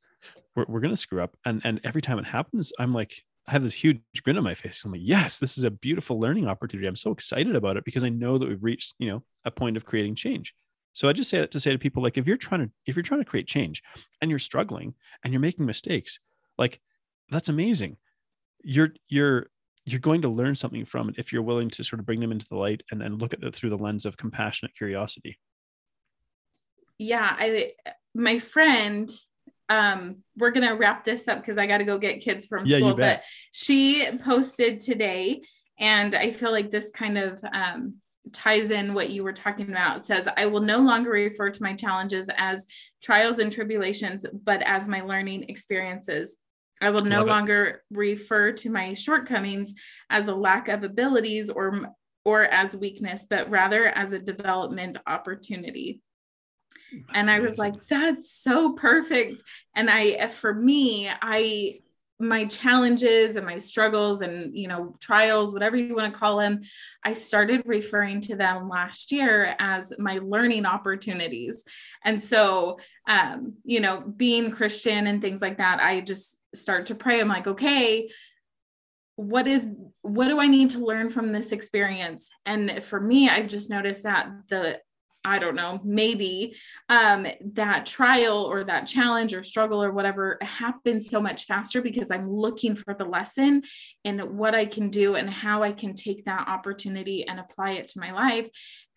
we're, 0.54 0.66
we're 0.68 0.80
gonna 0.80 0.96
screw 0.96 1.22
up. 1.22 1.36
And 1.44 1.62
and 1.64 1.80
every 1.84 2.02
time 2.02 2.18
it 2.18 2.26
happens, 2.26 2.72
I'm 2.78 2.92
like, 2.92 3.22
I 3.46 3.52
have 3.52 3.62
this 3.62 3.74
huge 3.74 4.00
grin 4.22 4.36
on 4.36 4.44
my 4.44 4.54
face. 4.54 4.84
I'm 4.84 4.92
like, 4.92 5.00
yes, 5.02 5.38
this 5.38 5.58
is 5.58 5.64
a 5.64 5.70
beautiful 5.70 6.20
learning 6.20 6.46
opportunity. 6.46 6.86
I'm 6.86 6.94
so 6.94 7.10
excited 7.10 7.56
about 7.56 7.76
it 7.76 7.84
because 7.84 8.04
I 8.04 8.08
know 8.08 8.38
that 8.38 8.48
we've 8.48 8.62
reached, 8.62 8.94
you 8.98 9.08
know, 9.10 9.24
a 9.44 9.50
point 9.50 9.76
of 9.76 9.84
creating 9.84 10.14
change. 10.14 10.54
So 10.92 11.08
I 11.08 11.12
just 11.12 11.30
say 11.30 11.40
that 11.40 11.50
to 11.52 11.60
say 11.60 11.72
to 11.72 11.78
people, 11.78 12.02
like, 12.02 12.18
if 12.18 12.26
you're 12.26 12.36
trying 12.36 12.60
to, 12.60 12.70
if 12.86 12.94
you're 12.94 13.02
trying 13.02 13.20
to 13.20 13.28
create 13.28 13.48
change 13.48 13.82
and 14.20 14.30
you're 14.30 14.38
struggling 14.38 14.94
and 15.24 15.32
you're 15.32 15.40
making 15.40 15.66
mistakes, 15.66 16.20
like 16.56 16.80
that's 17.30 17.48
amazing. 17.48 17.96
You're, 18.62 18.92
you're, 19.08 19.48
you're 19.86 20.00
going 20.00 20.22
to 20.22 20.28
learn 20.28 20.54
something 20.54 20.84
from 20.84 21.08
it 21.08 21.16
if 21.18 21.32
you're 21.32 21.42
willing 21.42 21.70
to 21.70 21.82
sort 21.82 21.98
of 21.98 22.06
bring 22.06 22.20
them 22.20 22.30
into 22.30 22.46
the 22.48 22.56
light 22.56 22.82
and, 22.92 23.02
and 23.02 23.20
look 23.20 23.32
at 23.32 23.42
it 23.42 23.54
through 23.54 23.70
the 23.70 23.78
lens 23.78 24.06
of 24.06 24.16
compassionate 24.16 24.76
curiosity. 24.76 25.38
Yeah. 26.98 27.34
I, 27.36 27.72
my 28.14 28.38
friend 28.38 29.10
um, 29.72 30.18
we're 30.36 30.50
gonna 30.50 30.76
wrap 30.76 31.02
this 31.02 31.26
up 31.28 31.40
because 31.40 31.56
I 31.56 31.66
got 31.66 31.78
to 31.78 31.84
go 31.84 31.96
get 31.96 32.20
kids 32.20 32.44
from 32.44 32.66
yeah, 32.66 32.76
school. 32.76 32.94
But 32.94 33.22
she 33.52 34.06
posted 34.18 34.78
today, 34.78 35.42
and 35.78 36.14
I 36.14 36.30
feel 36.30 36.52
like 36.52 36.68
this 36.68 36.90
kind 36.90 37.16
of 37.16 37.40
um, 37.54 37.94
ties 38.32 38.70
in 38.70 38.92
what 38.92 39.08
you 39.08 39.24
were 39.24 39.32
talking 39.32 39.70
about. 39.70 40.00
It 40.00 40.06
says, 40.06 40.28
"I 40.36 40.44
will 40.44 40.60
no 40.60 40.78
longer 40.78 41.10
refer 41.10 41.48
to 41.48 41.62
my 41.62 41.72
challenges 41.72 42.28
as 42.36 42.66
trials 43.02 43.38
and 43.38 43.50
tribulations, 43.50 44.26
but 44.44 44.60
as 44.62 44.88
my 44.88 45.00
learning 45.00 45.46
experiences." 45.48 46.36
I 46.82 46.90
will 46.90 47.04
no 47.04 47.24
longer 47.24 47.84
refer 47.92 48.50
to 48.50 48.68
my 48.68 48.94
shortcomings 48.94 49.72
as 50.10 50.26
a 50.26 50.34
lack 50.34 50.66
of 50.66 50.82
abilities 50.82 51.48
or 51.48 51.94
or 52.24 52.44
as 52.46 52.76
weakness, 52.76 53.24
but 53.30 53.48
rather 53.48 53.86
as 53.86 54.12
a 54.12 54.18
development 54.18 54.98
opportunity 55.06 56.02
and 57.14 57.30
I 57.30 57.40
was 57.40 57.58
like, 57.58 57.86
that's 57.88 58.32
so 58.32 58.72
perfect. 58.72 59.42
And 59.74 59.88
I, 59.88 60.28
for 60.28 60.52
me, 60.54 61.08
I, 61.08 61.80
my 62.22 62.44
challenges 62.44 63.36
and 63.36 63.44
my 63.44 63.58
struggles 63.58 64.20
and 64.20 64.56
you 64.56 64.68
know 64.68 64.94
trials 65.00 65.52
whatever 65.52 65.76
you 65.76 65.94
want 65.94 66.12
to 66.12 66.18
call 66.18 66.38
them 66.38 66.62
i 67.04 67.12
started 67.12 67.62
referring 67.66 68.20
to 68.20 68.36
them 68.36 68.68
last 68.68 69.10
year 69.10 69.56
as 69.58 69.92
my 69.98 70.18
learning 70.22 70.64
opportunities. 70.64 71.64
And 72.04 72.22
so 72.22 72.78
um 73.08 73.54
you 73.64 73.80
know 73.80 74.00
being 74.00 74.52
christian 74.52 75.06
and 75.06 75.20
things 75.20 75.42
like 75.42 75.58
that 75.58 75.80
i 75.80 76.00
just 76.00 76.38
start 76.54 76.86
to 76.86 76.94
pray. 76.94 77.20
I'm 77.20 77.28
like 77.28 77.46
okay 77.46 78.10
what 79.16 79.46
is 79.46 79.66
what 80.02 80.28
do 80.28 80.38
i 80.38 80.46
need 80.46 80.70
to 80.70 80.78
learn 80.78 81.10
from 81.10 81.32
this 81.32 81.52
experience? 81.52 82.30
And 82.46 82.82
for 82.84 83.00
me 83.00 83.28
i've 83.28 83.48
just 83.48 83.68
noticed 83.68 84.04
that 84.04 84.30
the 84.48 84.80
I 85.24 85.38
don't 85.38 85.56
know, 85.56 85.80
maybe 85.84 86.56
um, 86.88 87.26
that 87.54 87.86
trial 87.86 88.44
or 88.44 88.64
that 88.64 88.86
challenge 88.86 89.34
or 89.34 89.42
struggle 89.42 89.82
or 89.82 89.92
whatever 89.92 90.38
happens 90.40 91.08
so 91.08 91.20
much 91.20 91.46
faster 91.46 91.80
because 91.80 92.10
I'm 92.10 92.30
looking 92.30 92.74
for 92.74 92.94
the 92.94 93.04
lesson 93.04 93.62
and 94.04 94.38
what 94.38 94.54
I 94.54 94.66
can 94.66 94.90
do 94.90 95.14
and 95.14 95.28
how 95.28 95.62
I 95.62 95.72
can 95.72 95.94
take 95.94 96.24
that 96.24 96.48
opportunity 96.48 97.26
and 97.26 97.38
apply 97.38 97.72
it 97.72 97.88
to 97.88 98.00
my 98.00 98.12
life. 98.12 98.48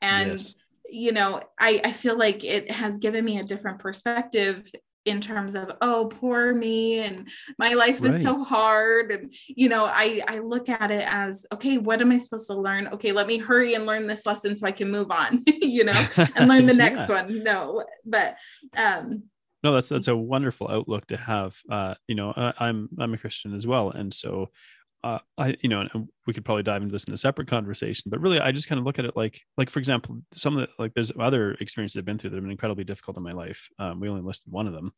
And 0.01 0.31
yes 0.31 0.55
you 0.87 1.11
know 1.11 1.41
I, 1.59 1.81
I 1.83 1.91
feel 1.91 2.15
like 2.15 2.43
it 2.43 2.69
has 2.69 2.99
given 2.99 3.25
me 3.25 3.39
a 3.39 3.43
different 3.43 3.79
perspective 3.79 4.63
in 5.05 5.21
terms 5.21 5.55
of 5.55 5.71
oh 5.81 6.07
poor 6.19 6.53
me 6.53 6.99
and 6.99 7.27
my 7.57 7.73
life 7.73 8.03
is 8.03 8.13
right. 8.13 8.21
so 8.21 8.43
hard 8.43 9.11
and 9.11 9.33
you 9.47 9.69
know 9.69 9.85
i 9.85 10.21
i 10.27 10.39
look 10.39 10.67
at 10.67 10.91
it 10.91 11.05
as 11.07 11.45
okay 11.53 11.77
what 11.77 12.01
am 12.01 12.11
i 12.11 12.17
supposed 12.17 12.47
to 12.47 12.55
learn 12.55 12.87
okay 12.87 13.11
let 13.11 13.27
me 13.27 13.37
hurry 13.37 13.75
and 13.75 13.85
learn 13.85 14.07
this 14.07 14.25
lesson 14.25 14.55
so 14.55 14.65
i 14.65 14.71
can 14.71 14.91
move 14.91 15.11
on 15.11 15.43
you 15.61 15.83
know 15.83 16.07
and 16.35 16.47
learn 16.49 16.65
the 16.65 16.73
yeah. 16.73 16.89
next 16.89 17.09
one 17.09 17.43
no 17.43 17.83
but 18.05 18.35
um 18.75 19.23
no 19.63 19.73
that's 19.73 19.89
that's 19.89 20.07
a 20.07 20.15
wonderful 20.15 20.67
outlook 20.69 21.05
to 21.07 21.17
have 21.17 21.59
uh 21.69 21.93
you 22.07 22.15
know 22.15 22.33
I, 22.35 22.53
i'm 22.59 22.89
i'm 22.99 23.13
a 23.13 23.17
christian 23.17 23.55
as 23.55 23.67
well 23.67 23.91
and 23.91 24.13
so 24.13 24.49
uh, 25.05 25.19
I, 25.37 25.55
you 25.61 25.69
know, 25.69 25.81
and 25.81 26.09
we 26.25 26.33
could 26.33 26.43
probably 26.43 26.63
dive 26.63 26.81
into 26.81 26.91
this 26.91 27.03
in 27.03 27.13
a 27.13 27.17
separate 27.17 27.47
conversation, 27.47 28.09
but 28.09 28.19
really, 28.19 28.39
I 28.39 28.51
just 28.51 28.67
kind 28.67 28.79
of 28.79 28.85
look 28.85 28.97
at 28.97 29.05
it 29.05 29.15
like, 29.15 29.39
like 29.55 29.69
for 29.69 29.77
example, 29.77 30.17
some 30.33 30.57
of 30.57 30.61
the 30.61 30.69
like, 30.79 30.95
there's 30.95 31.11
other 31.19 31.51
experiences 31.61 31.95
I've 31.95 32.05
been 32.05 32.17
through 32.17 32.31
that 32.31 32.37
have 32.37 32.43
been 32.43 32.49
incredibly 32.49 32.83
difficult 32.83 33.15
in 33.15 33.21
my 33.21 33.31
life. 33.31 33.69
Um, 33.77 33.99
we 33.99 34.09
only 34.09 34.23
listed 34.23 34.51
one 34.51 34.65
of 34.65 34.73
them, 34.73 34.93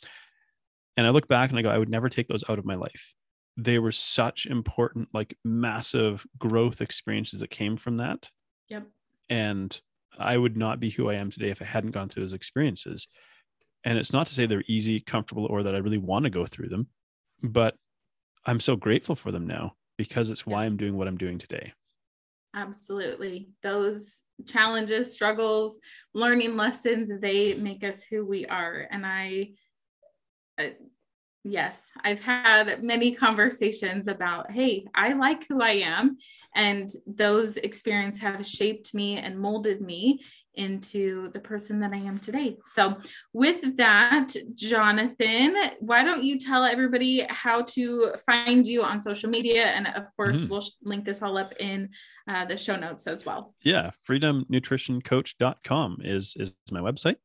and 0.95 1.05
I 1.05 1.09
look 1.09 1.27
back 1.27 1.49
and 1.49 1.59
I 1.59 1.61
go, 1.61 1.69
I 1.69 1.77
would 1.77 1.89
never 1.89 2.07
take 2.07 2.29
those 2.29 2.45
out 2.47 2.57
of 2.57 2.63
my 2.63 2.75
life. 2.75 3.15
They 3.57 3.79
were 3.79 3.91
such 3.91 4.45
important, 4.45 5.09
like 5.13 5.35
massive 5.43 6.25
growth 6.37 6.79
experiences 6.79 7.41
that 7.41 7.49
came 7.49 7.75
from 7.75 7.97
that. 7.97 8.29
Yep. 8.69 8.85
And 9.29 9.81
I 10.17 10.37
would 10.37 10.55
not 10.55 10.79
be 10.79 10.89
who 10.89 11.09
I 11.09 11.15
am 11.15 11.31
today 11.31 11.49
if 11.49 11.61
I 11.61 11.65
hadn't 11.65 11.91
gone 11.91 12.07
through 12.07 12.23
those 12.23 12.33
experiences. 12.33 13.07
And 13.83 13.97
it's 13.97 14.13
not 14.13 14.27
to 14.27 14.33
say 14.33 14.45
they're 14.45 14.63
easy, 14.67 15.01
comfortable, 15.01 15.47
or 15.47 15.63
that 15.63 15.75
I 15.75 15.79
really 15.79 15.97
want 15.97 16.23
to 16.23 16.29
go 16.29 16.45
through 16.45 16.69
them, 16.69 16.87
but 17.43 17.75
I'm 18.45 18.61
so 18.61 18.77
grateful 18.77 19.15
for 19.15 19.31
them 19.31 19.45
now 19.45 19.76
because 19.97 20.29
it's 20.29 20.45
why 20.45 20.65
I'm 20.65 20.77
doing 20.77 20.97
what 20.97 21.07
I'm 21.07 21.17
doing 21.17 21.37
today. 21.37 21.73
Absolutely. 22.55 23.49
Those 23.61 24.21
challenges, 24.47 25.13
struggles, 25.13 25.79
learning 26.13 26.55
lessons, 26.55 27.11
they 27.19 27.55
make 27.55 27.83
us 27.83 28.03
who 28.03 28.25
we 28.25 28.45
are. 28.45 28.87
And 28.89 29.05
I, 29.05 29.49
uh, 30.57 30.69
yes, 31.43 31.85
I've 32.03 32.21
had 32.21 32.83
many 32.83 33.13
conversations 33.13 34.07
about, 34.07 34.51
hey, 34.51 34.85
I 34.95 35.13
like 35.13 35.47
who 35.47 35.61
I 35.61 35.83
am. 35.83 36.17
And 36.55 36.89
those 37.05 37.57
experiences 37.57 38.21
have 38.21 38.45
shaped 38.45 38.93
me 38.95 39.17
and 39.17 39.39
molded 39.39 39.81
me 39.81 40.21
into 40.57 41.29
the 41.29 41.39
person 41.39 41.79
that 41.79 41.93
I 41.93 41.97
am 41.97 42.19
today. 42.19 42.57
So, 42.65 42.97
with 43.33 43.77
that, 43.77 44.33
Jonathan, 44.55 45.55
why 45.79 46.03
don't 46.03 46.23
you 46.23 46.37
tell 46.37 46.63
everybody 46.65 47.25
how 47.29 47.61
to 47.61 48.13
find 48.25 48.67
you 48.67 48.83
on 48.83 48.99
social 48.99 49.29
media? 49.29 49.65
And 49.65 49.87
of 49.87 50.07
course, 50.15 50.41
mm-hmm. 50.41 50.51
we'll 50.51 50.63
link 50.83 51.05
this 51.05 51.21
all 51.21 51.37
up 51.37 51.53
in 51.59 51.89
uh, 52.27 52.45
the 52.45 52.57
show 52.57 52.75
notes 52.75 53.07
as 53.07 53.25
well. 53.25 53.53
Yeah, 53.63 53.91
freedomnutritioncoach.com 54.07 55.97
is, 56.03 56.35
is 56.37 56.55
my 56.71 56.79
website. 56.79 57.15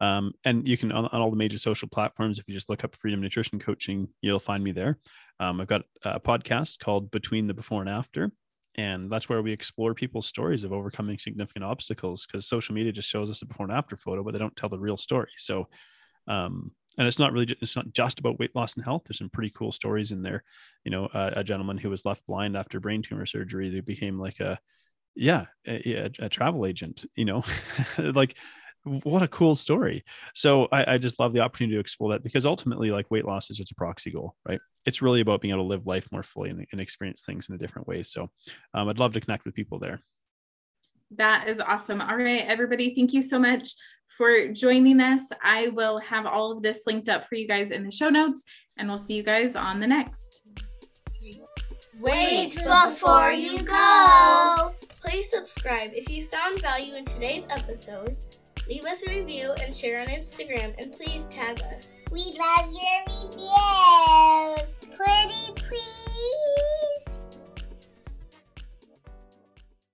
Um, 0.00 0.32
and 0.44 0.66
you 0.66 0.76
can, 0.76 0.90
on, 0.92 1.06
on, 1.06 1.20
all 1.20 1.30
the 1.30 1.36
major 1.36 1.58
social 1.58 1.88
platforms, 1.88 2.38
if 2.38 2.48
you 2.48 2.54
just 2.54 2.70
look 2.70 2.84
up 2.84 2.96
Freedom 2.96 3.20
Nutrition 3.20 3.58
Coaching, 3.58 4.08
you'll 4.22 4.40
find 4.40 4.64
me 4.64 4.72
there. 4.72 4.98
Um, 5.40 5.60
I've 5.60 5.68
got 5.68 5.82
a 6.02 6.18
podcast 6.18 6.78
called 6.80 7.10
Between 7.10 7.46
the 7.46 7.54
Before 7.54 7.80
and 7.80 7.90
After 7.90 8.32
and 8.78 9.10
that's 9.10 9.28
where 9.28 9.42
we 9.42 9.52
explore 9.52 9.92
people's 9.92 10.28
stories 10.28 10.62
of 10.62 10.72
overcoming 10.72 11.18
significant 11.18 11.64
obstacles 11.64 12.24
because 12.24 12.46
social 12.46 12.74
media 12.76 12.92
just 12.92 13.08
shows 13.08 13.28
us 13.28 13.42
a 13.42 13.46
before 13.46 13.66
and 13.66 13.74
after 13.74 13.96
photo 13.96 14.22
but 14.22 14.32
they 14.32 14.38
don't 14.38 14.54
tell 14.56 14.68
the 14.68 14.78
real 14.78 14.96
story. 14.96 15.30
So 15.36 15.66
um, 16.28 16.70
and 16.96 17.06
it's 17.06 17.18
not 17.18 17.32
really 17.32 17.56
it's 17.60 17.76
not 17.76 17.92
just 17.92 18.20
about 18.20 18.38
weight 18.38 18.54
loss 18.54 18.74
and 18.76 18.84
health. 18.84 19.02
There's 19.04 19.18
some 19.18 19.30
pretty 19.30 19.50
cool 19.50 19.72
stories 19.72 20.12
in 20.12 20.22
there. 20.22 20.44
You 20.84 20.92
know 20.92 21.06
uh, 21.06 21.32
a 21.34 21.44
gentleman 21.44 21.76
who 21.76 21.90
was 21.90 22.04
left 22.06 22.24
blind 22.26 22.56
after 22.56 22.78
brain 22.78 23.02
tumor 23.02 23.26
surgery 23.26 23.68
they 23.68 23.80
became 23.80 24.18
like 24.18 24.38
a 24.38 24.58
yeah 25.16 25.46
a, 25.66 26.10
a 26.20 26.28
travel 26.28 26.64
agent 26.64 27.04
you 27.16 27.24
know? 27.24 27.42
Like 27.98 28.36
what 28.84 29.22
a 29.22 29.28
cool 29.28 29.54
story. 29.54 30.04
So 30.34 30.68
I, 30.72 30.94
I, 30.94 30.98
just 30.98 31.18
love 31.18 31.32
the 31.32 31.40
opportunity 31.40 31.74
to 31.74 31.80
explore 31.80 32.12
that 32.12 32.22
because 32.22 32.46
ultimately, 32.46 32.90
like 32.90 33.10
weight 33.10 33.24
loss 33.24 33.50
is 33.50 33.56
just 33.56 33.72
a 33.72 33.74
proxy 33.74 34.10
goal, 34.10 34.34
right? 34.48 34.60
It's 34.86 35.02
really 35.02 35.20
about 35.20 35.40
being 35.40 35.52
able 35.52 35.64
to 35.64 35.68
live 35.68 35.86
life 35.86 36.08
more 36.10 36.22
fully 36.22 36.50
and, 36.50 36.66
and 36.72 36.80
experience 36.80 37.22
things 37.24 37.48
in 37.48 37.54
a 37.54 37.58
different 37.58 37.88
way. 37.88 38.02
So 38.02 38.28
um, 38.74 38.88
I'd 38.88 38.98
love 38.98 39.12
to 39.14 39.20
connect 39.20 39.44
with 39.44 39.54
people 39.54 39.78
there. 39.78 40.00
That 41.12 41.48
is 41.48 41.60
awesome. 41.60 42.00
All 42.00 42.16
right, 42.16 42.44
everybody, 42.46 42.94
thank 42.94 43.12
you 43.12 43.22
so 43.22 43.38
much 43.38 43.70
for 44.08 44.52
joining 44.52 45.00
us. 45.00 45.22
I 45.42 45.68
will 45.68 45.98
have 46.00 46.26
all 46.26 46.52
of 46.52 46.62
this 46.62 46.82
linked 46.86 47.08
up 47.08 47.24
for 47.24 47.34
you 47.34 47.48
guys 47.48 47.70
in 47.70 47.84
the 47.84 47.90
show 47.90 48.10
notes, 48.10 48.42
and 48.76 48.88
we'll 48.88 48.98
see 48.98 49.14
you 49.14 49.22
guys 49.22 49.56
on 49.56 49.80
the 49.80 49.86
next. 49.86 50.46
Wait 52.00 52.54
before 52.54 53.32
you 53.32 53.62
go. 53.62 54.72
Please 55.00 55.30
subscribe 55.30 55.90
if 55.94 56.08
you 56.10 56.28
found 56.28 56.60
value 56.60 56.94
in 56.94 57.04
today's 57.04 57.46
episode 57.50 58.16
Leave 58.68 58.84
us 58.84 59.02
a 59.02 59.08
review 59.08 59.50
and 59.62 59.74
share 59.74 59.98
on 59.98 60.08
Instagram, 60.08 60.74
and 60.78 60.92
please 60.92 61.24
tag 61.30 61.58
us. 61.74 62.04
We 62.12 62.20
love 62.38 62.70
your 62.70 63.02
reviews. 63.06 64.68
Pretty 64.94 65.52
please. 65.56 66.97